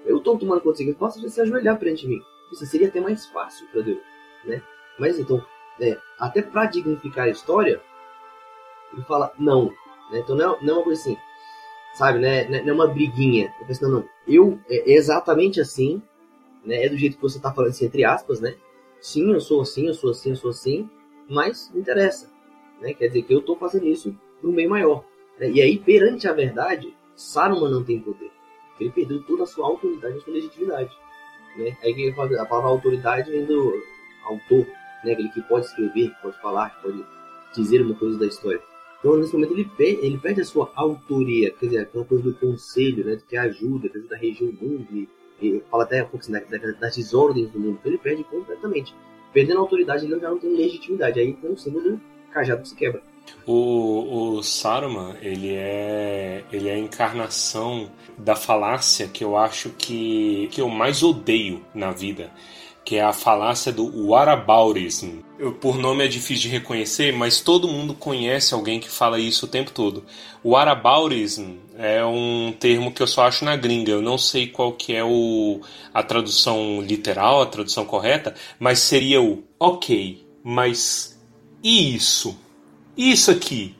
Eu 0.04 0.20
tô 0.20 0.36
tomando 0.36 0.60
conta 0.60 0.78
disso, 0.78 0.96
posso 0.98 1.20
você 1.20 1.42
ajoelhar 1.42 1.78
perante 1.78 2.06
mim. 2.06 2.20
Isso 2.52 2.66
seria 2.66 2.88
até 2.88 3.00
mais 3.00 3.26
fácil 3.26 3.66
Deus, 3.72 3.98
né? 4.44 4.62
Mas 4.98 5.18
então, 5.18 5.44
é, 5.80 5.98
até 6.18 6.42
para 6.42 6.66
dignificar 6.66 7.24
a 7.24 7.30
história, 7.30 7.80
ele 8.92 9.02
fala 9.04 9.32
não. 9.38 9.66
Né? 10.10 10.20
Então 10.20 10.36
não 10.36 10.54
é, 10.54 10.62
não 10.62 10.74
é 10.74 10.76
uma 10.76 10.84
coisa 10.84 11.00
assim, 11.00 11.16
sabe, 11.94 12.18
né? 12.18 12.44
Não 12.48 12.68
é 12.68 12.72
uma 12.72 12.86
briguinha. 12.86 13.52
Eu 13.60 13.66
penso, 13.66 13.82
não, 13.82 13.90
não. 13.90 14.08
Eu, 14.26 14.60
é 14.68 14.92
exatamente 14.92 15.60
assim, 15.60 16.02
né? 16.64 16.84
É 16.84 16.88
do 16.88 16.96
jeito 16.96 17.16
que 17.16 17.22
você 17.22 17.40
tá 17.40 17.52
falando, 17.52 17.70
assim, 17.70 17.86
entre 17.86 18.04
aspas, 18.04 18.40
né? 18.40 18.54
Sim, 19.00 19.32
eu 19.32 19.40
sou 19.40 19.62
assim, 19.62 19.88
eu 19.88 19.94
sou 19.94 20.10
assim, 20.10 20.30
eu 20.30 20.36
sou 20.36 20.50
assim, 20.50 20.88
mas 21.28 21.70
não 21.72 21.80
interessa, 21.80 22.30
né? 22.80 22.94
Quer 22.94 23.08
dizer 23.08 23.22
que 23.22 23.34
eu 23.34 23.42
tô 23.42 23.56
fazendo 23.56 23.86
isso 23.86 24.14
para 24.40 24.48
um 24.48 24.54
bem 24.54 24.68
maior. 24.68 25.04
Né? 25.38 25.50
E 25.50 25.62
aí, 25.62 25.78
perante 25.78 26.28
a 26.28 26.32
verdade, 26.32 26.94
Saruman 27.16 27.70
não 27.70 27.82
tem 27.82 27.98
poder. 27.98 28.30
Ele 28.78 28.90
perdeu 28.90 29.22
toda 29.24 29.44
a 29.44 29.46
sua 29.46 29.66
autoridade, 29.66 30.18
a 30.18 30.20
sua 30.20 30.34
legitimidade. 30.34 30.90
Né? 31.56 31.76
Aí 31.82 32.10
a 32.10 32.44
palavra 32.44 32.70
autoridade 32.70 33.30
vem 33.30 33.44
do 33.44 33.82
autor, 34.24 34.66
né? 35.04 35.12
Aquele 35.12 35.28
que 35.30 35.42
pode 35.42 35.66
escrever, 35.66 36.10
que 36.10 36.22
pode 36.22 36.40
falar, 36.40 36.70
que 36.70 36.82
pode 36.82 37.04
dizer 37.54 37.82
uma 37.82 37.94
coisa 37.94 38.18
da 38.18 38.26
história. 38.26 38.60
Então, 38.98 39.16
nesse 39.16 39.32
momento, 39.32 39.52
ele 39.52 39.64
perde, 39.64 40.06
ele 40.06 40.40
a 40.40 40.44
sua 40.44 40.70
autoria, 40.76 41.50
quer 41.50 41.66
dizer, 41.66 41.78
aquela 41.80 42.04
coisa 42.04 42.22
do 42.22 42.34
conselho, 42.34 43.04
né, 43.04 43.18
que 43.28 43.36
ajuda, 43.36 43.88
que 43.88 43.98
ajuda 43.98 44.14
a 44.14 44.18
reger 44.18 44.48
o 44.48 44.52
mundo, 44.52 44.86
e, 44.92 45.08
e 45.40 45.60
fala 45.68 45.82
até 45.82 46.04
um 46.04 46.06
pouco 46.06 46.18
assim, 46.18 46.30
da, 46.32 46.38
da, 46.38 46.72
das 46.78 46.94
desordens 46.94 47.50
do 47.50 47.58
mundo. 47.58 47.78
Então, 47.80 47.90
ele 47.90 47.98
perde 47.98 48.22
completamente. 48.22 48.94
Perdendo 49.32 49.58
a 49.58 49.60
autoridade, 49.60 50.06
ele 50.06 50.20
já 50.20 50.30
não 50.30 50.38
tem 50.38 50.54
legitimidade. 50.54 51.18
Aí, 51.18 51.32
com 51.32 51.52
o 51.52 51.58
símbolo 51.58 51.90
do 51.90 52.00
cajado 52.30 52.66
se 52.66 52.76
quebra. 52.76 53.02
O, 53.46 54.36
o 54.36 54.42
Saruman, 54.42 55.16
ele 55.20 55.52
é, 55.54 56.44
ele 56.52 56.68
é 56.68 56.74
a 56.74 56.78
encarnação 56.78 57.90
da 58.16 58.36
falácia 58.36 59.08
que 59.08 59.24
eu 59.24 59.36
acho 59.36 59.70
que, 59.70 60.48
que 60.52 60.60
eu 60.60 60.68
mais 60.68 61.02
odeio 61.02 61.64
na 61.74 61.90
vida 61.90 62.30
que 62.84 62.96
é 62.96 63.02
a 63.02 63.12
falácia 63.12 63.72
do 63.72 64.08
whataboutism. 64.08 65.20
Por 65.60 65.78
nome 65.78 66.04
é 66.04 66.08
difícil 66.08 66.42
de 66.42 66.48
reconhecer, 66.48 67.12
mas 67.12 67.40
todo 67.40 67.68
mundo 67.68 67.94
conhece 67.94 68.54
alguém 68.54 68.80
que 68.80 68.90
fala 68.90 69.20
isso 69.20 69.46
o 69.46 69.48
tempo 69.48 69.70
todo. 69.70 70.04
O 70.42 70.50
whataboutism 70.50 71.54
é 71.78 72.04
um 72.04 72.52
termo 72.58 72.92
que 72.92 73.02
eu 73.02 73.06
só 73.06 73.26
acho 73.26 73.44
na 73.44 73.56
gringa. 73.56 73.92
Eu 73.92 74.02
não 74.02 74.18
sei 74.18 74.48
qual 74.48 74.72
que 74.72 74.94
é 74.94 75.04
o, 75.04 75.60
a 75.94 76.02
tradução 76.02 76.80
literal, 76.80 77.42
a 77.42 77.46
tradução 77.46 77.84
correta, 77.84 78.34
mas 78.58 78.80
seria 78.80 79.22
o 79.22 79.44
ok, 79.58 80.26
mas 80.42 81.20
e 81.62 81.94
isso? 81.94 82.36
Isso 82.96 83.30
aqui? 83.30 83.74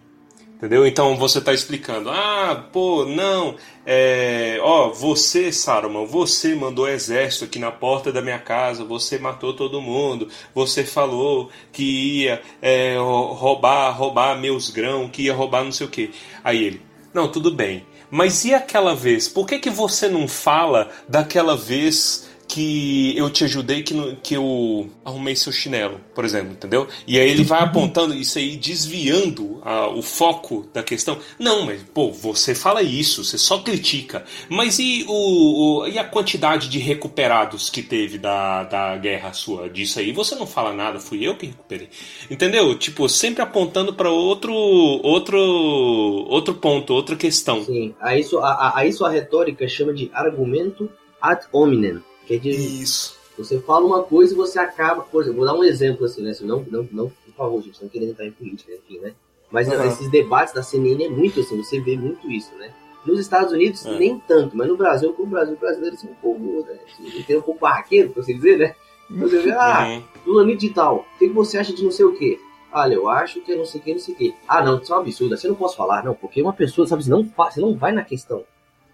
Entendeu? 0.62 0.86
Então 0.86 1.16
você 1.16 1.38
está 1.38 1.52
explicando, 1.52 2.08
ah, 2.08 2.68
pô, 2.72 3.04
não, 3.04 3.56
é, 3.84 4.60
ó, 4.62 4.90
você, 4.90 5.50
Saruman, 5.50 6.06
você 6.06 6.54
mandou 6.54 6.88
exército 6.88 7.44
aqui 7.44 7.58
na 7.58 7.72
porta 7.72 8.12
da 8.12 8.22
minha 8.22 8.38
casa, 8.38 8.84
você 8.84 9.18
matou 9.18 9.54
todo 9.54 9.82
mundo, 9.82 10.28
você 10.54 10.84
falou 10.84 11.50
que 11.72 11.82
ia 12.22 12.40
é, 12.62 12.96
roubar, 12.96 13.90
roubar 13.90 14.38
meus 14.38 14.70
grãos, 14.70 15.10
que 15.10 15.22
ia 15.22 15.34
roubar 15.34 15.64
não 15.64 15.72
sei 15.72 15.84
o 15.84 15.90
que. 15.90 16.12
Aí 16.44 16.62
ele, 16.62 16.80
não, 17.12 17.26
tudo 17.26 17.50
bem, 17.50 17.84
mas 18.08 18.44
e 18.44 18.54
aquela 18.54 18.94
vez? 18.94 19.26
Por 19.26 19.46
que, 19.48 19.58
que 19.58 19.70
você 19.70 20.08
não 20.08 20.28
fala 20.28 20.90
daquela 21.08 21.56
vez 21.56 22.30
que 22.52 23.16
eu 23.16 23.30
te 23.30 23.44
ajudei, 23.44 23.82
que, 23.82 23.94
que 24.22 24.34
eu 24.34 24.90
arrumei 25.02 25.34
seu 25.34 25.50
chinelo, 25.50 25.98
por 26.14 26.22
exemplo, 26.22 26.52
entendeu? 26.52 26.86
E 27.06 27.18
aí 27.18 27.30
ele 27.30 27.44
vai 27.44 27.62
apontando 27.62 28.14
isso 28.14 28.36
aí, 28.36 28.56
desviando 28.56 29.58
a, 29.64 29.88
o 29.88 30.02
foco 30.02 30.68
da 30.70 30.82
questão. 30.82 31.16
Não, 31.38 31.64
mas, 31.64 31.82
pô, 31.82 32.12
você 32.12 32.54
fala 32.54 32.82
isso, 32.82 33.24
você 33.24 33.38
só 33.38 33.60
critica. 33.60 34.26
Mas 34.50 34.78
e, 34.78 35.02
o, 35.08 35.80
o, 35.80 35.88
e 35.88 35.98
a 35.98 36.04
quantidade 36.04 36.68
de 36.68 36.78
recuperados 36.78 37.70
que 37.70 37.82
teve 37.82 38.18
da, 38.18 38.64
da 38.64 38.96
guerra 38.98 39.32
sua? 39.32 39.70
Disso 39.70 39.98
aí 39.98 40.12
você 40.12 40.34
não 40.34 40.46
fala 40.46 40.74
nada, 40.74 41.00
fui 41.00 41.26
eu 41.26 41.34
que 41.34 41.46
recuperei. 41.46 41.88
Entendeu? 42.30 42.78
Tipo, 42.78 43.08
sempre 43.08 43.42
apontando 43.42 43.94
para 43.94 44.10
outro, 44.10 44.52
outro, 44.52 45.38
outro 45.38 46.52
ponto, 46.56 46.92
outra 46.92 47.16
questão. 47.16 47.64
Sim, 47.64 47.94
aí 47.98 48.20
isso, 48.20 48.38
a, 48.40 48.76
a, 48.76 48.86
isso 48.86 49.06
a 49.06 49.10
retórica 49.10 49.66
chama 49.66 49.94
de 49.94 50.10
argumento 50.12 50.90
ad 51.18 51.46
hominem 51.50 52.02
que 52.26 52.34
é 52.34 52.38
de, 52.38 52.50
Isso. 52.50 53.20
Você 53.36 53.58
fala 53.60 53.84
uma 53.84 54.02
coisa 54.02 54.34
e 54.34 54.36
você 54.36 54.58
acaba. 54.58 55.02
Por 55.02 55.22
exemplo, 55.22 55.38
vou 55.38 55.46
dar 55.46 55.58
um 55.58 55.64
exemplo 55.64 56.04
assim, 56.04 56.22
né? 56.22 56.32
Não, 56.42 56.64
não, 56.70 56.88
não, 56.92 57.08
por 57.08 57.34
favor, 57.36 57.62
gente, 57.62 57.82
não 57.82 57.88
querendo 57.88 58.10
entrar 58.10 58.26
em 58.26 58.32
política, 58.32 58.72
enfim, 58.72 58.98
né? 58.98 59.14
Mas 59.50 59.68
uhum. 59.68 59.84
esses 59.84 60.10
debates 60.10 60.54
da 60.54 60.62
CNN 60.62 61.04
é 61.04 61.08
muito 61.08 61.40
assim, 61.40 61.62
você 61.62 61.80
vê 61.80 61.96
muito 61.96 62.30
isso, 62.30 62.54
né? 62.56 62.72
Nos 63.04 63.18
Estados 63.18 63.52
Unidos, 63.52 63.84
é. 63.84 63.98
nem 63.98 64.18
tanto, 64.20 64.56
mas 64.56 64.68
no 64.68 64.76
Brasil, 64.76 65.12
como 65.12 65.28
o 65.28 65.30
Brasil, 65.30 65.54
o 65.54 65.58
brasileiro 65.58 65.96
assim, 65.96 66.08
um 66.08 66.14
pouco, 66.14 66.66
né? 66.66 66.78
Tem 67.26 67.36
um 67.36 67.42
pouco 67.42 67.60
barraqueiro, 67.60 68.10
por 68.10 68.20
assim 68.20 68.36
dizer, 68.36 68.58
né? 68.58 68.74
Você 69.10 69.40
vê, 69.40 69.50
ah, 69.50 70.00
uhum. 70.26 70.56
de 70.56 70.70
tal, 70.70 71.04
o 71.14 71.18
que 71.18 71.28
você 71.28 71.58
acha 71.58 71.74
de 71.74 71.84
não 71.84 71.90
sei 71.90 72.04
o 72.06 72.14
quê? 72.14 72.38
Olha, 72.72 72.94
eu 72.94 73.08
acho 73.08 73.42
que 73.42 73.52
é 73.52 73.56
não 73.56 73.66
sei 73.66 73.80
o 73.80 73.84
que, 73.84 73.92
não 73.92 74.00
sei 74.00 74.14
o 74.14 74.16
que. 74.16 74.34
Ah, 74.48 74.64
não, 74.64 74.80
isso 74.80 74.92
é 74.92 74.96
um 74.96 75.00
absurdo, 75.00 75.36
você 75.36 75.48
não 75.48 75.54
posso 75.54 75.76
falar, 75.76 76.02
não, 76.02 76.14
porque 76.14 76.40
uma 76.40 76.54
pessoa, 76.54 76.86
sabe, 76.86 77.04
você 77.04 77.10
não, 77.10 77.22
você 77.24 77.60
não 77.60 77.76
vai 77.76 77.92
na 77.92 78.04
questão. 78.04 78.44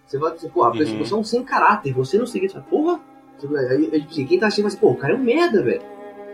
Você 0.07 0.19
vai 0.19 0.35
dizer, 0.35 0.51
pô, 0.51 0.65
a 0.65 0.73
pessoa, 0.73 0.99
uhum. 0.99 1.05
você 1.05 1.15
é 1.15 1.17
um 1.17 1.25
sem 1.25 1.45
caráter, 1.45 1.93
você 1.93 2.19
não 2.19 2.27
seguir, 2.27 2.49
você 2.49 2.55
fala, 2.55 2.67
porra, 2.69 3.01
aí, 3.47 4.07
assim, 4.11 4.27
quem 4.27 4.39
tá 4.39 4.47
assistindo 4.47 4.65
vai 4.65 4.73
assim, 4.73 4.81
pô, 4.81 4.91
o 4.91 4.97
cara 4.97 5.15
é 5.15 5.17
um 5.17 5.23
merda, 5.23 5.63
velho. 5.63 5.83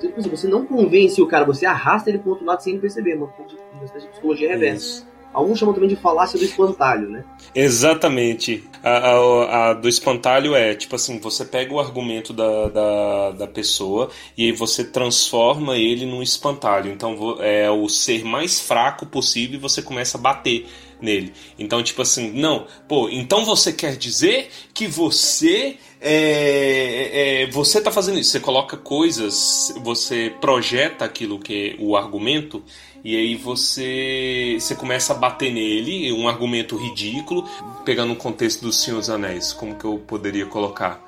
Tipo 0.01 0.19
assim, 0.19 0.31
você 0.31 0.49
não 0.49 0.67
convence 0.67 1.21
o 1.21 1.27
cara, 1.27 1.45
você 1.45 1.67
arrasta 1.67 2.11
ele 2.11 2.19
pro 2.19 2.31
outro 2.31 2.45
lado 2.45 2.63
sem 2.63 2.73
ele 2.73 2.83
perceber, 2.83 3.15
uma 3.15 3.33
de 3.47 4.09
psicologia 4.09 4.49
reversa. 4.49 5.07
Alguns 5.35 5.59
chamam 5.59 5.75
também 5.75 5.89
de 5.89 5.97
falácia 5.97 6.39
do 6.39 6.45
espantalho, 6.45 7.11
né? 7.11 7.25
Exatamente. 7.53 8.63
A, 8.85 8.91
a, 8.91 9.71
a, 9.71 9.75
do 9.75 9.89
espantalho 9.89 10.55
é, 10.55 10.77
tipo 10.77 10.95
assim, 10.95 11.19
você 11.19 11.45
pega 11.45 11.75
o 11.75 11.81
argumento 11.81 12.33
da, 12.33 12.69
da, 12.69 13.31
da, 13.33 13.47
pessoa 13.49 14.11
e 14.39 14.45
aí 14.45 14.53
você 14.53 14.85
transforma 14.85 15.77
ele 15.77 16.07
num 16.07 16.23
espantalho. 16.23 16.89
Então 16.89 17.37
é 17.41 17.69
o 17.69 17.89
ser 17.89 18.25
mais 18.25 18.61
fraco 18.61 19.07
possível 19.07 19.57
e 19.57 19.61
você 19.61 19.83
começa 19.83 20.17
a 20.17 20.21
bater 20.21 20.69
nele. 21.01 21.33
Então, 21.59 21.83
tipo 21.83 22.01
assim, 22.03 22.31
não, 22.31 22.67
pô, 22.87 23.09
então 23.09 23.45
você 23.45 23.73
quer 23.73 23.97
dizer 23.97 24.49
que 24.73 24.87
você 24.87 25.77
é, 26.07 27.45
é, 27.45 27.47
você 27.47 27.81
tá 27.81 27.91
fazendo 27.91 28.19
isso, 28.19 28.31
você 28.31 28.41
coloca 28.41 28.77
coisas, 28.77 29.75
você 29.83 30.31
projeta 30.39 31.07
aquilo 31.07 31.39
que 31.39 31.71
é 31.71 31.83
o 31.83 31.97
argumento 31.97 32.63
e 33.03 33.17
aí 33.17 33.35
você, 33.37 34.59
você 34.61 34.75
começa 34.75 35.15
a 35.15 35.17
bater 35.17 35.51
nele, 35.51 36.13
um 36.13 36.29
argumento 36.29 36.77
ridículo, 36.77 37.49
pegando 37.87 38.13
o 38.13 38.17
contexto 38.17 38.61
dos 38.61 38.83
Senhor 38.83 38.99
dos 38.99 39.09
Anéis, 39.09 39.53
como 39.55 39.77
que 39.77 39.87
eu 39.87 39.99
poderia 39.99 40.45
colocar? 40.45 41.03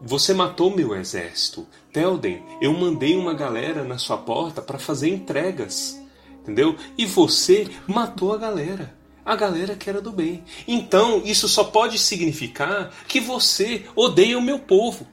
Você 0.00 0.32
matou 0.32 0.74
meu 0.74 0.94
exército. 0.94 1.66
Telden, 1.92 2.42
eu 2.60 2.72
mandei 2.72 3.16
uma 3.16 3.34
galera 3.34 3.82
na 3.82 3.98
sua 3.98 4.18
porta 4.18 4.62
para 4.62 4.78
fazer 4.78 5.08
entregas. 5.08 6.00
Entendeu? 6.42 6.76
E 6.96 7.04
você 7.04 7.66
matou 7.88 8.32
a 8.32 8.38
galera. 8.38 8.95
A 9.26 9.34
galera 9.34 9.74
que 9.74 9.90
era 9.90 10.00
do 10.00 10.12
bem. 10.12 10.44
Então, 10.68 11.20
isso 11.24 11.48
só 11.48 11.64
pode 11.64 11.98
significar 11.98 12.92
que 13.08 13.18
você 13.18 13.82
odeia 13.96 14.38
o 14.38 14.42
meu 14.42 14.60
povo. 14.60 15.04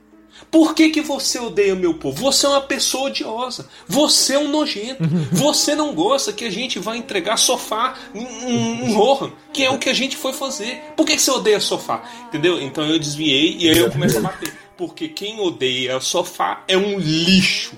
Por 0.51 0.75
que, 0.75 0.89
que 0.89 1.01
você 1.01 1.39
odeia 1.39 1.73
meu 1.75 1.95
povo? 1.95 2.17
Você 2.21 2.45
é 2.45 2.49
uma 2.49 2.61
pessoa 2.61 3.05
odiosa. 3.07 3.67
Você 3.87 4.35
é 4.35 4.39
um 4.39 4.49
nojento. 4.49 5.03
Você 5.31 5.73
não 5.73 5.95
gosta 5.95 6.31
que 6.31 6.45
a 6.45 6.51
gente 6.51 6.77
vá 6.77 6.95
entregar 6.95 7.37
sofá 7.37 7.95
em, 8.13 8.85
em 8.85 8.93
Rohan, 8.93 9.31
que 9.51 9.63
é 9.63 9.69
o 9.71 9.79
que 9.79 9.89
a 9.89 9.93
gente 9.93 10.15
foi 10.15 10.31
fazer. 10.31 10.81
Por 10.95 11.07
que, 11.07 11.15
que 11.15 11.21
você 11.21 11.31
odeia 11.31 11.59
sofá? 11.59 12.03
Entendeu? 12.27 12.61
Então 12.61 12.85
eu 12.85 12.99
desviei 12.99 13.57
e 13.59 13.69
aí 13.69 13.77
eu 13.77 13.91
começo 13.91 14.19
a 14.19 14.21
bater. 14.21 14.53
Porque 14.77 15.07
quem 15.07 15.39
odeia 15.39 15.99
sofá 15.99 16.63
é 16.67 16.77
um 16.77 16.99
lixo. 16.99 17.77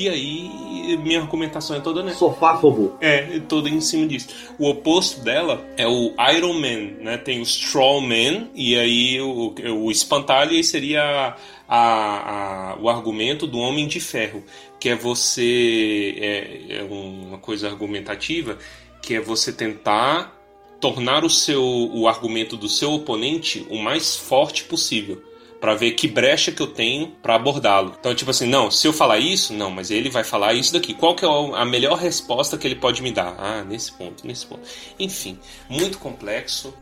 E 0.00 0.08
aí, 0.08 0.96
minha 0.96 1.20
argumentação 1.20 1.76
é 1.76 1.80
toda, 1.80 2.02
né? 2.02 2.14
Sofá 2.14 2.56
fobo. 2.56 2.96
É, 3.02 3.38
toda 3.40 3.68
em 3.68 3.82
cima 3.82 4.06
disso. 4.06 4.28
O 4.58 4.66
oposto 4.70 5.20
dela 5.20 5.62
é 5.76 5.86
o 5.86 6.14
Iron 6.34 6.54
Man, 6.54 7.02
né? 7.02 7.18
Tem 7.18 7.38
o 7.38 7.42
Straw 7.42 8.00
Man, 8.00 8.48
e 8.54 8.78
aí 8.78 9.20
o, 9.20 9.54
o 9.84 9.90
espantalho 9.90 10.52
aí 10.52 10.64
seria 10.64 11.36
a, 11.68 12.72
a, 12.72 12.78
o 12.80 12.88
argumento 12.88 13.46
do 13.46 13.58
Homem 13.58 13.86
de 13.86 14.00
Ferro, 14.00 14.42
que 14.80 14.88
é 14.88 14.96
você. 14.96 16.14
É, 16.18 16.76
é 16.78 16.82
uma 16.82 17.36
coisa 17.36 17.68
argumentativa, 17.68 18.56
que 19.02 19.16
é 19.16 19.20
você 19.20 19.52
tentar 19.52 20.34
tornar 20.80 21.26
o 21.26 21.28
seu 21.28 21.62
o 21.62 22.08
argumento 22.08 22.56
do 22.56 22.70
seu 22.70 22.92
oponente 22.92 23.66
o 23.68 23.76
mais 23.76 24.16
forte 24.16 24.64
possível 24.64 25.22
para 25.60 25.74
ver 25.74 25.92
que 25.92 26.08
brecha 26.08 26.50
que 26.50 26.62
eu 26.62 26.66
tenho 26.66 27.08
para 27.22 27.34
abordá-lo. 27.34 27.94
Então, 28.00 28.14
tipo 28.14 28.30
assim, 28.30 28.48
não, 28.48 28.70
se 28.70 28.88
eu 28.88 28.92
falar 28.92 29.18
isso, 29.18 29.52
não, 29.52 29.70
mas 29.70 29.90
ele 29.90 30.08
vai 30.08 30.24
falar 30.24 30.54
isso 30.54 30.72
daqui. 30.72 30.94
Qual 30.94 31.14
que 31.14 31.24
é 31.24 31.28
a 31.28 31.64
melhor 31.66 31.98
resposta 31.98 32.56
que 32.56 32.66
ele 32.66 32.76
pode 32.76 33.02
me 33.02 33.12
dar? 33.12 33.34
Ah, 33.38 33.62
nesse 33.62 33.92
ponto, 33.92 34.26
nesse 34.26 34.46
ponto. 34.46 34.62
Enfim, 34.98 35.38
muito 35.68 35.98
complexo. 35.98 36.74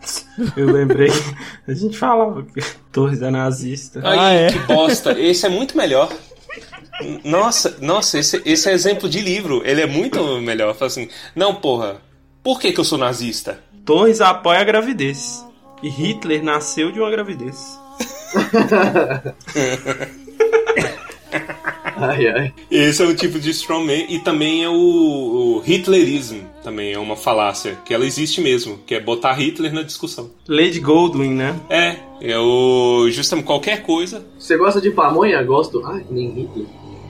Eu 0.56 0.66
lembrei, 0.66 1.10
a 1.66 1.74
gente 1.74 1.98
falava 1.98 2.44
que 2.44 2.60
Torres 2.92 3.20
é 3.20 3.30
nazista. 3.30 4.00
Aí, 4.04 4.18
ah, 4.18 4.32
é? 4.32 4.52
que 4.52 4.58
bosta. 4.60 5.18
Esse 5.18 5.46
é 5.46 5.48
muito 5.48 5.76
melhor. 5.76 6.08
Nossa, 7.24 7.76
nossa, 7.80 8.18
esse, 8.18 8.40
esse 8.44 8.68
é 8.68 8.72
exemplo 8.72 9.08
de 9.08 9.20
livro. 9.20 9.60
Ele 9.64 9.80
é 9.80 9.86
muito 9.86 10.40
melhor. 10.40 10.74
Fala 10.74 10.86
assim, 10.86 11.08
não, 11.34 11.56
porra, 11.56 12.00
por 12.44 12.60
que, 12.60 12.72
que 12.72 12.78
eu 12.78 12.84
sou 12.84 12.98
nazista? 12.98 13.60
Torres 13.84 14.20
apoia 14.20 14.60
a 14.60 14.64
gravidez. 14.64 15.44
E 15.82 15.88
Hitler 15.88 16.42
nasceu 16.42 16.92
de 16.92 17.00
uma 17.00 17.10
gravidez 17.10 17.78
ai, 21.96 22.28
ai. 22.28 22.52
Esse 22.70 23.02
é 23.02 23.06
o 23.06 23.14
tipo 23.14 23.38
de 23.38 23.50
strongman 23.50 24.06
e 24.08 24.18
também 24.20 24.64
é 24.64 24.68
o, 24.68 24.74
o 24.74 25.62
Hitlerismo, 25.66 26.42
também 26.62 26.92
é 26.92 26.98
uma 26.98 27.16
falácia, 27.16 27.78
que 27.84 27.92
ela 27.92 28.04
existe 28.06 28.40
mesmo, 28.40 28.78
que 28.86 28.94
é 28.94 29.00
botar 29.00 29.32
Hitler 29.34 29.72
na 29.72 29.82
discussão. 29.82 30.30
Lady 30.46 30.80
Goldwyn, 30.80 31.34
né? 31.34 31.58
É, 31.68 31.96
é 32.20 32.38
o 32.38 33.08
justamente 33.10 33.46
qualquer 33.46 33.82
coisa. 33.82 34.24
Você 34.38 34.56
gosta 34.56 34.80
de 34.80 34.90
pamonha? 34.90 35.42
Gosto. 35.42 35.84
Ai, 35.86 36.04
nem 36.10 36.30
Hitler. 36.30 36.66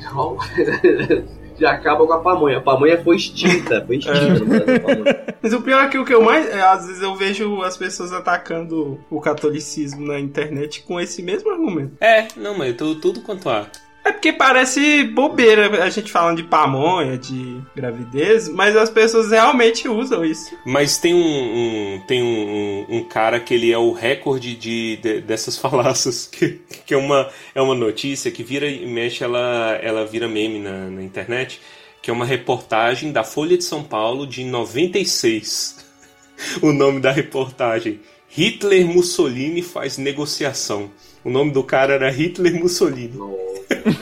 já 1.59 1.73
acaba 1.73 2.07
com 2.07 2.13
a 2.13 2.21
pamonha. 2.21 2.59
A 2.59 2.61
pamonha 2.61 3.03
foi 3.03 3.17
extinta, 3.17 3.85
foi 3.87 3.97
extinta. 3.97 4.17
É. 4.17 5.37
Mas 5.43 5.53
o 5.53 5.63
pior 5.63 5.85
é 5.85 5.89
que 5.89 5.99
o 5.99 6.05
que 6.05 6.15
eu 6.15 6.23
mais. 6.23 6.49
É, 6.49 6.61
às 6.61 6.87
vezes 6.87 7.03
eu 7.03 7.15
vejo 7.15 7.63
as 7.63 7.77
pessoas 7.77 8.13
atacando 8.13 8.99
o 9.11 9.21
catolicismo 9.21 10.07
na 10.07 10.19
internet 10.19 10.83
com 10.83 11.01
esse 11.01 11.23
mesmo 11.23 11.51
argumento. 11.51 11.97
É, 12.01 12.29
não, 12.37 12.57
mas 12.57 12.77
tudo, 12.77 13.01
tudo 13.01 13.21
quanto 13.21 13.49
há. 13.49 13.67
É 14.09 14.13
porque 14.13 14.33
parece 14.33 15.05
bobeira 15.05 15.85
a 15.85 15.91
gente 15.91 16.11
falando 16.11 16.39
de 16.39 16.43
pamonha, 16.43 17.19
de 17.19 17.61
gravidez, 17.77 18.49
mas 18.49 18.75
as 18.75 18.89
pessoas 18.89 19.31
realmente 19.31 19.87
usam 19.87 20.25
isso. 20.25 20.57
Mas 20.65 20.97
tem 20.97 21.13
um, 21.13 21.19
um 21.21 22.01
tem 22.07 22.23
um, 22.23 22.87
um, 22.89 23.05
cara 23.05 23.39
que 23.39 23.53
ele 23.53 23.71
é 23.71 23.77
o 23.77 23.93
recorde 23.93 24.55
de, 24.55 24.97
de, 24.97 25.21
dessas 25.21 25.59
falácias, 25.61 26.27
que, 26.27 26.59
que 26.87 26.95
é, 26.95 26.97
uma, 26.97 27.29
é 27.55 27.61
uma 27.61 27.75
notícia 27.75 28.31
que 28.31 28.43
vira 28.43 28.67
e 28.67 28.87
mexe, 28.87 29.23
ela, 29.23 29.79
ela 29.83 30.07
vira 30.07 30.27
meme 30.27 30.59
na, 30.59 30.89
na 30.89 31.03
internet, 31.03 31.61
que 32.01 32.11
é 32.11 32.13
uma 32.13 32.25
reportagem 32.25 33.13
da 33.13 33.23
Folha 33.23 33.59
de 33.59 33.65
São 33.65 33.85
Paulo 33.85 34.27
de 34.27 34.43
96. 34.43 35.85
o 36.63 36.73
nome 36.73 36.99
da 36.99 37.13
reportagem. 37.13 38.01
Hitler 38.27 38.87
Mussolini 38.87 39.61
faz 39.61 39.99
negociação. 39.99 40.91
O 41.29 41.31
nome 41.31 41.51
do 41.51 41.62
cara 41.62 41.93
era 41.93 42.11
Hitler 42.11 42.59
Mussolini. 42.59 43.12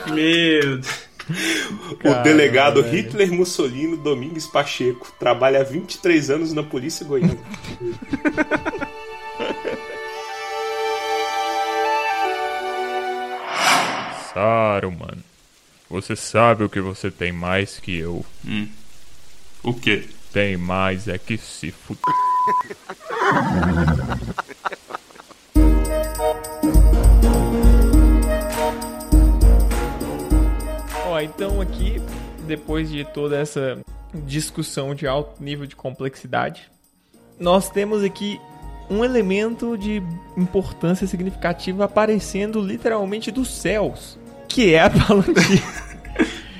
Meu 0.07 0.79
Deus. 0.79 0.87
O 2.05 2.23
delegado 2.23 2.81
velho. 2.81 2.95
Hitler 2.95 3.33
Mussolini 3.33 3.97
Domingues 3.97 4.47
Pacheco 4.47 5.11
trabalha 5.19 5.59
há 5.59 5.63
23 5.63 6.29
anos 6.29 6.53
na 6.53 6.63
polícia 6.63 7.05
goiana. 7.05 7.35
Saruman, 14.33 15.17
você 15.89 16.15
sabe 16.15 16.63
o 16.63 16.69
que 16.69 16.79
você 16.79 17.11
tem 17.11 17.33
mais 17.33 17.77
que 17.77 17.97
eu. 17.97 18.25
Hum. 18.47 18.69
O 19.61 19.73
que? 19.73 20.07
Tem 20.31 20.55
mais 20.55 21.09
é 21.09 21.17
que 21.17 21.37
se 21.37 21.71
fut... 21.71 21.99
Ó, 31.17 31.19
então 31.19 31.59
aqui, 31.59 31.99
depois 32.45 32.91
de 32.91 33.03
toda 33.03 33.35
essa 33.35 33.79
discussão 34.13 34.93
de 34.93 35.07
alto 35.07 35.41
nível 35.43 35.65
de 35.65 35.75
complexidade, 35.75 36.69
nós 37.39 37.71
temos 37.71 38.03
aqui 38.03 38.39
um 38.87 39.03
elemento 39.03 39.75
de 39.75 40.01
importância 40.37 41.07
significativa 41.07 41.85
aparecendo 41.85 42.61
literalmente 42.61 43.31
dos 43.31 43.49
céus, 43.49 44.17
que 44.47 44.75
é 44.75 44.81
a 44.81 44.89
Palantir. 44.93 45.63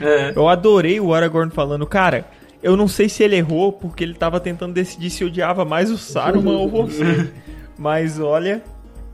é. 0.02 0.34
Eu 0.36 0.50
adorei 0.50 1.00
o 1.00 1.14
Aragorn 1.14 1.52
falando, 1.52 1.86
cara, 1.86 2.28
eu 2.62 2.76
não 2.76 2.88
sei 2.88 3.08
se 3.08 3.22
ele 3.22 3.36
errou 3.36 3.72
porque 3.72 4.04
ele 4.04 4.16
tava 4.16 4.40
tentando 4.40 4.74
decidir 4.74 5.12
se 5.12 5.24
odiava 5.24 5.66
mais 5.66 5.92
o 5.92 6.00
Saruman 6.00 6.58
ou 6.58 6.68
você. 6.68 7.32
Mas 7.78 8.20
olha, 8.20 8.64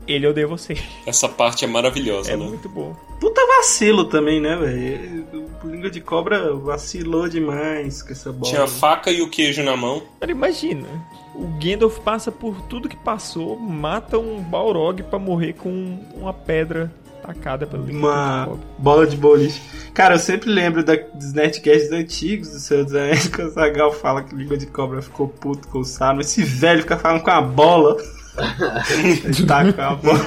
ele 0.08 0.26
odeia 0.26 0.46
você. 0.46 0.74
Essa 1.06 1.28
parte 1.28 1.66
é 1.66 1.68
maravilhosa, 1.68 2.32
é 2.32 2.36
né? 2.36 2.44
É 2.44 2.48
muito 2.48 2.68
bom. 2.70 2.96
Puta 3.24 3.40
vacilo 3.56 4.04
também, 4.04 4.38
né, 4.38 4.54
velho? 4.54 5.26
O 5.64 5.66
Língua 5.66 5.90
de 5.90 5.98
Cobra 5.98 6.52
vacilou 6.56 7.26
demais 7.26 8.02
com 8.02 8.12
essa 8.12 8.30
bola. 8.30 8.52
Tinha 8.52 8.64
a 8.64 8.68
faca 8.68 9.10
e 9.10 9.22
o 9.22 9.30
queijo 9.30 9.62
na 9.62 9.74
mão. 9.74 10.02
Cara, 10.20 10.30
imagina. 10.30 10.86
O 11.34 11.46
Gandalf 11.58 12.00
passa 12.00 12.30
por 12.30 12.60
tudo 12.68 12.86
que 12.86 12.98
passou, 12.98 13.58
mata 13.58 14.18
um 14.18 14.42
Balrog 14.42 15.02
para 15.04 15.18
morrer 15.18 15.54
com 15.54 15.98
uma 16.14 16.34
pedra 16.34 16.92
tacada 17.26 17.66
pelo 17.66 17.84
Uma 17.84 18.44
de 18.44 18.82
bola 18.82 19.06
de 19.06 19.16
boliche. 19.16 19.62
Cara, 19.94 20.16
eu 20.16 20.18
sempre 20.18 20.50
lembro 20.50 20.84
da, 20.84 20.94
dos 20.94 21.32
netcasts 21.32 21.90
antigos 21.92 22.50
do 22.50 22.58
Senhor 22.58 22.84
dos 22.84 22.94
Anéis 22.94 23.26
que 23.34 23.40
o 23.40 23.48
Zagal 23.48 23.90
fala 23.90 24.22
que 24.22 24.34
o 24.34 24.38
Língua 24.38 24.58
de 24.58 24.66
Cobra 24.66 25.00
ficou 25.00 25.28
puto 25.28 25.66
com 25.68 25.78
o 25.78 25.84
Sauron. 25.84 26.20
Esse 26.20 26.42
velho 26.42 26.82
fica 26.82 26.98
falando 26.98 27.22
com 27.22 27.30
a 27.30 27.40
bola. 27.40 27.96
Ele 29.24 29.46
tá 29.46 29.72
com 29.72 29.80
a 29.80 29.94
bola. 29.94 30.26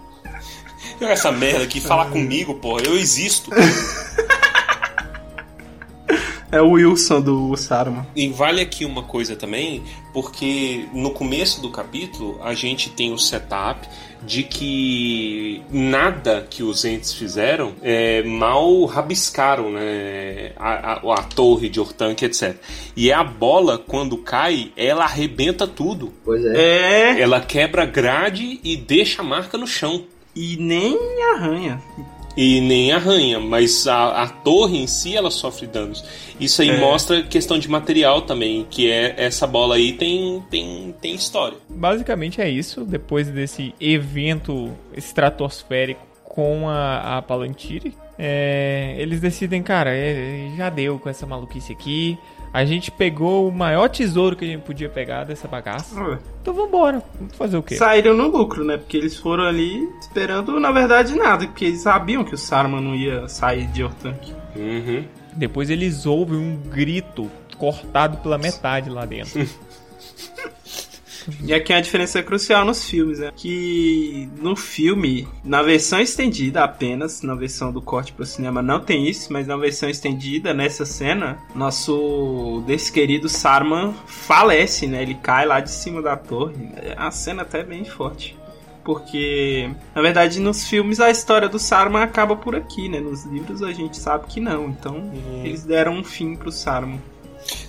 Essa 1.00 1.30
merda 1.30 1.64
aqui, 1.64 1.80
falar 1.80 2.10
comigo, 2.10 2.54
porra, 2.54 2.82
eu 2.84 2.96
existo. 2.96 3.50
É 6.50 6.62
o 6.62 6.70
Wilson 6.70 7.20
do 7.20 7.56
Saruman. 7.56 8.06
E 8.16 8.28
vale 8.28 8.62
aqui 8.62 8.86
uma 8.86 9.02
coisa 9.02 9.36
também, 9.36 9.82
porque 10.14 10.86
no 10.94 11.10
começo 11.10 11.60
do 11.60 11.70
capítulo 11.70 12.40
a 12.42 12.54
gente 12.54 12.88
tem 12.88 13.12
o 13.12 13.18
setup 13.18 13.86
de 14.22 14.42
que 14.42 15.62
nada 15.70 16.46
que 16.48 16.62
os 16.62 16.86
entes 16.86 17.12
fizeram 17.12 17.74
é, 17.82 18.22
mal 18.22 18.84
rabiscaram 18.86 19.70
né, 19.70 20.52
a, 20.56 20.94
a, 20.94 21.14
a 21.14 21.22
torre 21.22 21.68
de 21.68 21.78
Ortanque, 21.78 22.24
etc. 22.24 22.56
E 22.96 23.10
é 23.10 23.14
a 23.14 23.22
bola, 23.22 23.76
quando 23.76 24.16
cai, 24.16 24.72
ela 24.74 25.04
arrebenta 25.04 25.66
tudo. 25.66 26.14
Pois 26.24 26.44
é. 26.46 27.16
é. 27.16 27.20
Ela 27.20 27.42
quebra 27.42 27.84
grade 27.84 28.58
e 28.64 28.74
deixa 28.74 29.20
a 29.20 29.24
marca 29.24 29.58
no 29.58 29.66
chão. 29.66 30.04
E 30.40 30.56
nem 30.56 30.96
arranha. 31.34 31.82
E 32.36 32.60
nem 32.60 32.92
arranha, 32.92 33.40
mas 33.40 33.88
a, 33.88 34.22
a 34.22 34.28
torre 34.28 34.78
em 34.78 34.86
si 34.86 35.16
ela 35.16 35.28
sofre 35.30 35.66
danos. 35.66 36.04
Isso 36.38 36.62
aí 36.62 36.70
É. 36.70 36.78
mostra 36.78 37.20
questão 37.24 37.58
de 37.58 37.68
material 37.68 38.22
também, 38.22 38.64
que 38.70 38.88
é 38.88 39.14
essa 39.16 39.44
bola 39.44 39.74
aí 39.74 39.94
tem, 39.94 40.40
tem, 40.48 40.94
tem 41.00 41.14
história. 41.16 41.58
Basicamente 41.68 42.40
é 42.40 42.48
isso. 42.48 42.84
Depois 42.84 43.26
desse 43.28 43.74
evento 43.80 44.70
estratosférico 44.96 46.00
com 46.22 46.68
a, 46.68 47.18
a 47.18 47.22
Palantiri, 47.22 47.92
é, 48.16 48.94
eles 48.98 49.20
decidem, 49.20 49.60
cara, 49.60 49.90
é, 49.92 50.52
já 50.56 50.70
deu 50.70 50.96
com 51.00 51.08
essa 51.08 51.26
maluquice 51.26 51.72
aqui. 51.72 52.16
A 52.52 52.64
gente 52.64 52.90
pegou 52.90 53.48
o 53.48 53.52
maior 53.52 53.88
tesouro 53.88 54.34
que 54.34 54.44
a 54.44 54.48
gente 54.48 54.62
podia 54.62 54.88
pegar 54.88 55.24
dessa 55.24 55.46
bagaça. 55.46 56.00
Ué. 56.00 56.18
Então 56.40 56.54
vambora. 56.54 57.02
Vamos 57.18 57.36
fazer 57.36 57.56
o 57.56 57.62
quê? 57.62 57.76
Saíram 57.76 58.14
no 58.14 58.28
lucro, 58.28 58.64
né? 58.64 58.76
Porque 58.76 58.96
eles 58.96 59.16
foram 59.16 59.44
ali 59.44 59.88
esperando, 60.00 60.58
na 60.58 60.72
verdade, 60.72 61.14
nada. 61.14 61.46
Porque 61.46 61.66
eles 61.66 61.82
sabiam 61.82 62.24
que 62.24 62.34
o 62.34 62.38
Saruman 62.38 62.80
não 62.80 62.94
ia 62.94 63.28
sair 63.28 63.66
de 63.68 63.84
Ortank. 63.84 64.32
Uhum. 64.56 65.04
Depois 65.34 65.70
eles 65.70 66.06
ouvem 66.06 66.38
um 66.38 66.56
grito 66.56 67.30
cortado 67.56 68.18
pela 68.18 68.38
metade 68.38 68.88
lá 68.88 69.04
dentro. 69.04 69.46
E 71.42 71.52
aqui 71.52 71.72
é 71.72 71.76
a 71.76 71.80
diferença 71.80 72.22
crucial 72.22 72.64
nos 72.64 72.88
filmes, 72.88 73.18
né? 73.18 73.32
Que 73.34 74.28
no 74.40 74.56
filme, 74.56 75.26
na 75.44 75.62
versão 75.62 76.00
estendida 76.00 76.64
apenas, 76.64 77.22
na 77.22 77.34
versão 77.34 77.72
do 77.72 77.80
corte 77.80 78.12
pro 78.12 78.26
cinema 78.26 78.62
não 78.62 78.80
tem 78.80 79.08
isso, 79.08 79.32
mas 79.32 79.46
na 79.46 79.56
versão 79.56 79.88
estendida, 79.88 80.54
nessa 80.54 80.84
cena, 80.84 81.38
nosso 81.54 82.62
desquerido 82.66 83.28
Saruman 83.28 83.94
falece, 84.06 84.86
né? 84.86 85.02
Ele 85.02 85.14
cai 85.14 85.46
lá 85.46 85.60
de 85.60 85.70
cima 85.70 86.02
da 86.02 86.16
torre. 86.16 86.54
É 86.76 86.94
uma 86.98 87.10
cena 87.10 87.42
até 87.42 87.62
bem 87.62 87.84
forte. 87.84 88.36
Porque, 88.84 89.70
na 89.94 90.00
verdade, 90.00 90.40
nos 90.40 90.66
filmes 90.66 90.98
a 90.98 91.10
história 91.10 91.46
do 91.46 91.58
Saruman 91.58 92.02
acaba 92.02 92.34
por 92.34 92.56
aqui, 92.56 92.88
né? 92.88 93.00
Nos 93.00 93.24
livros 93.26 93.62
a 93.62 93.70
gente 93.70 93.98
sabe 93.98 94.26
que 94.26 94.40
não. 94.40 94.68
Então, 94.68 95.12
eles 95.44 95.62
deram 95.62 95.92
um 95.92 96.04
fim 96.04 96.34
pro 96.34 96.50
Saruman. 96.50 96.98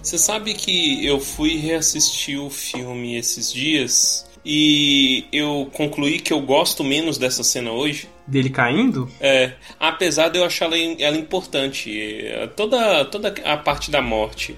Você 0.01 0.17
sabe 0.17 0.53
que 0.53 1.05
eu 1.05 1.19
fui 1.19 1.57
reassistir 1.57 2.39
o 2.39 2.49
filme 2.49 3.17
esses 3.17 3.51
dias 3.51 4.29
e 4.43 5.25
eu 5.31 5.69
concluí 5.73 6.19
que 6.19 6.33
eu 6.33 6.41
gosto 6.41 6.83
menos 6.83 7.17
dessa 7.17 7.43
cena 7.43 7.71
hoje. 7.71 8.09
Dele 8.25 8.49
caindo? 8.49 9.09
É, 9.19 9.53
apesar 9.79 10.29
de 10.29 10.39
eu 10.39 10.45
achar 10.45 10.65
ela, 10.65 10.77
ela 10.77 11.17
importante, 11.17 11.91
é, 11.99 12.47
toda, 12.47 13.05
toda 13.05 13.33
a 13.43 13.57
parte 13.57 13.91
da 13.91 14.01
morte. 14.01 14.55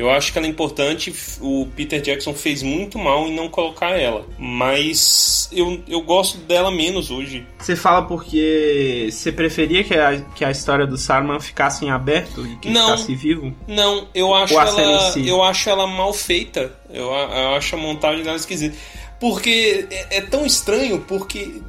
Eu 0.00 0.10
acho 0.10 0.32
que 0.32 0.38
ela 0.38 0.46
é 0.46 0.50
importante. 0.50 1.14
O 1.42 1.68
Peter 1.76 2.00
Jackson 2.00 2.32
fez 2.32 2.62
muito 2.62 2.98
mal 2.98 3.26
em 3.26 3.34
não 3.34 3.50
colocar 3.50 3.90
ela. 3.90 4.26
Mas 4.38 5.46
eu, 5.52 5.82
eu 5.86 6.00
gosto 6.00 6.38
dela 6.38 6.70
menos 6.70 7.10
hoje. 7.10 7.46
Você 7.58 7.76
fala 7.76 8.00
porque 8.06 9.10
você 9.12 9.30
preferia 9.30 9.84
que 9.84 9.92
a, 9.92 10.18
que 10.34 10.42
a 10.42 10.50
história 10.50 10.86
do 10.86 10.96
Saruman 10.96 11.38
ficasse 11.38 11.84
em 11.84 11.90
aberto 11.90 12.46
e 12.46 12.56
que 12.56 12.70
Não. 12.70 12.96
ficasse 12.96 13.14
vivo? 13.14 13.54
Não, 13.68 14.08
eu 14.14 14.34
acho 14.34 14.54
Ou 14.54 14.60
ela. 14.62 15.12
si? 15.12 15.28
Eu 15.28 15.42
acho 15.42 15.68
ela 15.68 15.86
mal 15.86 16.14
feita. 16.14 16.72
Eu, 16.88 17.12
eu 17.12 17.54
acho 17.54 17.74
a 17.74 17.78
montagem 17.78 18.24
dela 18.24 18.36
esquisita. 18.36 18.74
Porque 19.20 19.86
é, 19.90 20.16
é 20.16 20.20
tão 20.22 20.46
estranho, 20.46 21.04
porque 21.06 21.60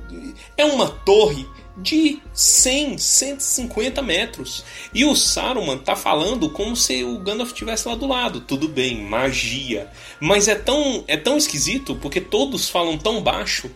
é 0.58 0.64
uma 0.64 0.88
torre 0.88 1.46
de 1.78 2.20
100, 2.34 2.98
150 2.98 4.02
metros. 4.02 4.64
E 4.94 5.06
o 5.06 5.16
Saruman 5.16 5.78
tá 5.78 5.96
falando 5.96 6.50
como 6.50 6.76
se 6.76 7.04
o 7.04 7.18
Gandalf 7.20 7.52
estivesse 7.52 7.88
lá 7.88 7.96
do 7.96 8.08
lado. 8.08 8.42
Tudo 8.42 8.68
bem, 8.68 9.02
magia. 9.02 9.90
Mas 10.20 10.48
é 10.48 10.56
tão, 10.56 11.04
é 11.08 11.18
tão 11.18 11.38
esquisito, 11.38 11.96
porque 11.96 12.22
todos 12.22 12.70
falam 12.70 12.98
tão 12.98 13.22
baixo. 13.22 13.72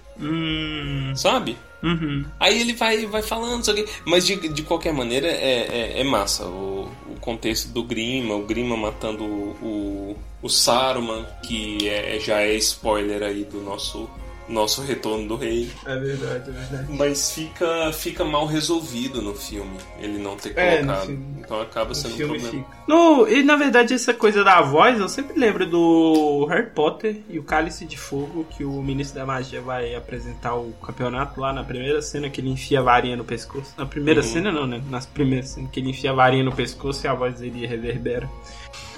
Sabe? 1.16 1.58
Uhum. 1.84 2.26
Aí 2.40 2.60
ele 2.60 2.74
vai, 2.74 3.06
vai 3.06 3.22
falando, 3.22 3.70
aqui. 3.70 3.86
mas 4.06 4.26
de, 4.26 4.36
de 4.50 4.64
qualquer 4.64 4.92
maneira 4.92 5.28
é, 5.28 5.94
é, 5.98 6.02
é 6.02 6.04
massa. 6.04 6.46
O, 6.46 6.90
o 7.08 7.20
contexto 7.20 7.70
do 7.70 7.84
Grima, 7.84 8.34
o 8.34 8.44
Grima 8.44 8.76
matando 8.76 9.24
o, 9.24 10.18
o 10.42 10.50
Saruman, 10.50 11.26
que 11.44 11.88
é, 11.88 12.20
já 12.20 12.42
é 12.42 12.56
spoiler 12.56 13.22
aí 13.22 13.44
do 13.44 13.62
nosso, 13.62 14.10
nosso 14.48 14.82
retorno 14.82 15.28
do 15.28 15.36
rei. 15.36 15.70
É 15.86 15.98
verdade, 15.98 16.50
é 16.50 16.54
verdade. 16.54 16.86
Mas 16.90 17.32
fica, 17.32 17.92
fica 17.94 18.24
mal 18.24 18.46
resolvido 18.46 19.22
no 19.22 19.34
filme, 19.34 19.78
ele 20.00 20.18
não 20.20 20.36
ter 20.38 20.54
É, 20.56 20.78
colocado. 20.84 21.12
então 21.40 21.62
acaba 21.62 21.90
No 21.90 21.96
sendo 21.96 22.14
um 22.14 22.18
problema. 22.18 22.50
fica. 22.50 22.66
No, 22.88 23.28
e 23.28 23.42
na 23.44 23.56
verdade, 23.56 23.94
essa 23.94 24.14
coisa 24.14 24.44
da 24.44 24.62
voz, 24.62 25.00
eu 25.00 25.10
sempre 25.10 25.40
lembro 25.40 25.66
do 25.66 26.46
Harry 26.50 26.70
Potter 26.70 27.18
e 27.30 27.40
o 27.40 27.44
Cálice 27.44 27.86
de 27.86 27.98
Fogo, 27.98 28.46
que 28.56 28.64
o 28.64 28.82
Ministro 28.84 29.20
da 29.20 29.26
Magia 29.26 29.62
vai 29.62 29.96
apresentar 29.96 30.56
o 30.56 30.72
campeonato 30.84 31.40
lá 31.42 31.52
na 31.52 31.64
primeira 31.64 32.02
cena 32.02 32.30
que 32.30 32.40
ele 32.42 32.50
enfia 32.52 32.80
a 32.80 32.84
varinha 32.84 33.16
no 33.16 33.24
pescoço. 33.26 33.74
Na 33.78 33.86
primeira 33.86 34.22
Uhum. 34.22 34.28
cena, 34.28 34.52
não, 34.52 34.68
né? 34.68 34.82
Nas 34.90 35.06
primeiras 35.08 35.50
cenas 35.50 35.72
que 35.72 35.80
ele 35.80 35.90
enfia 35.90 36.12
a 36.12 36.14
varinha 36.14 36.44
no 36.44 36.52
pescoço 36.54 37.06
e 37.06 37.08
a 37.08 37.14
voz 37.16 37.40
dele 37.40 37.66
reverbera. 37.66 38.30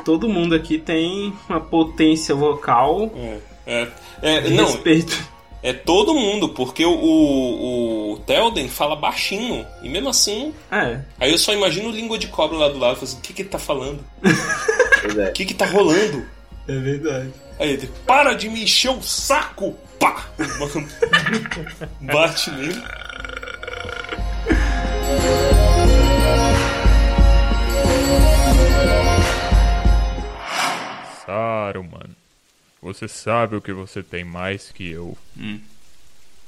Todo 0.03 0.27
mundo 0.27 0.53
aqui 0.53 0.77
tem 0.77 1.33
uma 1.49 1.59
potência 1.59 2.35
vocal. 2.35 3.11
É, 3.15 3.39
é, 3.65 3.91
é, 4.21 4.49
não, 4.51 4.65
respeito. 4.65 5.17
É 5.63 5.73
todo 5.73 6.13
mundo, 6.13 6.49
porque 6.49 6.85
o, 6.85 6.91
o, 6.91 8.13
o 8.13 8.19
Telden 8.19 8.69
fala 8.69 8.95
baixinho. 8.95 9.65
E 9.81 9.89
mesmo 9.89 10.09
assim. 10.09 10.53
É. 10.71 11.01
Aí 11.19 11.31
eu 11.31 11.37
só 11.37 11.53
imagino 11.53 11.89
língua 11.89 12.17
de 12.17 12.27
cobra 12.27 12.57
lá 12.57 12.69
do 12.69 12.77
lado. 12.77 12.95
Falo 12.95 13.05
assim, 13.05 13.17
o 13.17 13.21
que 13.21 13.33
que 13.33 13.41
ele 13.41 13.49
tá 13.49 13.59
falando? 13.59 14.03
É. 15.15 15.29
O 15.29 15.31
que 15.31 15.45
que 15.45 15.53
tá 15.53 15.65
rolando? 15.65 16.25
É 16.67 16.75
verdade. 16.75 17.31
Aí 17.59 17.69
ele, 17.69 17.89
para 18.05 18.33
de 18.33 18.49
me 18.49 18.63
encher 18.63 18.91
o 18.91 19.01
saco! 19.01 19.73
Pá! 19.99 20.25
Bate 22.01 22.51
nele. 22.51 22.83
Saruman, 31.25 32.16
você 32.82 33.07
sabe 33.07 33.55
o 33.55 33.61
que 33.61 33.73
você 33.73 34.03
tem 34.03 34.23
mais 34.23 34.71
que 34.71 34.89
eu. 34.89 35.17
Hum. 35.38 35.59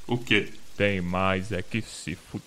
O 0.08 0.18
quê? 0.18 0.52
Tem 0.78 1.02
mais 1.02 1.52
é 1.52 1.62
que 1.62 1.82
se 1.82 2.16
fu... 2.16 2.42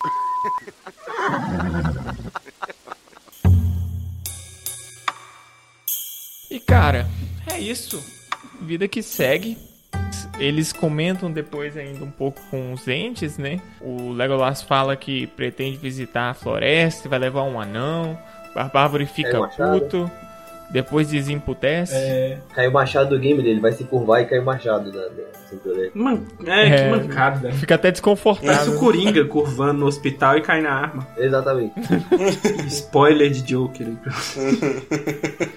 E 6.51 6.61
cara, 6.61 7.09
é 7.47 7.59
isso. 7.59 8.03
Vida 8.61 8.87
que 8.87 9.03
segue. 9.03 9.57
Eles 10.39 10.73
comentam 10.73 11.31
depois 11.31 11.77
ainda 11.77 12.05
um 12.05 12.11
pouco 12.11 12.41
com 12.51 12.73
os 12.73 12.87
entes, 12.89 13.39
né? 13.39 13.61
O 13.81 14.13
Legolas 14.13 14.63
fala 14.63 14.97
que 14.97 15.27
pretende 15.29 15.77
visitar 15.77 16.31
a 16.31 16.35
floresta, 16.35 17.09
vai 17.09 17.19
levar 17.19 17.43
um 17.45 17.61
anão. 17.61 18.19
Barbárvore 18.55 19.07
fica 19.07 19.31
É, 19.31 19.39
o 19.39 19.43
machado. 19.43 20.11
Depois 20.73 21.09
desemputece. 21.09 21.95
É. 21.95 22.39
Cai 22.55 22.69
o 22.69 22.73
machado 22.73 23.11
do 23.11 23.19
game 23.19 23.43
dele, 23.43 23.61
vai 23.61 23.73
se 23.73 23.85
curvar 23.85 24.23
e 24.23 24.27
cai 24.27 24.39
o 24.39 24.45
machado 24.45 24.91
da, 24.91 25.09
cintura. 25.53 25.91
Man, 25.95 26.23
é, 26.47 26.77
que 26.77 26.91
mancada. 26.91 27.53
Fica 27.53 27.75
até 27.75 27.91
desconfortável. 27.91 28.55
Parece 28.55 28.71
o 28.71 28.79
Coringa 28.79 29.25
curvando 29.27 29.81
no 29.81 29.87
hospital 29.87 30.39
e 30.39 30.41
cai 30.41 30.63
na 30.63 30.73
arma. 30.73 31.07
Exatamente. 31.17 31.75
Spoiler 32.69 33.31
de 33.31 33.43
Joker. 33.43 33.87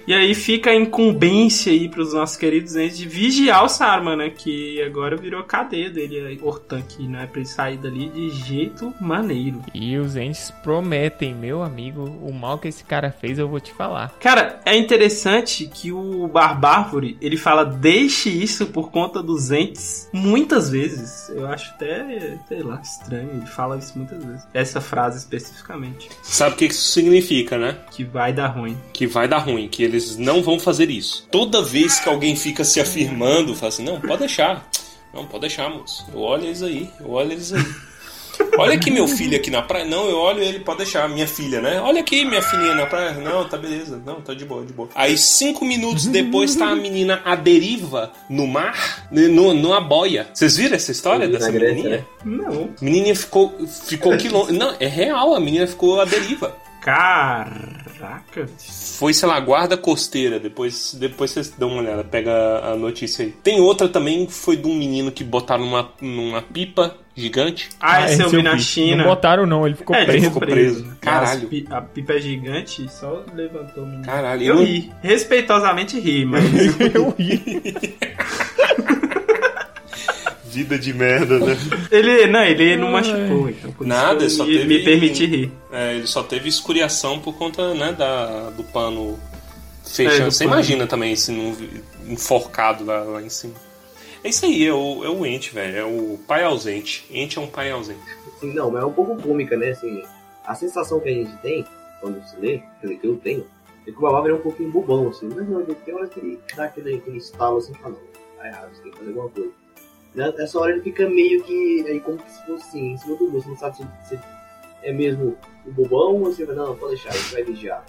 e 0.06 0.14
aí 0.14 0.36
fica 0.36 0.72
a 0.72 0.76
incumbência 0.76 1.72
aí 1.72 1.88
pros 1.88 2.14
nossos 2.14 2.36
queridos 2.36 2.76
entes 2.76 2.98
de 2.98 3.08
vigiar 3.08 3.64
o 3.64 3.70
Saruman, 3.70 4.18
né? 4.18 4.30
Que 4.30 4.82
agora 4.84 5.16
virou 5.16 5.40
a 5.40 5.44
cadeia 5.44 5.90
dele, 5.90 6.28
aí, 6.28 6.40
Hortank, 6.42 7.08
né? 7.08 7.28
Pra 7.32 7.40
ele 7.40 7.50
sair 7.50 7.78
dali 7.78 8.10
de 8.10 8.30
jeito 8.32 8.94
maneiro. 9.00 9.62
E 9.74 9.98
os 9.98 10.16
entes 10.16 10.52
prometem, 10.64 11.34
meu 11.34 11.64
amigo, 11.64 12.04
o 12.04 12.34
mal 12.34 12.58
que 12.58 12.68
esse 12.68 12.84
cara 12.84 13.12
fez 13.12 13.40
eu 13.40 13.48
vou 13.48 13.60
te 13.60 13.74
falar. 13.74 14.14
Cara, 14.20 14.60
é 14.66 14.76
interessante 14.76 15.05
que 15.68 15.92
o 15.92 16.28
Barbárvore, 16.28 17.18
ele 17.22 17.38
fala 17.38 17.64
deixe 17.64 18.30
isso 18.30 18.68
por 18.68 18.92
conta 18.92 19.22
dos 19.22 19.52
entes 19.52 20.10
muitas 20.12 20.70
vezes. 20.70 21.30
Eu 21.30 21.48
acho 21.48 21.72
até, 21.72 22.38
sei 22.48 22.64
lá, 22.64 22.82
estranho. 22.82 23.30
Ele 23.32 23.46
fala 23.46 23.78
isso 23.78 23.94
muitas 23.96 24.24
vezes. 24.24 24.48
Essa 24.54 24.82
frase 24.82 25.20
especificamente. 25.20 26.10
Sabe 26.22 26.56
o 26.56 26.58
que 26.58 26.66
isso 26.66 26.92
significa, 26.92 27.58
né? 27.58 27.78
Que 27.92 28.04
vai 28.04 28.34
dar 28.34 28.48
ruim. 28.48 28.78
Que 28.94 29.08
vai 29.08 29.28
dar 29.28 29.40
ruim, 29.40 29.68
que 29.68 29.84
eles 29.84 30.18
não 30.18 30.42
vão 30.42 30.60
fazer 30.60 30.90
isso. 30.90 31.28
Toda 31.32 31.62
vez 31.62 32.00
que 32.00 32.10
alguém 32.10 32.36
fica 32.36 32.64
se 32.64 32.80
afirmando, 32.80 33.56
fala 33.56 33.70
assim: 33.70 33.84
não, 33.84 34.00
pode 34.00 34.20
deixar. 34.20 34.68
Não, 35.14 35.26
pode 35.26 35.42
deixar, 35.42 35.70
moço. 35.70 36.06
Eu 36.14 36.20
olho 36.20 36.44
eles 36.44 36.62
aí, 36.62 36.90
eu 37.00 37.10
olho 37.12 37.32
eles 37.32 37.54
aí. 37.54 37.64
Olha 38.58 38.76
aqui 38.76 38.92
meu 38.92 39.08
filho 39.08 39.36
aqui 39.36 39.50
na 39.52 39.62
praia. 39.62 39.86
Não, 39.86 40.08
eu 40.10 40.18
olho 40.18 40.42
ele, 40.42 40.60
pode 40.60 40.80
deixar. 40.80 41.08
Minha 41.10 41.28
filha, 41.28 41.62
né? 41.62 41.80
Olha 41.82 42.02
aqui 42.02 42.26
minha 42.26 42.42
filhinha 42.42 42.76
na 42.76 42.86
praia. 42.86 43.12
Não, 43.14 43.48
tá 43.48 43.58
beleza. 43.58 44.02
Não, 44.06 44.22
tá 44.22 44.34
de 44.34 44.46
boa, 44.46 44.66
de 44.66 44.74
boa. 44.74 44.90
Aí 44.96 45.18
cinco 45.18 45.64
minutos 45.66 46.06
depois 46.08 46.56
tá 46.56 46.68
a 46.68 46.76
menina 46.76 47.22
à 47.26 47.36
deriva 47.36 48.12
no 48.30 48.48
mar, 48.48 49.08
no, 49.12 49.54
numa 49.54 49.80
boia. 49.82 50.28
Vocês 50.34 50.58
viram 50.58 50.76
essa 50.76 50.92
história 50.92 51.28
dessa 51.28 51.52
Grécia, 51.52 51.76
menininha? 51.76 51.98
né? 51.98 52.06
Não. 52.26 52.70
A 52.82 52.84
menininha 52.84 53.16
ficou, 53.16 53.54
ficou 53.86 54.18
quilômetro. 54.18 54.56
Não, 54.56 54.76
é 54.80 54.88
real, 54.88 55.36
a 55.36 55.40
menina 55.40 55.68
ficou 55.68 56.00
à 56.02 56.06
deriva. 56.06 56.56
Caraca. 56.82 57.85
Caraca. 58.00 58.48
Foi, 58.98 59.14
sei 59.14 59.28
lá, 59.28 59.40
guarda 59.40 59.76
costeira. 59.78 60.40
Depois, 60.40 60.96
depois 61.00 61.32
vocês 61.32 61.50
dão 61.58 61.70
uma 61.70 61.82
olhada, 61.82 62.04
pega 62.04 62.32
a 62.64 62.76
notícia 62.76 63.26
aí. 63.26 63.32
Tem 63.44 63.60
outra 63.60 63.88
também, 63.90 64.28
foi 64.28 64.56
de 64.58 64.68
um 64.68 64.76
menino 64.76 65.12
que 65.12 65.24
botaram 65.24 65.66
numa, 65.66 65.90
numa 66.02 66.42
pipa 66.42 66.96
gigante. 67.16 67.70
Ah, 67.80 68.06
esse 68.12 68.22
eu 68.22 68.30
vi 68.30 68.42
na. 68.44 68.58
China. 68.58 68.98
Não 68.98 69.06
botaram 69.06 69.46
não, 69.46 69.66
ele 69.66 69.76
ficou 69.76 69.96
É, 69.96 70.02
ele 70.04 70.08
preso. 70.12 70.26
ficou 70.26 70.42
preso. 70.42 70.98
Caralho. 71.00 71.48
Pi- 71.48 71.66
A 71.70 71.82
pipa 71.82 72.14
é 72.14 72.20
gigante, 72.20 72.86
só 72.92 73.24
levantou 73.34 73.84
o 73.84 73.88
menino. 73.88 74.04
Caralho, 74.06 74.44
Eu 74.44 74.56
eu- 74.58 74.64
ri. 74.64 74.92
Respeitosamente 75.02 76.00
ri, 76.00 76.26
mas. 76.26 76.44
eu 76.94 77.16
ri. 77.18 77.42
Vida 80.56 80.80
de 80.80 80.94
merda, 80.94 81.40
né? 81.40 81.58
ele, 81.92 82.28
não, 82.28 82.44
ele 82.44 82.78
não 82.78 82.92
machucou, 82.92 83.50
então. 83.50 83.74
Nada, 83.82 84.30
só 84.30 84.46
me, 84.46 84.54
teve. 84.54 84.66
me 84.68 84.84
permiti 84.84 85.26
rir. 85.26 85.52
É, 85.72 85.96
ele 85.96 86.08
só 86.08 86.24
teve 86.24 86.48
escuriação 86.48 87.20
por 87.20 87.34
conta, 87.36 87.74
né, 87.74 87.92
da, 87.92 88.50
do 88.52 88.64
pano 88.64 89.20
É, 89.86 89.90
fechando. 89.90 90.26
do 90.26 90.32
Você 90.32 90.46
pano. 90.46 90.56
imagina 90.56 90.88
também 90.88 91.16
se 91.16 91.32
não 91.32 91.56
enforcado 92.08 92.86
lá, 92.86 93.00
lá 93.04 93.22
em 93.22 93.30
cima. 93.30 93.54
É 94.24 94.30
isso 94.30 94.46
aí, 94.46 94.66
é 94.66 94.74
o, 94.74 95.04
é 95.06 95.10
o 95.10 95.26
ente, 95.26 95.54
velho. 95.54 95.78
É 95.78 95.84
o 95.84 96.18
pai 96.28 96.44
ausente. 96.44 97.06
Ente 97.12 97.38
é 97.38 97.42
um 97.42 97.48
pai 97.48 97.70
ausente. 97.72 98.00
Assim, 98.38 98.54
não, 98.54 98.72
mas 98.72 98.82
é 98.82 98.86
um 98.86 98.92
pouco 98.94 99.16
cômica, 99.22 99.56
né? 99.56 99.70
Assim, 99.70 100.02
a 100.46 100.56
sensação 100.56 101.00
que 101.00 101.10
a 101.10 101.14
gente 101.14 101.36
tem 101.44 101.64
quando 102.02 102.24
se 102.28 102.36
lê, 102.40 102.58
quer 102.82 102.88
dizer, 102.88 103.00
que 103.00 103.08
eu 103.08 103.18
tenho, 103.18 103.46
é 103.88 103.92
que 103.92 103.98
o 103.98 104.02
Babá 104.02 104.28
é 104.28 104.34
um 104.34 104.40
pouquinho 104.40 104.72
bobão, 104.72 105.10
assim. 105.10 105.30
Mas 105.34 105.48
não, 105.48 105.64
tem 105.64 105.94
hora 105.94 106.08
que 106.08 106.20
ele 106.20 106.40
dá 106.56 106.66
aquele, 106.66 106.96
aquele 106.96 107.18
estalo 107.18 107.58
assim 107.58 107.72
e 107.74 107.76
fala, 107.76 107.96
não, 107.96 108.38
tá 108.42 108.48
errado, 108.48 108.70
você 108.74 108.82
tem 108.82 108.92
que 108.92 108.98
fazer 108.98 109.10
alguma 109.12 109.30
coisa. 109.30 109.52
Nessa 110.16 110.60
hora 110.60 110.72
ele 110.72 110.82
fica 110.82 111.10
meio 111.10 111.44
que, 111.44 111.86
aí 111.88 112.00
como 112.00 112.18
que 112.18 112.32
se 112.32 112.46
fosse 112.46 112.70
assim, 112.70 112.94
em 112.94 112.98
cima 112.98 113.18
do 113.18 113.26
muro, 113.26 113.42
você 113.42 113.50
não 113.50 113.58
sabe 113.58 113.76
se, 113.78 113.86
se 114.08 114.20
é 114.82 114.94
mesmo 114.94 115.38
o 115.66 115.72
bobão 115.72 116.22
ou 116.22 116.32
se 116.32 116.46
vai, 116.46 116.56
não, 116.56 116.76
pode 116.76 116.96
deixar, 116.96 117.10
a 117.10 117.14
gente 117.14 117.34
vai 117.34 117.44
vigiar. 117.44 117.84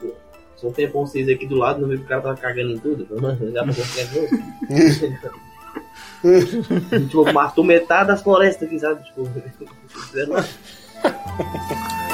Pô, 0.00 0.12
só 0.56 0.68
um 0.68 0.72
tempão 0.72 1.06
vocês 1.06 1.28
aqui 1.28 1.46
do 1.46 1.56
lado, 1.56 1.80
não 1.80 1.88
viu 1.88 1.98
que 1.98 2.04
o 2.04 2.08
cara 2.08 2.20
tava 2.20 2.36
cagando 2.36 2.72
em 2.72 2.78
tudo? 2.78 3.08
Já 3.52 3.64
confiar 3.64 4.06
de 4.06 4.20
novo. 4.20 4.28
tipo, 7.08 7.32
matou 7.32 7.64
metade 7.64 8.08
das 8.08 8.22
florestas 8.22 8.68
aqui, 8.68 8.78
sabe? 8.78 9.02
Tipo, 9.04 9.26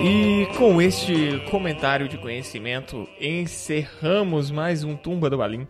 E 0.00 0.46
com 0.56 0.80
este 0.80 1.42
comentário 1.50 2.08
de 2.08 2.16
conhecimento, 2.16 3.08
encerramos 3.20 4.50
mais 4.50 4.84
um 4.84 4.94
Tumba 4.96 5.28
do 5.28 5.38
Balim. 5.38 5.66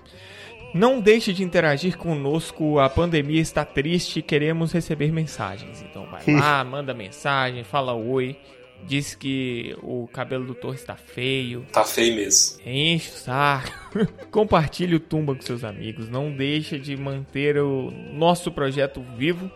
Não 0.75 1.01
deixe 1.01 1.33
de 1.33 1.43
interagir 1.43 1.97
conosco, 1.97 2.79
a 2.79 2.91
pandemia 2.91 3.41
está 3.41 3.65
triste, 3.65 4.21
queremos 4.21 4.73
receber 4.73 5.11
mensagens. 5.11 5.83
Então 5.83 6.07
vai 6.11 6.23
lá, 6.35 6.63
manda 6.63 6.93
mensagem, 6.93 7.65
fala 7.65 7.95
oi, 7.95 8.37
diz 8.85 9.15
que 9.15 9.75
o 9.83 10.07
cabelo 10.13 10.45
do 10.45 10.55
Torres 10.55 10.81
está 10.81 10.95
feio, 10.97 11.65
Tá 11.73 11.85
feio 11.85 12.17
mesmo. 12.17 12.61
Enche 12.67 13.09
o 13.09 13.15
saco. 13.15 13.73
Compartilhe 14.31 14.97
o 14.97 15.01
Tumba 15.01 15.35
com 15.35 15.41
seus 15.41 15.65
amigos. 15.65 16.11
Não 16.11 16.31
deixe 16.31 16.79
de 16.79 16.95
manter 16.99 17.57
o 17.57 17.91
nosso 18.13 18.53
projeto 18.53 19.03
vivo. 19.17 19.51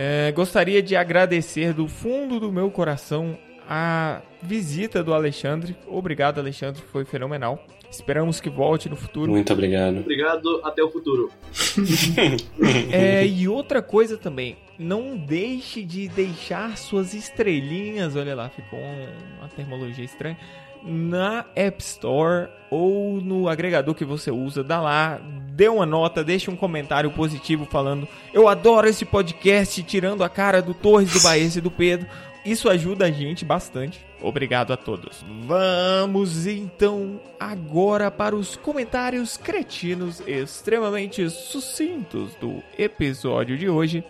É, 0.00 0.30
gostaria 0.30 0.80
de 0.80 0.94
agradecer 0.94 1.72
do 1.74 1.88
fundo 1.88 2.38
do 2.38 2.52
meu 2.52 2.70
coração 2.70 3.36
a 3.68 4.22
visita 4.40 5.02
do 5.02 5.12
Alexandre. 5.12 5.76
Obrigado, 5.88 6.38
Alexandre, 6.38 6.80
foi 6.92 7.04
fenomenal. 7.04 7.66
Esperamos 7.90 8.38
que 8.40 8.48
volte 8.48 8.88
no 8.88 8.94
futuro. 8.96 9.32
Muito 9.32 9.52
obrigado. 9.52 9.98
Obrigado, 9.98 10.60
até 10.62 10.82
o 10.84 10.88
futuro. 10.90 11.30
É, 12.92 13.26
e 13.26 13.48
outra 13.48 13.82
coisa 13.82 14.16
também, 14.16 14.56
não 14.78 15.16
deixe 15.16 15.82
de 15.82 16.08
deixar 16.08 16.76
suas 16.76 17.14
estrelinhas, 17.14 18.14
olha 18.16 18.34
lá, 18.34 18.48
ficou 18.48 18.78
um- 18.78 19.38
uma 19.40 19.48
termologia 19.48 20.04
estranha, 20.04 20.36
na 20.82 21.44
App 21.54 21.82
Store 21.82 22.48
ou 22.70 23.20
no 23.20 23.48
agregador 23.48 23.94
que 23.94 24.04
você 24.04 24.30
usa, 24.30 24.62
dá 24.62 24.80
lá, 24.80 25.20
dê 25.50 25.68
uma 25.68 25.86
nota, 25.86 26.22
deixe 26.22 26.50
um 26.50 26.56
comentário 26.56 27.10
positivo 27.10 27.64
falando 27.64 28.06
eu 28.32 28.46
adoro 28.46 28.88
esse 28.88 29.04
podcast, 29.04 29.82
tirando 29.82 30.22
a 30.22 30.28
cara 30.28 30.62
do 30.62 30.74
Torres, 30.74 31.12
do 31.12 31.20
Baense 31.20 31.58
e 31.58 31.62
do 31.62 31.70
Pedro. 31.70 32.06
Isso 32.44 32.68
ajuda 32.68 33.06
a 33.06 33.10
gente 33.10 33.44
bastante. 33.44 34.06
Obrigado 34.22 34.72
a 34.72 34.76
todos. 34.76 35.24
Vamos 35.44 36.46
então 36.46 37.20
agora 37.38 38.10
para 38.10 38.34
os 38.34 38.56
comentários 38.56 39.36
cretinos 39.36 40.22
extremamente 40.26 41.28
sucintos 41.30 42.34
do 42.36 42.62
episódio 42.78 43.58
de 43.58 43.68
hoje. 43.68 44.04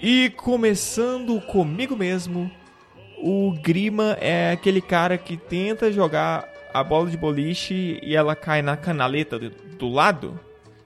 E 0.00 0.30
começando 0.36 1.40
comigo 1.40 1.96
mesmo, 1.96 2.50
o 3.18 3.52
Grima 3.62 4.16
é 4.20 4.52
aquele 4.52 4.80
cara 4.80 5.16
que 5.18 5.36
tenta 5.36 5.92
jogar 5.92 6.48
a 6.72 6.84
bola 6.84 7.10
de 7.10 7.16
boliche 7.16 7.98
e 8.02 8.14
ela 8.14 8.36
cai 8.36 8.62
na 8.62 8.76
canaleta 8.76 9.38
do, 9.38 9.50
do 9.50 9.88
lado. 9.88 10.38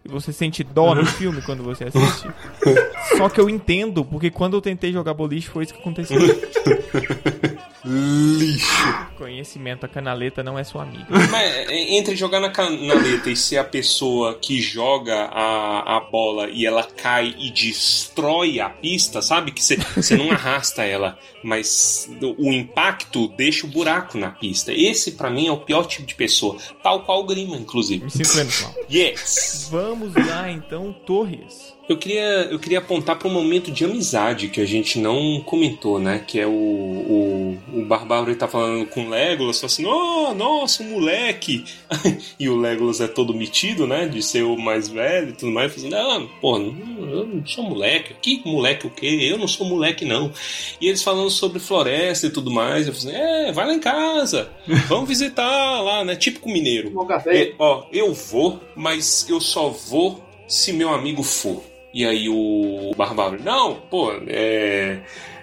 E 0.04 0.08
você 0.08 0.32
sente 0.32 0.64
dó 0.64 0.94
no 0.94 1.04
filme 1.04 1.42
quando 1.42 1.62
você 1.62 1.84
assiste. 1.84 2.28
Só 3.18 3.28
que 3.28 3.40
eu 3.40 3.50
entendo, 3.50 4.04
porque 4.04 4.30
quando 4.30 4.56
eu 4.56 4.60
tentei 4.60 4.92
jogar 4.92 5.14
boliche 5.14 5.48
foi 5.48 5.64
isso 5.64 5.74
que 5.74 5.80
aconteceu. 5.80 6.18
Lixo. 7.84 9.08
Conhecimento, 9.16 9.84
a 9.86 9.88
canaleta 9.88 10.42
não 10.42 10.58
é 10.58 10.64
sua 10.64 10.82
amiga. 10.82 11.06
Mas 11.30 11.50
é, 11.50 11.96
entre 11.96 12.14
jogar 12.16 12.40
na 12.40 12.50
canaleta 12.50 13.30
e 13.30 13.36
ser 13.36 13.58
a 13.58 13.64
pessoa 13.64 14.38
que 14.38 14.60
joga 14.60 15.26
a, 15.26 15.96
a 15.96 16.00
bola 16.00 16.48
e 16.50 16.66
ela 16.66 16.82
cai 16.84 17.34
e 17.38 17.50
destrói 17.50 18.60
a 18.60 18.68
pista, 18.68 19.22
sabe? 19.22 19.52
Que 19.52 19.62
você 19.62 19.76
você 19.96 20.16
não 20.16 20.30
arrasta 20.30 20.82
ela, 20.84 21.18
mas 21.42 22.08
o 22.38 22.52
impacto 22.52 23.28
deixa 23.28 23.66
o 23.66 23.70
buraco 23.70 24.18
na 24.18 24.30
pista. 24.30 24.72
Esse, 24.72 25.12
pra 25.12 25.30
mim, 25.30 25.46
é 25.46 25.52
o 25.52 25.58
pior 25.58 25.84
tipo 25.86 26.06
de 26.06 26.14
pessoa. 26.14 26.56
Tal 26.82 27.04
qual 27.04 27.20
o 27.20 27.24
Grima, 27.24 27.56
inclusive. 27.56 28.04
Me 28.04 28.10
sinto 28.10 28.34
menos 28.34 28.62
mal. 28.62 28.74
Yes! 28.90 29.68
Vamos 29.70 30.14
lá 30.14 30.50
então, 30.50 30.92
Torres. 30.92 31.74
Eu 31.90 31.96
queria, 31.96 32.46
eu 32.52 32.58
queria 32.60 32.78
apontar 32.78 33.18
para 33.18 33.26
um 33.26 33.32
momento 33.32 33.68
de 33.72 33.84
amizade 33.84 34.46
que 34.46 34.60
a 34.60 34.64
gente 34.64 34.96
não 34.96 35.42
comentou, 35.44 35.98
né? 35.98 36.22
Que 36.24 36.38
é 36.38 36.46
o, 36.46 36.52
o, 36.52 37.58
o 37.74 37.84
Barbaro 37.84 38.32
tá 38.36 38.46
falando 38.46 38.86
com 38.86 39.06
o 39.06 39.08
Legolas, 39.10 39.56
fala 39.58 39.66
assim, 39.66 39.84
oh, 39.84 40.32
nossa, 40.32 40.84
um 40.84 40.90
moleque. 40.90 41.64
e 42.38 42.48
o 42.48 42.56
Legolas 42.56 43.00
é 43.00 43.08
todo 43.08 43.34
metido, 43.34 43.88
né? 43.88 44.06
De 44.06 44.22
ser 44.22 44.44
o 44.44 44.56
mais 44.56 44.86
velho 44.86 45.30
e 45.30 45.32
tudo 45.32 45.50
mais. 45.50 45.74
Fala 45.74 45.88
assim, 45.88 46.20
não, 46.20 46.28
pô, 46.40 46.58
eu 46.58 47.26
não 47.26 47.44
sou 47.44 47.64
moleque. 47.64 48.14
Que 48.22 48.40
moleque 48.48 48.86
o 48.86 48.90
quê? 48.90 49.28
Eu 49.28 49.36
não 49.36 49.48
sou 49.48 49.66
moleque, 49.66 50.04
não. 50.04 50.32
E 50.80 50.86
eles 50.86 51.02
falando 51.02 51.28
sobre 51.28 51.58
floresta 51.58 52.28
e 52.28 52.30
tudo 52.30 52.52
mais. 52.52 52.86
Eu 52.86 52.94
falei 52.94 53.16
assim, 53.16 53.20
é, 53.20 53.52
vai 53.52 53.66
lá 53.66 53.74
em 53.74 53.80
casa. 53.80 54.48
Vamos 54.86 55.08
visitar 55.08 55.80
lá, 55.80 56.04
né? 56.04 56.14
Típico 56.14 56.48
mineiro. 56.48 56.96
Um 56.96 57.04
café. 57.04 57.36
É, 57.36 57.54
ó, 57.58 57.86
eu 57.92 58.14
vou, 58.14 58.60
mas 58.76 59.28
eu 59.28 59.40
só 59.40 59.70
vou 59.70 60.22
se 60.46 60.72
meu 60.72 60.90
amigo 60.90 61.24
for. 61.24 61.69
E 61.92 62.06
aí 62.06 62.28
o 62.28 62.92
Barbaro, 62.96 63.42
não, 63.42 63.74
pô, 63.90 64.12
é, 64.28 64.98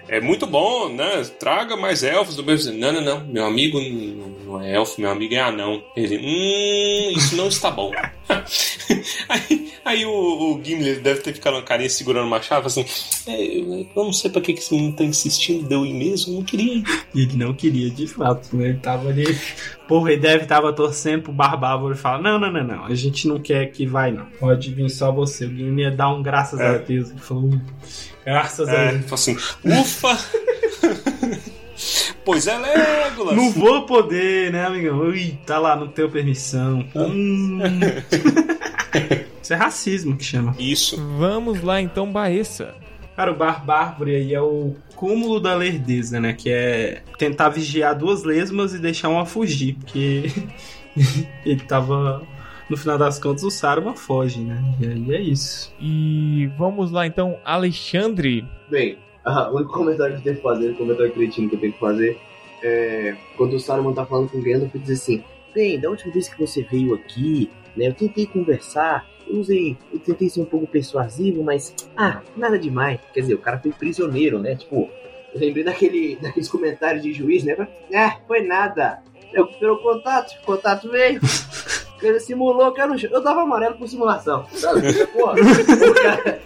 é 0.08 0.20
muito 0.20 0.46
bom, 0.46 0.88
né? 0.88 1.22
Traga 1.38 1.76
mais 1.76 2.02
elfos 2.02 2.36
do 2.36 2.44
mesmo. 2.44 2.72
Não, 2.76 2.92
não, 2.92 3.02
não. 3.02 3.24
Meu 3.26 3.44
amigo 3.44 3.78
não 3.80 4.62
é 4.62 4.74
elfo, 4.74 5.00
meu 5.00 5.10
amigo 5.10 5.34
é 5.34 5.40
anão. 5.40 5.82
Ele, 5.94 6.16
hum, 6.16 7.12
isso 7.16 7.36
não 7.36 7.48
está 7.48 7.70
bom. 7.70 7.92
aí 9.28 9.72
aí 9.84 10.04
o, 10.06 10.10
o 10.10 10.60
Gimli 10.62 10.88
ele 10.90 11.00
deve 11.00 11.20
ter 11.20 11.32
ficado 11.32 11.54
uma 11.54 11.62
carinha 11.62 11.88
segurando 11.88 12.26
uma 12.26 12.40
chave, 12.42 12.66
assim. 12.66 12.84
É, 13.26 13.42
eu, 13.42 13.86
eu 13.96 14.04
não 14.04 14.12
sei 14.12 14.30
pra 14.30 14.40
que 14.40 14.52
que 14.52 14.60
esse 14.60 14.74
menino 14.74 14.94
tá 14.94 15.04
insistindo, 15.04 15.66
deu 15.68 15.84
ir 15.86 15.94
mesmo, 15.94 16.34
não 16.34 16.42
queria 16.44 16.74
ir. 16.74 16.84
E 17.14 17.22
ele 17.22 17.36
não 17.36 17.54
queria 17.54 17.90
de 17.90 18.06
fato, 18.06 18.54
né? 18.56 18.68
Ele 18.68 18.78
tava 18.78 19.08
ali. 19.08 19.38
Porra, 19.86 20.12
ele 20.12 20.20
deve 20.20 20.44
tava 20.46 20.72
torcendo 20.72 21.22
pro 21.22 21.32
Barbávoro 21.32 21.94
e 21.94 21.98
falar: 21.98 22.20
Não, 22.20 22.38
não, 22.38 22.52
não, 22.52 22.64
não. 22.64 22.84
A 22.84 22.94
gente 22.94 23.26
não 23.26 23.38
quer 23.40 23.66
que 23.72 23.86
vai, 23.86 24.12
não. 24.12 24.26
Pode 24.38 24.72
vir 24.74 24.90
só 24.90 25.10
você. 25.10 25.46
O 25.46 25.48
Guilherme 25.50 25.82
ia 25.82 25.90
dar 25.90 26.10
um 26.10 26.22
graças 26.22 26.60
a 26.60 26.76
Deus. 26.78 27.10
Ele 27.10 27.20
falou: 27.20 27.50
Graças 28.24 28.68
a 28.68 28.72
É, 28.72 28.92
Deus. 28.92 29.04
falou 29.04 29.14
assim, 29.14 29.36
ufa! 29.64 30.18
pois 32.24 32.46
é, 32.46 32.56
Legolas! 32.56 33.36
Não 33.36 33.50
vou 33.50 33.86
poder, 33.86 34.52
né, 34.52 34.66
amigão? 34.66 34.98
Ui, 34.98 35.38
tá 35.46 35.58
lá, 35.58 35.76
não 35.76 35.88
tenho 35.88 36.10
permissão. 36.10 36.84
Hum. 36.94 37.60
Isso 39.42 39.54
é 39.54 39.56
racismo 39.56 40.16
que 40.16 40.24
chama. 40.24 40.54
Isso. 40.58 40.96
Vamos 41.18 41.62
lá 41.62 41.80
então, 41.80 42.10
Baessa. 42.12 42.74
Cara, 43.16 43.32
o 43.32 43.34
Barbárvore 43.34 44.14
aí 44.14 44.34
é 44.34 44.40
o 44.40 44.76
cúmulo 44.94 45.40
da 45.40 45.54
lerdeza, 45.54 46.20
né? 46.20 46.34
Que 46.34 46.50
é 46.50 47.02
tentar 47.18 47.48
vigiar 47.48 47.96
duas 47.96 48.22
lesmas 48.22 48.74
e 48.74 48.78
deixar 48.78 49.08
uma 49.08 49.26
fugir, 49.26 49.74
porque 49.74 50.30
ele 51.44 51.60
tava. 51.60 52.22
No 52.68 52.76
final 52.76 52.98
das 52.98 53.18
contas, 53.18 53.42
o 53.42 53.50
Saruman 53.50 53.96
foge, 53.96 54.40
né? 54.40 54.62
E 54.78 54.86
aí 54.86 55.14
é 55.14 55.20
isso. 55.20 55.74
E 55.80 56.50
vamos 56.58 56.90
lá 56.90 57.06
então, 57.06 57.38
Alexandre. 57.42 58.46
Bem, 58.70 58.98
ah, 59.28 59.50
o 59.50 59.56
único 59.56 59.72
comentário 59.72 60.14
que 60.14 60.20
eu 60.20 60.24
tenho 60.24 60.36
que 60.36 60.42
fazer, 60.42 60.70
o 60.70 60.76
comentário 60.76 61.12
cretino 61.12 61.48
que 61.48 61.56
eu 61.56 61.60
tenho 61.60 61.72
que 61.72 61.78
fazer, 61.78 62.18
é 62.62 63.16
quando 63.36 63.54
o 63.54 63.60
Saruman 63.60 63.92
tá 63.92 64.04
falando 64.04 64.30
com 64.30 64.38
o 64.38 64.42
Gandalf, 64.42 64.74
ele 64.74 64.84
diz 64.84 65.00
assim: 65.02 65.22
bem, 65.54 65.78
da 65.78 65.90
última 65.90 66.12
vez 66.12 66.28
que 66.28 66.38
você 66.38 66.62
veio 66.62 66.94
aqui, 66.94 67.50
né, 67.76 67.88
eu 67.88 67.94
tentei 67.94 68.26
conversar, 68.26 69.06
eu 69.26 69.38
usei, 69.38 69.76
eu 69.92 69.98
tentei 69.98 70.28
ser 70.28 70.40
um 70.40 70.44
pouco 70.44 70.66
persuasivo, 70.66 71.42
mas, 71.42 71.74
ah, 71.96 72.22
nada 72.36 72.58
demais. 72.58 73.00
Quer 73.12 73.20
dizer, 73.20 73.34
o 73.34 73.38
cara 73.38 73.58
foi 73.58 73.70
prisioneiro, 73.70 74.38
né? 74.38 74.56
Tipo, 74.56 74.90
eu 75.34 75.40
lembrei 75.40 75.64
daquele, 75.64 76.16
daqueles 76.22 76.48
comentários 76.48 77.02
de 77.02 77.12
juiz, 77.12 77.44
né? 77.44 77.56
Ah, 77.94 78.16
foi 78.26 78.42
nada. 78.42 79.02
Eu 79.32 79.46
pelo 79.46 79.78
contato, 79.82 80.40
contato 80.42 80.90
veio. 80.90 81.20
Ele 82.02 82.20
simulou 82.20 82.72
que 82.72 82.80
era 82.80 82.92
um... 82.92 82.96
Eu 82.96 83.22
dava 83.22 83.42
amarelo 83.42 83.76
por 83.76 83.88
simulação. 83.88 84.46
Sabe? 84.52 85.06
Pô, 85.06 85.32
o 85.32 85.94
cara... 85.94 86.40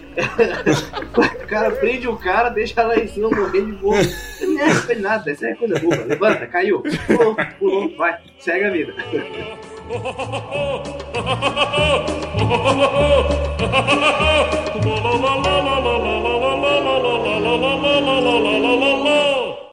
o 1.43 1.47
cara 1.47 1.71
prende 1.71 2.07
o 2.07 2.17
cara, 2.17 2.49
deixa 2.49 2.83
lá 2.83 2.97
em 2.97 3.07
cima 3.07 3.29
morrer 3.29 3.65
de 3.65 3.71
boa. 3.73 3.97
Não 4.41 4.61
é, 4.61 4.73
foi 4.73 4.95
nada, 4.95 5.31
isso 5.31 5.45
é 5.45 5.53
coisa 5.55 5.79
boa. 5.79 5.95
Levanta, 5.95 6.47
caiu. 6.47 6.83
Pulou, 7.07 7.35
pulou, 7.59 7.95
vai, 7.95 8.17
segue 8.39 8.65
a 8.65 8.71
vida. 8.71 8.93